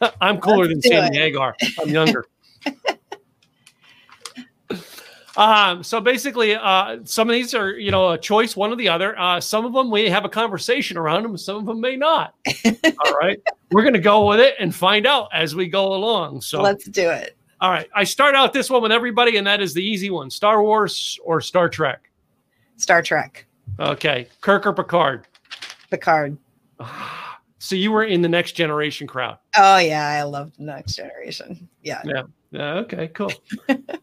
Uh, 0.00 0.10
I'm 0.20 0.38
cooler 0.38 0.66
Let's 0.66 0.82
than 0.82 0.82
Sammy 0.82 1.16
it. 1.16 1.20
Hagar. 1.20 1.56
I'm 1.80 1.88
younger. 1.88 2.26
um, 5.36 5.82
so 5.84 6.00
basically, 6.00 6.54
uh, 6.56 6.98
some 7.04 7.28
of 7.28 7.34
these 7.34 7.54
are, 7.54 7.70
you 7.72 7.90
know, 7.90 8.10
a 8.10 8.18
choice, 8.18 8.56
one 8.56 8.72
or 8.72 8.76
the 8.76 8.88
other. 8.88 9.18
Uh, 9.18 9.40
some 9.40 9.64
of 9.64 9.72
them 9.72 9.90
we 9.90 10.08
have 10.10 10.24
a 10.24 10.28
conversation 10.28 10.96
around 10.96 11.22
them, 11.22 11.36
some 11.36 11.56
of 11.56 11.66
them 11.66 11.80
may 11.80 11.96
not. 11.96 12.34
All 12.64 13.18
right. 13.18 13.40
We're 13.70 13.82
going 13.82 13.94
to 13.94 14.00
go 14.00 14.26
with 14.26 14.40
it 14.40 14.54
and 14.58 14.74
find 14.74 15.06
out 15.06 15.28
as 15.32 15.54
we 15.54 15.68
go 15.68 15.94
along. 15.94 16.40
So, 16.40 16.62
Let's 16.62 16.86
do 16.86 17.10
it. 17.10 17.36
all 17.60 17.70
right. 17.70 17.88
I 17.94 18.04
start 18.04 18.34
out 18.34 18.52
this 18.52 18.70
one 18.70 18.82
with 18.82 18.92
everybody, 18.92 19.36
and 19.36 19.46
that 19.46 19.60
is 19.60 19.74
the 19.74 19.84
easy 19.84 20.10
one 20.10 20.30
Star 20.30 20.62
Wars 20.62 21.18
or 21.24 21.40
Star 21.40 21.68
Trek. 21.68 22.10
Star 22.76 23.02
Trek. 23.02 23.46
Okay. 23.78 24.28
Kirk 24.40 24.66
or 24.66 24.72
Picard. 24.72 25.26
Picard. 25.90 26.36
So 27.60 27.74
you 27.74 27.90
were 27.90 28.04
in 28.04 28.22
the 28.22 28.28
next 28.28 28.52
generation 28.52 29.08
crowd. 29.08 29.36
Oh 29.56 29.78
yeah, 29.78 30.06
I 30.06 30.22
love 30.22 30.52
the 30.56 30.62
next 30.62 30.94
generation. 30.94 31.68
Yeah. 31.82 32.00
Yeah. 32.04 32.22
Okay, 32.54 33.08
cool. 33.08 33.32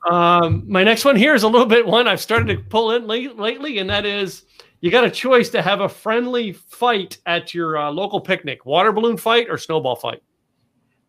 um, 0.10 0.64
my 0.68 0.84
next 0.84 1.04
one 1.04 1.16
here 1.16 1.34
is 1.34 1.44
a 1.44 1.48
little 1.48 1.66
bit 1.66 1.86
one 1.86 2.08
I've 2.08 2.22
started 2.22 2.56
to 2.56 2.64
pull 2.70 2.92
in 2.92 3.08
late, 3.08 3.38
lately, 3.38 3.80
and 3.80 3.90
that 3.90 4.06
is 4.06 4.46
you 4.82 4.92
got 4.92 5.04
a 5.04 5.10
choice 5.10 5.50
to 5.50 5.62
have 5.62 5.82
a 5.82 5.90
friendly 5.90 6.52
fight 6.52 7.18
at 7.26 7.54
your 7.54 7.78
uh, 7.78 7.90
local 7.90 8.22
picnic 8.22 8.66
water 8.66 8.92
balloon 8.92 9.18
fight 9.18 9.48
or 9.50 9.58
snowball 9.58 9.96
fight. 9.96 10.22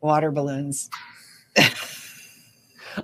Water 0.01 0.31
balloons. 0.31 0.89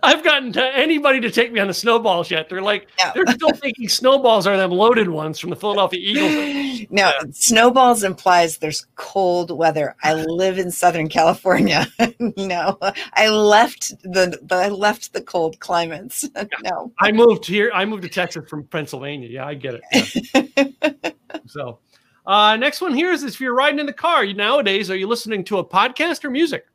I've 0.02 0.24
gotten 0.24 0.52
to 0.52 0.76
anybody 0.76 1.20
to 1.20 1.30
take 1.30 1.52
me 1.52 1.60
on 1.60 1.66
the 1.66 1.74
snowballs 1.74 2.30
yet. 2.30 2.48
They're 2.48 2.62
like, 2.62 2.88
Yeah. 2.98 3.12
they're 3.14 3.26
still 3.26 3.52
thinking 3.52 3.88
snowballs 3.88 4.46
are 4.46 4.56
them 4.56 4.70
loaded 4.70 5.08
ones 5.08 5.38
from 5.38 5.50
the 5.50 5.56
Philadelphia 5.56 6.00
Eagles. 6.00 6.86
No, 6.90 7.12
snowballs 7.30 8.02
implies 8.02 8.58
there's 8.58 8.86
cold 8.96 9.50
weather. 9.50 9.94
I 10.02 10.14
live 10.26 10.58
in 10.58 10.70
Southern 10.70 11.08
California. 11.08 11.86
no, 12.36 12.76
I 13.14 13.28
left 13.28 13.90
the, 14.02 14.38
the 14.42 14.54
I 14.54 14.68
left 14.68 15.12
the 15.12 15.22
cold 15.22 15.58
climates. 15.60 16.28
no. 16.64 16.92
I 17.00 17.12
moved 17.12 17.46
here. 17.46 17.70
I 17.72 17.84
moved 17.84 18.02
to 18.02 18.08
Texas 18.08 18.48
from 18.48 18.64
Pennsylvania. 18.64 19.28
Yeah, 19.28 19.46
I 19.46 19.54
get 19.54 19.80
it. 19.82 20.74
Yeah. 20.84 21.10
so, 21.46 21.78
uh, 22.26 22.56
next 22.56 22.80
one 22.80 22.94
here 22.94 23.12
is 23.12 23.22
if 23.22 23.40
you're 23.40 23.54
riding 23.54 23.78
in 23.78 23.86
the 23.86 23.92
car 23.92 24.24
you, 24.24 24.34
nowadays, 24.34 24.90
are 24.90 24.96
you 24.96 25.06
listening 25.06 25.44
to 25.44 25.58
a 25.58 25.64
podcast 25.64 26.24
or 26.24 26.30
music? 26.30 26.66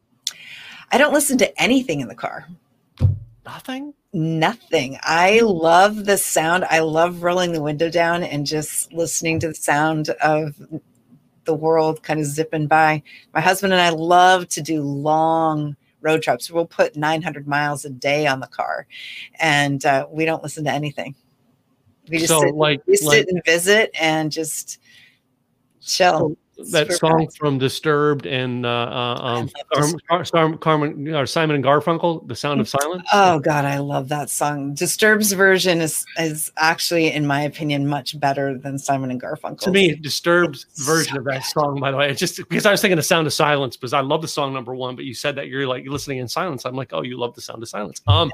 I 0.92 0.98
don't 0.98 1.14
listen 1.14 1.38
to 1.40 1.62
anything 1.62 2.00
in 2.00 2.08
the 2.08 2.16
car. 2.16 2.48
Nothing. 3.48 3.94
Nothing. 4.14 4.98
I 5.04 5.40
love 5.42 6.06
the 6.06 6.18
sound. 6.18 6.66
I 6.66 6.80
love 6.80 7.24
rolling 7.24 7.54
the 7.54 7.62
window 7.62 7.90
down 7.90 8.24
and 8.24 8.46
just 8.46 8.92
listening 8.92 9.40
to 9.40 9.48
the 9.48 9.56
sound 9.56 10.10
of 10.22 10.60
the 11.46 11.54
world 11.54 12.04
kind 12.04 12.20
of 12.20 12.26
zipping 12.26 12.68
by. 12.68 13.02
My 13.34 13.40
husband 13.40 13.72
and 13.74 13.82
I 13.82 13.90
love 13.90 14.50
to 14.50 14.62
do 14.62 14.82
long 14.82 15.78
road 16.02 16.22
trips. 16.24 16.52
We'll 16.52 16.66
put 16.66 16.98
900 16.98 17.48
miles 17.48 17.86
a 17.86 17.90
day 17.90 18.28
on 18.28 18.42
the 18.42 18.48
car, 18.48 18.86
and 19.40 19.84
uh, 19.86 20.08
we 20.10 20.26
don't 20.26 20.44
listen 20.44 20.66
to 20.66 20.72
anything. 20.72 21.16
We 22.10 22.18
just 22.18 22.30
So, 22.30 22.42
sit, 22.42 22.54
like- 22.56 22.82
we 22.86 22.98
sit 22.98 23.06
like- 23.08 23.28
and 23.30 23.42
visit 23.46 23.92
and 24.00 24.30
just 24.32 24.80
chill. 25.82 26.36
That 26.72 26.88
Super 26.88 26.94
song 26.94 27.28
from 27.38 27.58
Disturbed 27.58 28.26
and 28.26 28.66
uh, 28.66 28.70
uh, 28.70 29.20
um, 29.22 29.50
I 29.74 29.80
love 29.80 29.94
Car- 30.10 30.24
Car- 30.26 30.58
Carmen 30.58 31.14
or 31.14 31.26
Simon 31.26 31.56
and 31.56 31.64
Garfunkel, 31.64 32.28
"The 32.28 32.36
Sound 32.36 32.60
of 32.60 32.68
Silence." 32.68 33.08
Oh 33.14 33.40
God, 33.40 33.66
I 33.66 33.78
love 33.78 34.10
that 34.10 34.30
song. 34.30 34.74
Disturbed's 34.74 35.32
version 35.34 35.82
is 35.82 36.06
is 36.18 36.52
actually, 36.58 37.12
in 37.12 37.28
my 37.28 37.42
opinion, 37.42 37.88
much 37.88 38.20
better 38.20 38.58
than 38.58 38.78
Simon 38.78 39.12
and 39.12 39.22
Garfunkel. 39.22 39.60
to 39.60 39.72
me, 39.72 39.96
Disturbed's 39.96 40.66
It's 40.72 40.84
version 40.86 41.14
so 41.14 41.20
of 41.20 41.26
that 41.26 41.44
good. 41.44 41.62
song, 41.62 41.80
by 41.80 41.92
the 41.92 41.98
way, 41.98 42.10
it's 42.10 42.20
just 42.20 42.38
because 42.50 42.66
I 42.66 42.72
was 42.72 42.82
thinking 42.82 42.98
"The 42.98 43.04
Sound 43.04 43.28
of 43.28 43.34
Silence" 43.34 43.78
because 43.78 43.94
I 43.94 44.02
love 44.02 44.22
the 44.22 44.28
song 44.28 44.54
number 44.54 44.74
one, 44.76 44.96
but 44.96 45.06
you 45.06 45.14
said 45.14 45.36
that 45.36 45.48
you're 45.48 45.68
like 45.68 45.84
you're 45.84 45.94
listening 45.94 46.18
in 46.18 46.28
silence. 46.28 46.66
I'm 46.66 46.76
like, 46.76 46.92
oh, 46.94 47.04
you 47.04 47.18
love 47.18 47.36
the 47.36 47.42
Sound 47.42 47.62
of 47.64 47.70
Silence. 47.70 48.02
Um, 48.08 48.32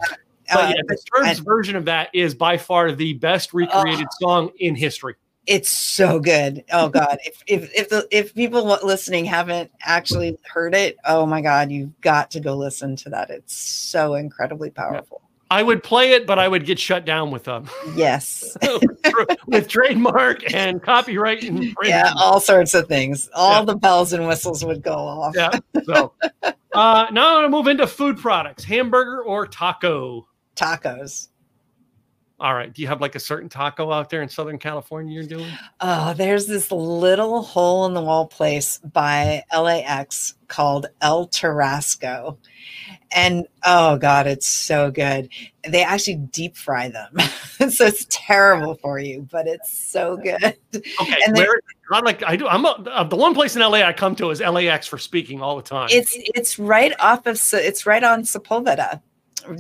but 0.52 0.60
Uh, 0.60 0.74
yeah, 0.76 0.82
Disturbed's 0.90 1.40
version 1.40 1.76
of 1.78 1.86
that 1.86 2.10
is 2.14 2.36
by 2.36 2.58
far 2.58 2.92
the 2.92 3.14
best 3.14 3.54
recreated 3.54 4.08
song 4.20 4.52
in 4.60 4.76
history. 4.76 5.16
It's 5.46 5.70
so 5.70 6.20
good. 6.20 6.64
Oh 6.72 6.90
God, 7.00 7.18
if 7.26 7.44
if 7.48 7.74
if 7.76 7.90
the 7.90 8.08
if 8.12 8.34
people 8.34 8.64
listening 8.84 9.26
haven't 9.26 9.72
actually 9.82 10.38
heard 10.46 10.74
it, 10.76 10.98
oh 11.06 11.26
my 11.26 11.42
God, 11.42 11.72
you've 11.72 12.00
got 12.02 12.32
to 12.32 12.40
go 12.40 12.56
listen 12.56 12.96
to 12.98 13.10
that. 13.10 13.30
It's 13.30 13.56
so 13.56 14.16
incredibly 14.16 14.70
powerful. 14.70 15.22
I 15.52 15.62
would 15.62 15.84
play 15.84 16.14
it, 16.14 16.26
but 16.26 16.40
I 16.40 16.48
would 16.48 16.66
get 16.66 16.80
shut 16.80 17.06
down 17.06 17.30
with 17.30 17.44
them. 17.44 17.70
Yes, 17.94 18.58
with 19.48 19.68
trademark 19.68 20.52
and 20.52 20.82
copyright 20.82 21.44
and 21.44 21.76
yeah, 21.84 22.12
all 22.18 22.40
sorts 22.40 22.74
of 22.74 22.88
things. 22.88 23.30
All 23.36 23.60
Yeah. 23.60 23.66
the 23.66 23.76
bells 23.76 24.14
and 24.14 24.28
whistles 24.28 24.66
would 24.66 24.82
go 24.82 24.94
off. 24.96 25.36
yeah. 25.36 25.52
So 25.84 26.14
uh, 26.74 27.06
now 27.12 27.36
I'm 27.38 27.42
going 27.42 27.44
to 27.44 27.50
move 27.50 27.68
into 27.68 27.86
food 27.86 28.18
products: 28.18 28.64
hamburger 28.64 29.22
or 29.22 29.46
taco. 29.46 30.28
Tacos. 30.56 31.28
All 32.44 32.56
right. 32.56 32.74
Do 32.74 32.82
you 32.82 32.90
have 32.90 33.00
like 33.00 33.16
a 33.16 33.22
certain 33.22 33.48
taco 33.48 33.90
out 33.90 34.10
there 34.10 34.22
in 34.22 34.28
Southern 34.28 34.60
California 34.60 35.14
you're 35.14 35.24
doing? 35.24 35.50
Oh, 35.80 36.14
there's 36.14 36.46
this 36.46 36.74
little 36.74 37.42
hole 37.42 37.86
in 37.86 37.94
the 37.94 38.02
wall 38.02 38.28
place 38.28 38.80
by 38.80 39.46
LAX 39.58 40.34
called 40.50 40.88
El 41.00 41.30
Tarasco. 41.30 42.38
And 43.16 43.48
oh 43.64 43.96
God, 43.98 44.28
it's 44.28 44.46
so 44.46 44.92
good. 44.92 45.30
They 45.66 45.86
actually 45.86 46.16
deep 46.18 46.58
fry 46.58 46.90
them. 46.90 47.18
so 47.70 47.86
it's 47.86 48.06
terrible 48.10 48.76
for 48.76 49.00
you, 49.00 49.26
but 49.32 49.48
it's 49.48 49.72
so 49.72 50.18
good. 50.18 50.44
Okay. 50.44 51.18
And 51.26 51.38
where, 51.38 51.62
I 51.94 52.02
like 52.02 52.24
I 52.24 52.36
do. 52.36 52.46
I'm 52.50 52.66
a, 52.66 52.72
uh, 52.72 53.04
the 53.06 53.16
one 53.16 53.34
place 53.34 53.56
in 53.56 53.62
LA 53.62 53.84
I 53.84 53.94
come 53.94 54.18
to 54.18 54.32
is 54.32 54.42
LAX 54.42 54.86
for 54.86 54.98
speaking 54.98 55.42
all 55.42 55.56
the 55.56 55.62
time. 55.62 55.88
It's 55.92 56.12
it's 56.36 56.60
right 56.60 56.92
off 57.00 57.26
of 57.26 57.40
it's 57.54 57.86
right 57.86 58.04
on 58.04 58.24
Sepulveda. 58.24 59.02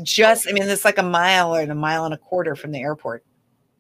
Just 0.04 0.48
I 0.48 0.52
mean, 0.52 0.64
it's 0.64 0.86
like 0.86 0.98
a 0.98 1.04
mile 1.04 1.56
or 1.56 1.62
a 1.62 1.76
mile 1.76 2.06
and 2.06 2.14
a 2.14 2.18
quarter 2.18 2.56
from 2.56 2.72
the 2.72 2.80
airport. 2.80 3.24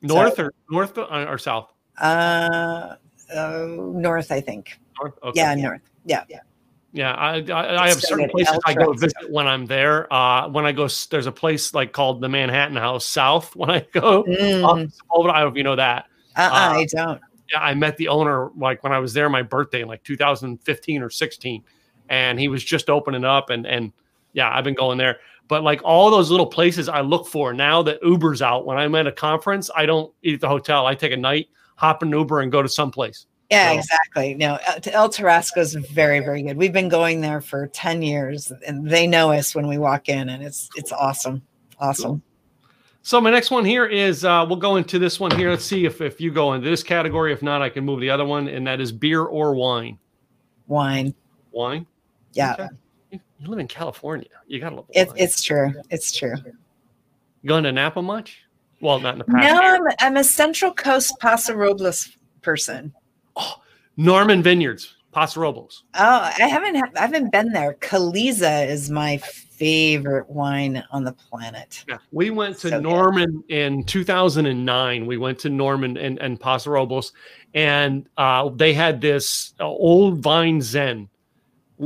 north 0.01 0.39
or 0.39 0.53
north 0.69 0.97
or, 0.97 1.27
or 1.27 1.37
south. 1.37 1.71
Uh, 1.99 2.95
uh 3.33 3.65
north, 3.67 4.31
I 4.31 4.41
think. 4.41 4.77
North. 4.99 5.13
Okay. 5.23 5.39
Yeah, 5.39 5.55
north. 5.55 5.81
Yeah. 6.05 6.23
Yeah, 6.95 7.13
I 7.13 7.37
I, 7.51 7.83
I 7.85 7.89
have 7.89 7.99
certain 8.01 8.29
places 8.29 8.59
I 8.65 8.75
go 8.75 8.93
visit 8.93 9.31
when 9.31 9.47
I'm 9.47 9.65
there. 9.65 10.11
Uh, 10.13 10.47
when 10.47 10.65
I 10.65 10.71
go, 10.71 10.87
there's 11.09 11.25
a 11.25 11.31
place 11.31 11.73
like 11.73 11.91
called 11.91 12.21
the 12.21 12.29
Manhattan 12.29 12.77
House 12.77 13.05
South. 13.05 13.55
When 13.63 13.71
I 13.71 13.85
go, 13.91 14.23
Mm, 14.23 14.63
I 14.63 15.15
don't 15.15 15.27
know 15.27 15.47
if 15.47 15.55
you 15.55 15.63
know 15.63 15.75
that. 15.75 16.05
uh-uh, 16.35 16.45
uh, 16.45 16.73
I 16.73 16.85
don't. 16.85 17.19
yeah, 17.51 17.59
I 17.59 17.73
met 17.73 17.97
the 17.97 18.09
owner 18.09 18.51
like 18.55 18.83
when 18.83 18.93
I 18.93 18.99
was 18.99 19.13
there, 19.13 19.27
my 19.27 19.41
birthday 19.41 19.81
in 19.81 19.87
like 19.87 20.03
2015 20.03 21.01
or 21.01 21.09
16, 21.09 21.63
and 22.09 22.39
he 22.39 22.47
was 22.47 22.63
just 22.63 22.91
opening 22.91 23.25
up, 23.25 23.49
and 23.49 23.65
and 23.65 23.91
yeah, 24.33 24.55
I've 24.55 24.63
been 24.63 24.75
going 24.75 24.99
there. 24.99 25.17
But 25.47 25.63
like 25.63 25.81
all 25.83 26.09
those 26.09 26.31
little 26.31 26.45
places 26.45 26.87
I 26.89 27.01
look 27.01 27.27
for 27.27 27.53
now 27.53 27.83
that 27.83 27.99
Uber's 28.03 28.41
out. 28.41 28.65
When 28.65 28.77
I'm 28.77 28.95
at 28.95 29.07
a 29.07 29.11
conference, 29.11 29.69
I 29.75 29.85
don't 29.85 30.11
eat 30.23 30.35
at 30.35 30.41
the 30.41 30.47
hotel. 30.47 30.85
I 30.85 30.95
take 30.95 31.11
a 31.11 31.17
night, 31.17 31.49
hop 31.75 32.01
an 32.01 32.09
Uber, 32.11 32.41
and 32.41 32.51
go 32.51 32.61
to 32.61 32.69
someplace. 32.69 33.27
Yeah, 33.51 33.73
So- 33.73 33.77
exactly. 33.79 34.33
No, 34.35 34.57
El- 34.65 34.79
El 34.93 35.09
Tarasco 35.09 35.57
is 35.57 35.73
very, 35.75 36.21
very 36.21 36.41
good. 36.41 36.57
We've 36.57 36.73
been 36.73 36.89
going 36.89 37.21
there 37.21 37.41
for 37.41 37.67
10 37.67 38.01
years 38.01 38.51
and 38.65 38.89
they 38.89 39.05
know 39.05 39.31
us 39.31 39.53
when 39.53 39.67
we 39.67 39.77
walk 39.77 40.09
in 40.09 40.29
and 40.29 40.41
it's 40.41 40.69
it's 40.75 40.91
awesome. 40.91 41.41
Awesome. 41.79 42.23
So 43.05 43.19
my 43.19 43.29
next 43.29 43.51
one 43.51 43.65
here 43.65 43.85
is 43.85 44.23
uh, 44.23 44.45
we'll 44.47 44.55
go 44.57 44.77
into 44.77 44.97
this 44.97 45.19
one 45.19 45.29
here. 45.37 45.49
Let's 45.49 45.65
see 45.65 45.83
if 45.85 45.99
if 45.99 46.21
you 46.21 46.31
go 46.31 46.53
into 46.53 46.69
this 46.69 46.81
category. 46.83 47.33
If 47.33 47.43
not, 47.43 47.61
I 47.61 47.67
can 47.67 47.83
move 47.83 47.99
the 47.99 48.09
other 48.09 48.23
one, 48.25 48.47
and 48.47 48.65
that 48.65 48.79
is 48.79 48.93
beer 48.93 49.23
or 49.23 49.53
wine. 49.53 49.99
Wine. 50.67 51.13
Wine. 51.51 51.85
Yeah. 52.31 52.53
Okay. 52.53 52.67
You, 53.13 53.19
you 53.39 53.47
live 53.47 53.59
in 53.59 53.67
California. 53.67 54.27
You 54.47 54.59
gotta 54.59 54.77
love 54.77 54.85
It, 54.89 55.07
it's 55.15 55.43
true. 55.43 55.71
It's 55.91 56.11
true. 56.11 56.33
going 57.45 57.63
to 57.63 57.71
Napa 57.71 58.01
much? 58.01 58.41
Well, 58.81 58.99
not 58.99 59.13
in 59.13 59.19
the 59.19 59.25
past. 59.25 59.53
No. 59.53 59.59
I'm, 59.61 59.81
I'm 59.99 60.17
a 60.17 60.23
Central 60.23 60.73
Coast 60.73 61.13
Paso 61.19 61.53
Robles 61.53 62.17
person. 62.41 62.91
Norman 63.97 64.41
Vineyards, 64.41 64.95
Paso 65.11 65.41
Robles. 65.41 65.83
Oh, 65.93 66.31
I 66.37 66.47
haven't 66.47 66.75
ha- 66.75 66.89
I 66.97 67.01
haven't 67.01 67.31
been 67.31 67.51
there. 67.53 67.75
Caliza 67.75 68.67
is 68.67 68.89
my 68.89 69.17
favorite 69.17 70.27
wine 70.27 70.83
on 70.89 71.03
the 71.03 71.13
planet. 71.13 71.85
Yeah, 71.87 71.99
we 72.11 72.31
went 72.31 72.55
to 72.59 72.69
So 72.69 72.77
good. 72.77 72.83
Norman 72.83 73.43
in 73.49 73.83
2009. 73.83 75.05
We 75.05 75.17
went 75.17 75.37
to 75.39 75.49
Norman 75.49 75.97
and, 75.97 76.17
and 76.17 76.39
Paso 76.39 76.71
Robles, 76.71 77.13
and 77.53 78.09
uh, 78.17 78.49
they 78.55 78.73
had 78.73 78.99
this 78.99 79.53
uh, 79.59 79.67
old 79.67 80.17
vine 80.17 80.59
Zin. 80.63 81.07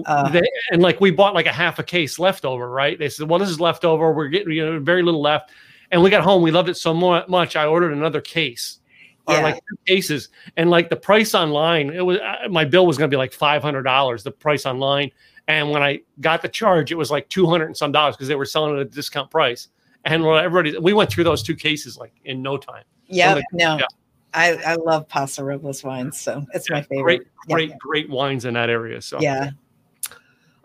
Uh. 0.05 0.29
They, 0.29 0.41
and 0.71 0.81
like 0.81 0.99
we 1.01 1.11
bought 1.11 1.33
like 1.33 1.45
a 1.45 1.51
half 1.51 1.79
a 1.79 1.83
case 1.83 2.19
leftover, 2.19 2.69
right? 2.69 2.97
They 2.99 3.09
said, 3.09 3.29
"Well, 3.29 3.39
this 3.39 3.49
is 3.49 3.59
leftover. 3.59 4.11
We're 4.11 4.27
getting 4.27 4.53
you 4.53 4.65
know 4.65 4.79
very 4.79 5.03
little 5.03 5.21
left." 5.21 5.51
And 5.91 6.03
we 6.03 6.09
got 6.09 6.23
home. 6.23 6.41
We 6.41 6.51
loved 6.51 6.67
it 6.69 6.75
so 6.75 6.93
much. 6.93 7.55
I 7.55 7.65
ordered 7.65 7.93
another 7.93 8.19
case, 8.19 8.79
or 9.25 9.41
like 9.41 9.55
two 9.55 9.77
cases. 9.85 10.29
And 10.57 10.69
like 10.69 10.89
the 10.89 10.97
price 10.97 11.33
online, 11.33 11.91
it 11.91 12.05
was 12.05 12.17
uh, 12.17 12.49
my 12.49 12.65
bill 12.65 12.85
was 12.85 12.97
going 12.97 13.09
to 13.09 13.15
be 13.15 13.17
like 13.17 13.31
five 13.31 13.61
hundred 13.61 13.83
dollars. 13.83 14.23
The 14.23 14.31
price 14.31 14.65
online, 14.65 15.11
and 15.47 15.71
when 15.71 15.81
I 15.81 16.01
got 16.19 16.41
the 16.41 16.49
charge, 16.49 16.91
it 16.91 16.95
was 16.95 17.09
like 17.09 17.29
two 17.29 17.47
hundred 17.47 17.67
and 17.67 17.77
some 17.77 17.91
dollars 17.93 18.15
because 18.15 18.27
they 18.27 18.35
were 18.35 18.45
selling 18.45 18.75
it 18.75 18.81
at 18.81 18.87
a 18.87 18.89
discount 18.89 19.31
price. 19.31 19.69
and 20.05 20.25
everybody 20.25 20.77
we 20.77 20.93
went 20.93 21.09
through 21.09 21.23
those 21.23 21.41
two 21.41 21.55
cases 21.55 21.97
like 21.97 22.13
in 22.25 22.41
no 22.41 22.57
time. 22.57 22.83
Yeah, 23.07 23.35
like- 23.35 23.45
no. 23.53 23.77
yeah. 23.77 23.85
I, 24.33 24.53
I 24.65 24.75
love 24.75 25.07
Paso 25.07 25.41
Robles 25.43 25.83
wines, 25.83 26.19
so 26.19 26.45
it's 26.53 26.69
my 26.69 26.81
favorite. 26.81 27.03
Great, 27.03 27.21
Yeah, 27.47 27.55
great, 27.55 27.77
great 27.79 28.09
wines 28.09 28.45
in 28.45 28.53
that 28.55 28.69
area. 28.69 29.01
So 29.01 29.19
Yeah. 29.19 29.51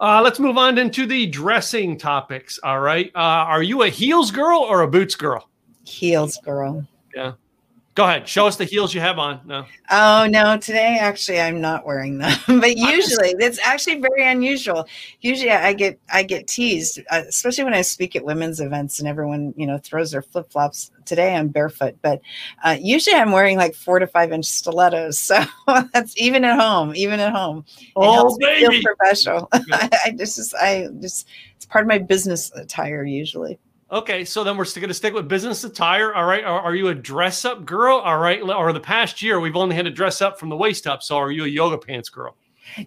Uh, 0.02 0.20
let's 0.20 0.40
move 0.40 0.58
on 0.58 0.78
into 0.78 1.06
the 1.06 1.26
dressing 1.26 1.96
topics. 1.96 2.58
All 2.64 2.80
right. 2.80 3.12
Uh, 3.14 3.18
are 3.20 3.62
you 3.62 3.84
a 3.84 3.88
heels 3.88 4.32
girl 4.32 4.58
or 4.58 4.82
a 4.82 4.88
boots 4.88 5.14
girl? 5.14 5.48
Heels 5.84 6.38
girl. 6.44 6.84
Go 7.94 8.04
ahead. 8.04 8.26
Show 8.26 8.46
us 8.46 8.56
the 8.56 8.64
heels 8.64 8.94
you 8.94 9.02
have 9.02 9.18
on. 9.18 9.40
No. 9.44 9.66
Oh 9.90 10.26
no, 10.30 10.56
today 10.56 10.96
actually 10.98 11.38
I'm 11.38 11.60
not 11.60 11.84
wearing 11.84 12.16
them. 12.16 12.32
but 12.46 12.74
usually 12.74 13.34
it's 13.38 13.58
actually 13.62 14.00
very 14.00 14.26
unusual. 14.26 14.86
Usually 15.20 15.50
I 15.50 15.74
get 15.74 15.98
I 16.10 16.22
get 16.22 16.46
teased, 16.46 17.00
uh, 17.10 17.22
especially 17.28 17.64
when 17.64 17.74
I 17.74 17.82
speak 17.82 18.16
at 18.16 18.24
women's 18.24 18.60
events 18.60 18.98
and 18.98 19.06
everyone 19.06 19.52
you 19.58 19.66
know 19.66 19.76
throws 19.76 20.12
their 20.12 20.22
flip 20.22 20.50
flops. 20.50 20.90
Today 21.04 21.34
I'm 21.34 21.48
barefoot, 21.48 21.96
but 22.00 22.22
uh, 22.64 22.78
usually 22.80 23.16
I'm 23.16 23.30
wearing 23.30 23.58
like 23.58 23.74
four 23.74 23.98
to 23.98 24.06
five 24.06 24.32
inch 24.32 24.46
stilettos. 24.46 25.18
So 25.32 25.84
that's 25.94 26.16
even 26.20 26.44
at 26.44 26.58
home, 26.58 26.94
even 26.94 27.18
at 27.18 27.32
home. 27.32 27.64
It 27.78 27.92
Oh, 27.96 28.36
me 28.38 28.58
feel 28.58 28.82
professional. 28.82 29.48
I 29.52 30.14
just 30.16 30.54
I 30.54 30.88
just 31.00 31.26
it's 31.56 31.64
part 31.64 31.84
of 31.84 31.88
my 31.88 31.98
business 31.98 32.52
attire 32.54 33.04
usually. 33.04 33.58
Okay. 33.92 34.24
So 34.24 34.42
then 34.42 34.56
we're 34.56 34.64
going 34.64 34.88
to 34.88 34.94
stick 34.94 35.12
with 35.12 35.28
business 35.28 35.62
attire. 35.64 36.14
All 36.14 36.24
right. 36.24 36.42
Are, 36.44 36.60
are 36.60 36.74
you 36.74 36.88
a 36.88 36.94
dress 36.94 37.44
up 37.44 37.66
girl? 37.66 37.98
All 37.98 38.18
right. 38.18 38.40
Or 38.42 38.72
the 38.72 38.80
past 38.80 39.20
year, 39.22 39.38
we've 39.38 39.56
only 39.56 39.76
had 39.76 39.84
to 39.84 39.90
dress 39.90 40.22
up 40.22 40.40
from 40.40 40.48
the 40.48 40.56
waist 40.56 40.86
up. 40.86 41.02
So 41.02 41.18
are 41.18 41.30
you 41.30 41.44
a 41.44 41.48
yoga 41.48 41.76
pants 41.76 42.08
girl? 42.08 42.36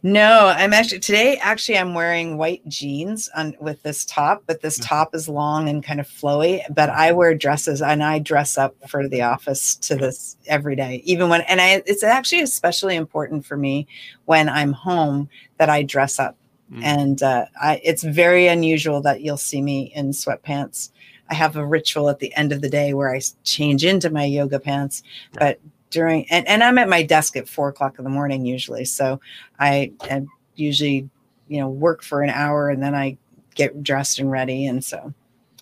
No, 0.02 0.48
I'm 0.48 0.74
actually 0.74 1.00
today. 1.00 1.38
Actually, 1.38 1.78
I'm 1.78 1.94
wearing 1.94 2.38
white 2.38 2.68
jeans 2.68 3.30
on 3.36 3.56
with 3.60 3.84
this 3.84 4.04
top, 4.06 4.42
but 4.48 4.62
this 4.62 4.80
Mhm. 4.80 4.88
top 4.88 5.14
is 5.14 5.30
long 5.30 5.70
and 5.70 5.84
kind 5.84 6.00
of 6.00 6.08
flowy. 6.08 6.62
But 6.74 6.90
I 6.90 7.12
wear 7.12 7.36
dresses 7.36 7.82
and 7.84 8.04
I 8.04 8.18
dress 8.18 8.58
up 8.58 8.74
for 8.88 9.08
the 9.08 9.22
office 9.22 9.76
to 9.76 9.96
this 9.96 10.38
every 10.48 10.76
day, 10.76 11.02
even 11.06 11.30
when. 11.30 11.42
And 11.42 11.62
I, 11.62 11.84
it's 11.86 12.04
actually 12.04 12.42
especially 12.42 12.96
important 12.96 13.46
for 13.46 13.58
me 13.58 13.86
when 14.26 14.50
I'm 14.50 14.74
home 14.74 15.30
that 15.58 15.70
I 15.70 15.84
dress 15.84 16.20
up. 16.20 16.36
Mm. 16.72 16.84
And 16.84 17.24
uh, 17.24 17.46
I, 17.62 17.80
it's 17.84 18.04
very 18.04 18.48
unusual 18.48 19.02
that 19.02 19.22
you'll 19.22 19.38
see 19.38 19.62
me 19.62 19.92
in 19.94 20.12
sweatpants. 20.12 20.90
I 21.30 21.34
have 21.34 21.56
a 21.56 21.66
ritual 21.66 22.10
at 22.10 22.20
the 22.20 22.34
end 22.36 22.52
of 22.52 22.62
the 22.62 22.70
day 22.70 22.94
where 22.94 23.14
I 23.14 23.22
change 23.44 23.84
into 23.84 24.10
my 24.10 24.26
yoga 24.26 24.60
pants, 24.60 25.04
Yeah. 25.34 25.40
but 25.40 25.60
during 25.90 26.30
and, 26.30 26.48
and 26.48 26.64
I'm 26.64 26.78
at 26.78 26.90
my 26.90 27.04
desk 27.04 27.38
at 27.38 27.48
four 27.48 27.70
o'clock 27.70 27.98
in 27.98 28.04
the 28.04 28.10
morning 28.10 28.46
usually. 28.46 28.86
So 28.86 29.20
I, 29.60 29.94
I 30.02 30.24
usually, 30.56 31.10
you 31.48 31.60
know, 31.60 31.70
work 31.70 32.04
for 32.04 32.22
an 32.22 32.30
hour 32.30 32.70
and 32.70 32.84
then 32.84 32.94
I 32.94 33.18
get 33.56 33.82
dressed 33.82 34.20
and 34.20 34.30
ready. 34.30 34.68
And 34.68 34.84
so, 34.84 35.14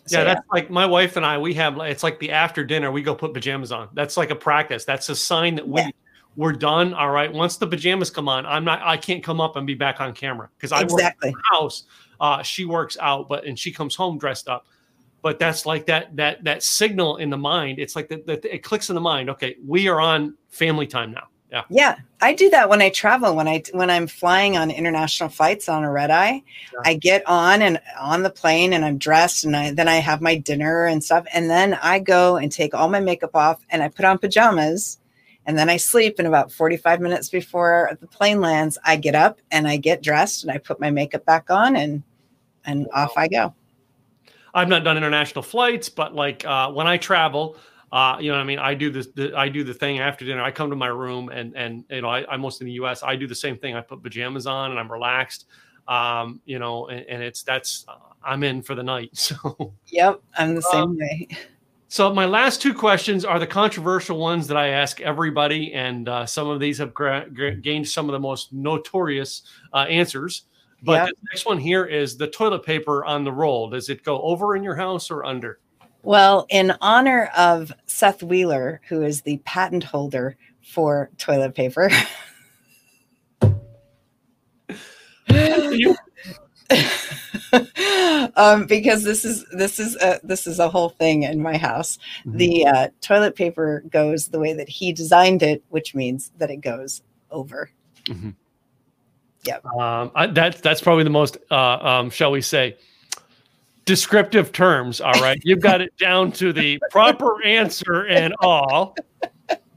so, 0.06 0.18
yeah, 0.18 0.26
that's 0.26 0.42
like 0.52 0.70
my 0.70 0.86
wife 0.86 1.16
and 1.16 1.26
I. 1.26 1.38
We 1.38 1.54
have 1.54 1.78
it's 1.78 2.04
like 2.04 2.20
the 2.20 2.32
after 2.32 2.66
dinner. 2.66 2.92
We 2.92 3.02
go 3.02 3.16
put 3.16 3.34
pajamas 3.34 3.72
on. 3.72 3.90
That's 3.94 4.18
like 4.18 4.32
a 4.32 4.36
practice. 4.36 4.84
That's 4.84 5.08
a 5.10 5.16
sign 5.16 5.56
that 5.56 5.68
we 5.68 5.80
Yeah. 5.80 5.90
we're 6.36 6.52
done. 6.52 6.94
All 6.94 7.12
right. 7.12 7.32
Once 7.32 7.56
the 7.58 7.68
pajamas 7.68 8.10
come 8.10 8.28
on, 8.28 8.46
I'm 8.46 8.66
not. 8.66 8.82
I 8.82 8.98
can't 8.98 9.24
come 9.24 9.40
up 9.40 9.56
and 9.56 9.66
be 9.66 9.76
back 9.76 10.02
on 10.02 10.14
camera 10.14 10.50
because 10.58 10.74
I 10.74 10.82
work 10.82 10.92
exactly. 10.94 11.30
in 11.30 11.36
the 11.36 11.58
house. 11.58 11.84
Uh, 12.20 12.42
she 12.42 12.66
works 12.66 12.98
out, 13.00 13.30
but 13.30 13.46
and 13.46 13.58
she 13.58 13.72
comes 13.72 13.96
home 13.96 14.18
dressed 14.18 14.50
up. 14.50 14.66
But 15.24 15.40
that's 15.40 15.66
like 15.66 15.88
that 15.88 16.16
that 16.18 16.44
that 16.44 16.62
signal 16.62 17.18
in 17.18 17.32
the 17.32 17.38
mind. 17.38 17.80
It's 17.80 17.96
like 17.96 18.10
that 18.10 18.28
that 18.28 18.46
it 18.46 18.60
clicks 18.62 18.90
in 18.90 18.96
the 18.96 19.02
mind. 19.02 19.30
Okay, 19.32 19.56
we 19.66 19.88
are 19.88 20.00
on 20.00 20.38
family 20.50 20.86
time 20.86 21.12
now. 21.14 21.28
Yeah. 21.50 21.64
Yeah, 21.70 21.96
I 22.20 22.34
do 22.34 22.50
that 22.50 22.68
when 22.68 22.82
I 22.82 22.90
travel. 22.90 23.36
When 23.36 23.48
I 23.48 23.62
when 23.74 23.90
I'm 23.90 24.08
flying 24.08 24.58
on 24.58 24.72
international 24.72 25.30
flights 25.30 25.70
on 25.70 25.84
a 25.84 25.92
red 25.92 26.10
eye, 26.12 26.44
Yeah. 26.74 26.80
I 26.84 26.96
get 26.96 27.22
on 27.28 27.62
and 27.62 27.80
on 28.00 28.24
the 28.24 28.32
plane 28.32 28.74
and 28.74 28.84
I'm 28.84 28.98
dressed 28.98 29.46
and 29.46 29.56
I 29.56 29.72
then 29.72 29.88
I 29.88 29.98
have 29.98 30.20
my 30.20 30.36
dinner 30.36 30.86
and 30.86 31.04
stuff 31.04 31.26
and 31.34 31.50
then 31.50 31.76
I 31.76 32.00
go 32.00 32.38
and 32.38 32.52
take 32.52 32.74
all 32.74 32.90
my 32.90 33.00
makeup 33.00 33.36
off 33.36 33.64
and 33.70 33.84
I 33.84 33.88
put 33.90 34.04
on 34.04 34.18
pajamas 34.18 35.00
and 35.46 35.58
then 35.58 35.70
I 35.70 35.78
sleep 35.78 36.16
and 36.18 36.28
about 36.28 36.52
45 36.52 37.02
minutes 37.02 37.30
before 37.30 37.98
the 38.02 38.08
plane 38.08 38.42
lands, 38.42 38.78
I 38.84 38.96
get 38.96 39.14
up 39.14 39.40
and 39.52 39.68
I 39.68 39.78
get 39.78 40.02
dressed 40.02 40.44
and 40.44 40.52
I 40.52 40.58
put 40.58 40.80
my 40.80 40.90
makeup 40.90 41.24
back 41.24 41.50
on 41.50 41.76
and 41.76 42.02
and 42.66 42.88
off 42.94 43.14
I 43.16 43.28
go. 43.28 43.54
I've 44.54 44.70
not 44.70 44.84
done 44.84 44.98
international 44.98 45.42
flights, 45.42 45.90
but 45.90 46.14
like 46.14 46.46
uh, 46.46 46.72
when 46.72 46.88
I 46.88 46.98
travel, 46.98 47.58
uh, 47.92 48.18
you 48.20 48.30
know, 48.30 48.38
what 48.38 48.42
I 48.42 48.46
mean, 48.46 48.60
I 48.60 48.74
do 48.74 48.90
this. 48.92 49.08
The, 49.08 49.34
I 49.36 49.50
do 49.50 49.64
the 49.64 49.74
thing 49.74 50.00
after 50.00 50.26
dinner. 50.26 50.42
I 50.42 50.52
come 50.52 50.70
to 50.70 50.76
my 50.76 50.88
room, 50.88 51.30
and 51.30 51.56
and 51.56 51.84
you 51.90 52.02
know, 52.02 52.10
I, 52.10 52.26
I'm 52.32 52.42
mostly 52.42 52.66
in 52.66 52.68
the 52.70 52.74
U.S. 52.76 53.04
I 53.04 53.16
do 53.16 53.28
the 53.28 53.36
same 53.36 53.58
thing. 53.58 53.76
I 53.76 53.82
put 53.82 54.02
pajamas 54.04 54.48
on, 54.48 54.72
and 54.72 54.80
I'm 54.80 54.92
relaxed. 54.92 55.46
Um, 55.88 56.40
you 56.46 56.60
know, 56.60 56.88
and, 56.88 57.06
and 57.08 57.22
it's 57.24 57.44
that's 57.44 57.86
uh, 57.88 57.96
I'm 58.24 58.44
in 58.44 58.62
for 58.62 58.74
the 58.76 58.84
night. 58.84 59.12
So, 59.18 59.74
Yep, 59.88 60.22
I'm 60.38 60.56
the 60.56 60.62
same 60.62 60.84
Um, 60.84 60.98
way. 60.98 61.28
so 61.88 62.12
my 62.14 62.26
last 62.26 62.62
two 62.62 62.74
questions 62.74 63.26
are 63.26 63.38
the 63.38 63.46
controversial 63.46 64.18
ones 64.18 64.48
that 64.48 64.58
I 64.58 64.70
ask 64.70 65.00
everybody, 65.02 65.74
and 65.74 66.10
uh, 66.10 66.26
some 66.26 66.48
of 66.50 66.60
these 66.60 66.78
have 66.80 66.94
gra- 66.94 67.28
gra- 67.32 67.56
gained 67.56 67.88
some 67.88 68.08
of 68.10 68.14
the 68.14 68.20
most 68.20 68.54
notorious 68.54 69.44
uh, 69.74 69.86
answers. 69.90 70.44
But 70.84 70.94
Yep. 70.94 71.08
the 71.08 71.28
next 71.32 71.46
one 71.46 71.60
here 71.60 71.86
is 71.86 72.18
the 72.18 72.28
toilet 72.28 72.66
paper 72.66 73.06
on 73.06 73.24
the 73.24 73.32
roll. 73.32 73.70
Does 73.70 73.88
it 73.90 74.04
go 74.04 74.22
over 74.22 74.56
in 74.56 74.64
your 74.64 74.76
house 74.76 75.10
or 75.10 75.24
under? 75.24 75.60
Well, 76.04 76.46
in 76.50 76.74
honor 76.82 77.32
of 77.38 77.72
Seth 77.86 78.22
Wheeler, 78.22 78.82
who 78.90 79.04
is 79.04 79.22
the 79.22 79.38
patent 79.46 79.86
holder 79.86 80.36
for 80.62 81.10
toilet 81.18 81.56
paper. 81.56 81.90
Um, 88.36 88.66
because 88.66 89.04
this 89.04 89.26
is 89.26 89.46
this 89.52 89.80
is 89.80 89.96
a, 89.98 90.20
this 90.24 90.48
is 90.48 90.58
a 90.58 90.70
whole 90.70 90.90
thing 90.90 91.24
in 91.24 91.40
my 91.40 91.58
house. 91.58 92.00
Mm-hmm. 92.26 92.38
The 92.38 92.66
uh, 92.66 92.88
toilet 93.02 93.36
paper 93.36 93.84
goes 93.90 94.28
the 94.28 94.40
way 94.40 94.54
that 94.54 94.70
he 94.70 94.92
designed 94.92 95.44
it, 95.44 95.64
which 95.70 95.94
means 95.94 96.32
that 96.38 96.50
it 96.50 96.62
goes 96.62 97.04
over. 97.30 97.70
Um, 99.52 100.12
I, 100.16 100.28
that's 100.28 100.62
that's 100.62 100.82
probably 100.82 101.04
the 101.04 101.10
most, 101.10 101.38
uh, 101.52 101.56
um, 101.56 102.10
shall 102.10 102.32
we 102.32 102.42
say, 102.42 102.78
descriptive 103.86 104.52
terms. 104.52 105.02
All 105.02 105.14
right, 105.22 105.40
you've 105.44 105.60
got 105.60 105.82
it 105.82 105.96
down 105.98 106.32
to 106.34 106.54
the 106.54 106.80
proper 106.92 107.44
answer 107.44 108.06
and 108.08 108.34
all. 108.40 108.96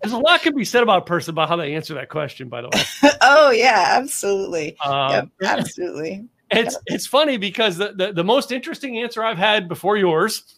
There's 0.02 0.12
a 0.12 0.18
lot 0.18 0.42
can 0.42 0.54
be 0.54 0.64
said 0.64 0.82
about 0.82 0.98
a 0.98 1.04
person 1.04 1.32
about 1.32 1.48
how 1.48 1.56
they 1.56 1.74
answer 1.74 1.94
that 1.94 2.08
question. 2.08 2.48
By 2.48 2.62
the 2.62 2.68
way, 2.68 3.10
oh 3.22 3.50
yeah, 3.50 3.94
absolutely. 3.96 4.76
um, 4.80 5.10
yep, 5.10 5.28
absolutely. 5.42 6.28
it's 6.50 6.76
it's 6.86 7.06
funny 7.06 7.36
because 7.36 7.76
the, 7.76 7.92
the 7.92 8.12
the 8.12 8.24
most 8.24 8.52
interesting 8.52 8.98
answer 8.98 9.24
I've 9.24 9.38
had 9.38 9.68
before 9.68 9.96
yours 9.96 10.54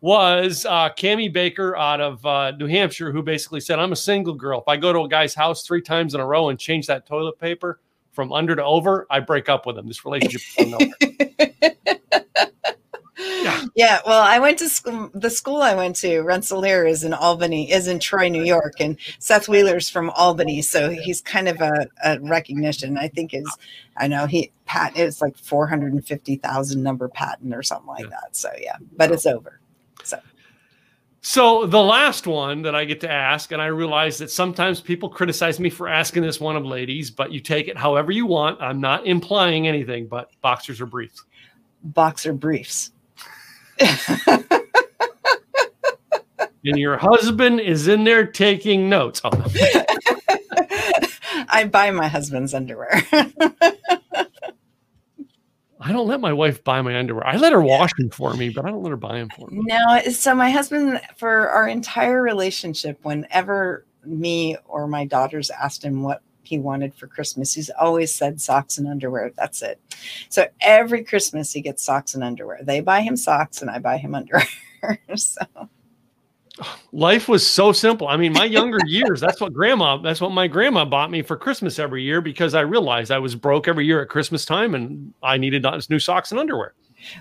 was 0.00 0.64
uh, 0.64 0.88
Cami 0.96 1.30
Baker 1.30 1.76
out 1.76 2.00
of 2.00 2.24
uh, 2.24 2.52
New 2.52 2.66
Hampshire, 2.66 3.12
who 3.12 3.22
basically 3.22 3.60
said, 3.60 3.78
"I'm 3.78 3.92
a 3.92 3.96
single 3.96 4.34
girl. 4.34 4.60
If 4.60 4.68
I 4.68 4.78
go 4.78 4.94
to 4.94 5.00
a 5.00 5.08
guy's 5.08 5.34
house 5.34 5.66
three 5.66 5.82
times 5.82 6.14
in 6.14 6.20
a 6.20 6.26
row 6.26 6.48
and 6.48 6.58
change 6.58 6.86
that 6.86 7.06
toilet 7.06 7.38
paper 7.38 7.80
from 8.12 8.32
under 8.32 8.56
to 8.56 8.64
over, 8.64 9.06
I 9.10 9.20
break 9.20 9.48
up 9.48 9.66
with 9.66 9.78
him. 9.78 9.86
This 9.86 10.04
relationship 10.04 10.42
is 10.58 10.70
going. 10.72 10.94
Yeah. 13.18 13.64
Yeah, 13.74 13.98
well, 14.06 14.22
I 14.22 14.38
went 14.38 14.58
to 14.60 14.68
school. 14.68 15.10
The 15.14 15.28
school 15.30 15.60
I 15.60 15.74
went 15.74 15.96
to, 15.96 16.20
Rensselaer, 16.20 16.86
is 16.86 17.04
in 17.04 17.12
Albany, 17.12 17.70
is 17.70 17.86
in 17.86 17.98
Troy, 17.98 18.28
New 18.28 18.42
York, 18.44 18.74
and 18.80 18.96
Seth 19.18 19.46
Wheeler's 19.48 19.90
from 19.90 20.08
Albany, 20.10 20.62
so 20.62 20.88
he's 20.90 21.20
kind 21.20 21.48
of 21.48 21.60
a, 21.60 21.86
a 22.02 22.18
recognition. 22.20 22.96
I 22.96 23.08
think 23.08 23.34
is, 23.34 23.46
I 23.96 24.08
know 24.08 24.26
he 24.26 24.52
pat 24.64 24.92
it's 24.96 25.20
like 25.20 25.36
four 25.36 25.66
hundred 25.66 25.92
and 25.92 26.04
fifty 26.06 26.36
thousand 26.36 26.82
number 26.82 27.08
patent 27.08 27.54
or 27.54 27.62
something 27.62 27.88
like 27.88 28.04
Yeah. 28.04 28.10
that. 28.10 28.36
So 28.36 28.50
yeah, 28.58 28.76
but 28.96 29.10
it's 29.10 29.26
over. 29.26 29.59
So 31.22 31.66
the 31.66 31.82
last 31.82 32.26
one 32.26 32.62
that 32.62 32.74
I 32.74 32.84
get 32.84 33.00
to 33.00 33.10
ask, 33.10 33.52
and 33.52 33.60
I 33.60 33.66
realize 33.66 34.16
that 34.18 34.30
sometimes 34.30 34.80
people 34.80 35.08
criticize 35.08 35.60
me 35.60 35.68
for 35.68 35.86
asking 35.86 36.22
this 36.22 36.40
one 36.40 36.56
of 36.56 36.64
ladies, 36.64 37.10
but 37.10 37.30
you 37.30 37.40
take 37.40 37.68
it 37.68 37.76
however 37.76 38.10
you 38.10 38.24
want. 38.24 38.60
I'm 38.60 38.80
not 38.80 39.06
implying 39.06 39.68
anything, 39.68 40.06
but 40.06 40.30
boxers 40.40 40.80
or 40.80 40.86
briefs. 40.86 41.24
Boxer 41.82 42.32
briefs. 42.32 42.92
And 46.64 46.78
your 46.78 46.98
husband 46.98 47.60
is 47.60 47.88
in 47.88 48.04
there 48.04 48.26
taking 48.26 48.88
notes. 48.88 49.20
Oh, 49.24 49.30
I 51.48 51.64
buy 51.64 51.90
my 51.90 52.06
husband's 52.06 52.52
underwear. 52.52 53.02
I 55.80 55.92
don't 55.92 56.06
let 56.06 56.20
my 56.20 56.32
wife 56.32 56.62
buy 56.62 56.82
my 56.82 56.98
underwear. 56.98 57.26
I 57.26 57.36
let 57.36 57.52
her 57.52 57.60
wash 57.62 57.90
them 57.98 58.10
for 58.10 58.34
me, 58.34 58.50
but 58.50 58.64
I 58.64 58.68
don't 58.68 58.82
let 58.82 58.90
her 58.90 58.96
buy 58.96 59.18
them 59.18 59.28
for 59.36 59.48
me. 59.48 59.60
No, 59.62 60.00
so 60.10 60.34
my 60.34 60.50
husband, 60.50 61.00
for 61.16 61.48
our 61.48 61.66
entire 61.68 62.20
relationship, 62.22 62.98
whenever 63.02 63.86
me 64.04 64.56
or 64.66 64.86
my 64.86 65.06
daughters 65.06 65.50
asked 65.50 65.84
him 65.84 66.02
what 66.02 66.22
he 66.42 66.58
wanted 66.58 66.94
for 66.94 67.06
Christmas, 67.06 67.54
he's 67.54 67.70
always 67.70 68.14
said 68.14 68.40
socks 68.40 68.76
and 68.76 68.86
underwear. 68.86 69.32
That's 69.36 69.62
it. 69.62 69.80
So 70.28 70.46
every 70.60 71.02
Christmas 71.02 71.52
he 71.52 71.60
gets 71.62 71.82
socks 71.82 72.14
and 72.14 72.22
underwear. 72.24 72.58
They 72.62 72.80
buy 72.80 73.00
him 73.00 73.16
socks 73.16 73.62
and 73.62 73.70
I 73.70 73.78
buy 73.78 73.96
him 73.96 74.14
underwear. 74.16 74.48
so 75.14 75.40
Life 76.92 77.28
was 77.28 77.46
so 77.46 77.72
simple. 77.72 78.08
I 78.08 78.16
mean, 78.16 78.32
my 78.32 78.44
younger 78.44 78.78
years, 78.86 79.20
that's 79.20 79.40
what 79.40 79.52
grandma, 79.52 79.96
that's 79.96 80.20
what 80.20 80.32
my 80.32 80.46
grandma 80.46 80.84
bought 80.84 81.10
me 81.10 81.22
for 81.22 81.36
Christmas 81.36 81.78
every 81.78 82.02
year 82.02 82.20
because 82.20 82.54
I 82.54 82.60
realized 82.60 83.10
I 83.10 83.18
was 83.18 83.34
broke 83.34 83.68
every 83.68 83.86
year 83.86 84.02
at 84.02 84.08
Christmas 84.08 84.44
time 84.44 84.74
and 84.74 85.14
I 85.22 85.36
needed 85.36 85.64
new 85.88 85.98
socks 85.98 86.30
and 86.32 86.40
underwear. 86.40 86.74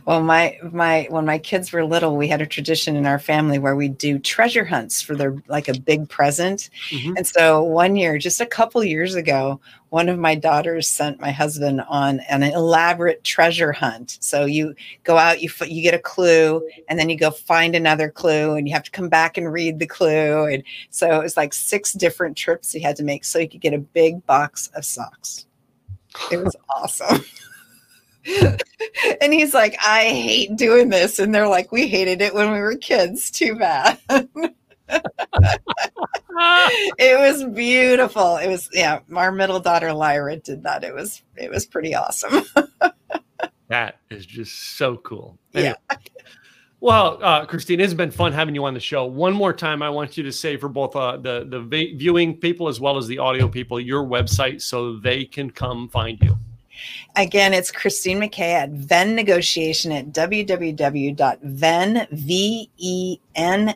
Well, 0.06 0.22
my 0.22 0.58
my 0.72 1.08
when 1.10 1.26
my 1.26 1.38
kids 1.38 1.72
were 1.72 1.86
little, 1.86 2.16
we 2.16 2.28
had 2.28 2.42
a 2.42 2.46
tradition 2.46 2.96
in 2.96 3.06
our 3.06 3.20
family 3.20 3.60
where 3.60 3.76
we 3.76 3.88
do 3.88 4.20
treasure 4.20 4.66
hunts 4.66 5.02
for 5.02 5.16
their 5.16 5.36
like 5.48 5.68
a 5.68 5.80
big 5.80 6.10
present. 6.10 6.70
Mm-hmm. 6.90 7.18
And 7.18 7.28
so 7.28 7.64
one 7.64 7.96
year, 7.96 8.18
just 8.18 8.42
a 8.42 8.46
couple 8.46 8.84
years 8.84 9.16
ago, 9.16 9.60
one 9.90 10.10
of 10.10 10.20
my 10.20 10.36
daughters 10.36 10.88
sent 10.88 11.20
my 11.20 11.32
husband 11.32 11.82
on 11.88 12.20
an 12.22 12.44
elaborate 12.44 13.24
treasure 13.24 13.72
hunt. 13.72 14.18
So 14.22 14.46
you 14.46 14.76
go 15.04 15.18
out, 15.18 15.42
you 15.42 15.50
you 15.66 15.82
get 15.82 15.94
a 15.94 16.00
clue, 16.00 16.68
and 16.88 17.00
then 17.00 17.10
you 17.10 17.18
go 17.18 17.32
find 17.32 17.76
another 17.76 18.10
clue, 18.10 18.56
and 18.56 18.68
you 18.68 18.74
have 18.74 18.84
to 18.84 18.92
come 18.92 19.10
back 19.10 19.38
and 19.38 19.52
read 19.52 19.80
the 19.80 19.88
clue. 19.88 20.46
And 20.46 20.64
so 20.90 21.20
it 21.20 21.24
was 21.24 21.38
like 21.38 21.54
six 21.54 21.94
different 21.94 22.38
trips 22.38 22.72
he 22.72 22.80
had 22.80 22.96
to 22.98 23.04
make 23.04 23.26
so 23.26 23.40
he 23.40 23.48
could 23.48 23.62
get 23.62 23.74
a 23.74 23.80
big 23.80 24.26
box 24.26 24.70
of 24.76 24.86
socks. 24.86 25.46
It 26.32 26.38
was 26.38 26.56
awesome. 26.70 27.24
and 29.22 29.34
he's 29.34 29.54
like, 29.54 29.78
I 29.86 30.06
hate 30.06 30.56
doing 30.56 30.90
this. 30.90 31.20
And 31.20 31.34
they're 31.34 31.48
like, 31.48 31.72
we 31.72 31.88
hated 31.88 32.22
it 32.22 32.34
when 32.34 32.52
we 32.52 32.60
were 32.60 32.76
kids. 32.76 33.32
Too 33.32 33.56
bad. 33.56 34.00
it 36.98 37.20
was 37.20 37.44
beautiful. 37.46 38.38
It 38.38 38.48
was, 38.48 38.70
yeah, 38.74 39.00
our 39.14 39.32
middle 39.32 39.60
daughter 39.60 39.94
Lyra 39.94 40.38
did 40.38 40.64
that. 40.64 40.84
It 40.84 40.94
was, 40.94 41.22
it 41.36 41.50
was 41.50 41.66
pretty 41.66 41.96
awesome. 41.96 42.44
that 43.68 44.00
is 44.10 44.26
just 44.26 44.78
so 44.78 44.98
cool. 44.98 45.38
Anyway. 45.54 45.76
Yeah. 45.90 45.98
Well, 46.82 47.20
uh, 47.22 47.46
Christine, 47.46 47.82
it's 47.82 47.94
been 47.94 48.12
fun 48.12 48.32
having 48.32 48.56
you 48.56 48.64
on 48.64 48.74
the 48.74 48.80
show. 48.80 49.06
One 49.06 49.34
more 49.34 49.52
time, 49.52 49.82
I 49.82 49.90
want 49.90 50.16
you 50.16 50.24
to 50.24 50.32
say 50.32 50.56
for 50.56 50.70
both 50.70 50.96
uh, 50.96 51.18
the 51.18 51.46
the 51.46 51.60
viewing 51.94 52.38
people 52.38 52.70
as 52.70 52.80
well 52.80 52.98
as 52.98 53.06
the 53.06 53.18
audio 53.18 53.50
people 53.50 53.82
your 53.82 54.02
website 54.06 54.62
so 54.62 54.96
they 54.96 55.26
can 55.26 55.50
come 55.50 55.90
find 55.90 56.18
you. 56.22 56.38
Again, 57.16 57.54
it's 57.54 57.72
Christine 57.72 58.20
McKay 58.20 58.54
at 58.54 58.70
Venn 58.70 59.16
Negotiation 59.16 59.92
at 59.92 60.06
V-E-N-N, 62.12 63.76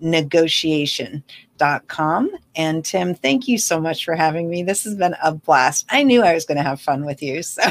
negotiation.com. 0.00 2.30
And 2.56 2.84
Tim, 2.84 3.14
thank 3.14 3.48
you 3.48 3.56
so 3.58 3.80
much 3.80 4.04
for 4.04 4.14
having 4.14 4.50
me. 4.50 4.62
This 4.62 4.84
has 4.84 4.94
been 4.94 5.16
a 5.22 5.32
blast. 5.32 5.86
I 5.88 6.02
knew 6.02 6.22
I 6.22 6.34
was 6.34 6.44
going 6.44 6.58
to 6.58 6.62
have 6.62 6.78
fun 6.80 7.04
with 7.04 7.22
you. 7.22 7.42
So 7.42 7.62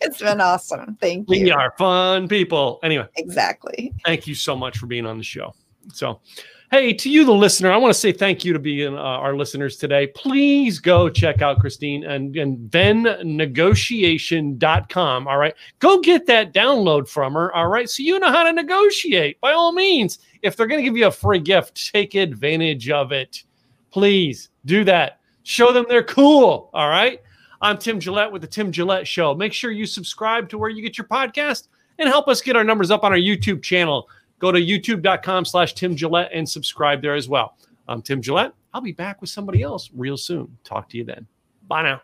it's 0.00 0.20
been 0.20 0.40
awesome. 0.40 0.96
Thank 1.00 1.30
you. 1.30 1.44
We 1.44 1.52
are 1.52 1.72
fun 1.78 2.28
people. 2.28 2.80
Anyway. 2.82 3.06
Exactly. 3.16 3.94
Thank 4.04 4.26
you 4.26 4.34
so 4.34 4.56
much 4.56 4.78
for 4.78 4.86
being 4.86 5.06
on 5.06 5.18
the 5.18 5.24
show. 5.24 5.54
So 5.92 6.20
Hey, 6.72 6.92
to 6.94 7.08
you, 7.10 7.26
the 7.26 7.34
listener, 7.34 7.70
I 7.70 7.76
want 7.76 7.92
to 7.92 8.00
say 8.00 8.12
thank 8.12 8.46
you 8.46 8.54
to 8.54 8.58
being 8.58 8.94
uh, 8.94 8.98
our 8.98 9.36
listeners 9.36 9.76
today. 9.76 10.06
Please 10.06 10.78
go 10.78 11.10
check 11.10 11.42
out 11.42 11.58
Christine 11.58 12.04
and, 12.04 12.34
and 12.34 12.56
vennegotiation.com. 12.70 15.28
All 15.28 15.36
right. 15.36 15.54
Go 15.80 16.00
get 16.00 16.24
that 16.28 16.54
download 16.54 17.10
from 17.10 17.34
her. 17.34 17.54
All 17.54 17.68
right. 17.68 17.90
So 17.90 18.02
you 18.02 18.18
know 18.18 18.32
how 18.32 18.44
to 18.44 18.54
negotiate. 18.54 19.38
By 19.42 19.52
all 19.52 19.72
means, 19.72 20.20
if 20.40 20.56
they're 20.56 20.66
going 20.66 20.80
to 20.80 20.82
give 20.82 20.96
you 20.96 21.08
a 21.08 21.10
free 21.10 21.40
gift, 21.40 21.92
take 21.92 22.14
advantage 22.14 22.88
of 22.88 23.12
it. 23.12 23.42
Please 23.90 24.48
do 24.64 24.82
that. 24.84 25.20
Show 25.42 25.74
them 25.74 25.84
they're 25.90 26.02
cool. 26.02 26.70
All 26.72 26.88
right. 26.88 27.20
I'm 27.60 27.76
Tim 27.76 28.00
Gillette 28.00 28.32
with 28.32 28.40
the 28.40 28.48
Tim 28.48 28.72
Gillette 28.72 29.06
Show. 29.06 29.34
Make 29.34 29.52
sure 29.52 29.72
you 29.72 29.84
subscribe 29.84 30.48
to 30.48 30.56
where 30.56 30.70
you 30.70 30.80
get 30.80 30.96
your 30.96 31.06
podcast 31.06 31.68
and 31.98 32.08
help 32.08 32.28
us 32.28 32.40
get 32.40 32.56
our 32.56 32.64
numbers 32.64 32.90
up 32.90 33.04
on 33.04 33.12
our 33.12 33.18
YouTube 33.18 33.62
channel. 33.62 34.08
Go 34.42 34.50
to 34.50 34.58
youtube.com 34.58 35.44
slash 35.44 35.72
Tim 35.74 35.94
Gillette 35.94 36.30
and 36.34 36.48
subscribe 36.48 37.00
there 37.00 37.14
as 37.14 37.28
well. 37.28 37.56
I'm 37.86 38.02
Tim 38.02 38.20
Gillette. 38.20 38.52
I'll 38.74 38.80
be 38.80 38.90
back 38.90 39.20
with 39.20 39.30
somebody 39.30 39.62
else 39.62 39.88
real 39.94 40.16
soon. 40.16 40.58
Talk 40.64 40.88
to 40.88 40.98
you 40.98 41.04
then. 41.04 41.28
Bye 41.68 41.84
now. 41.84 42.02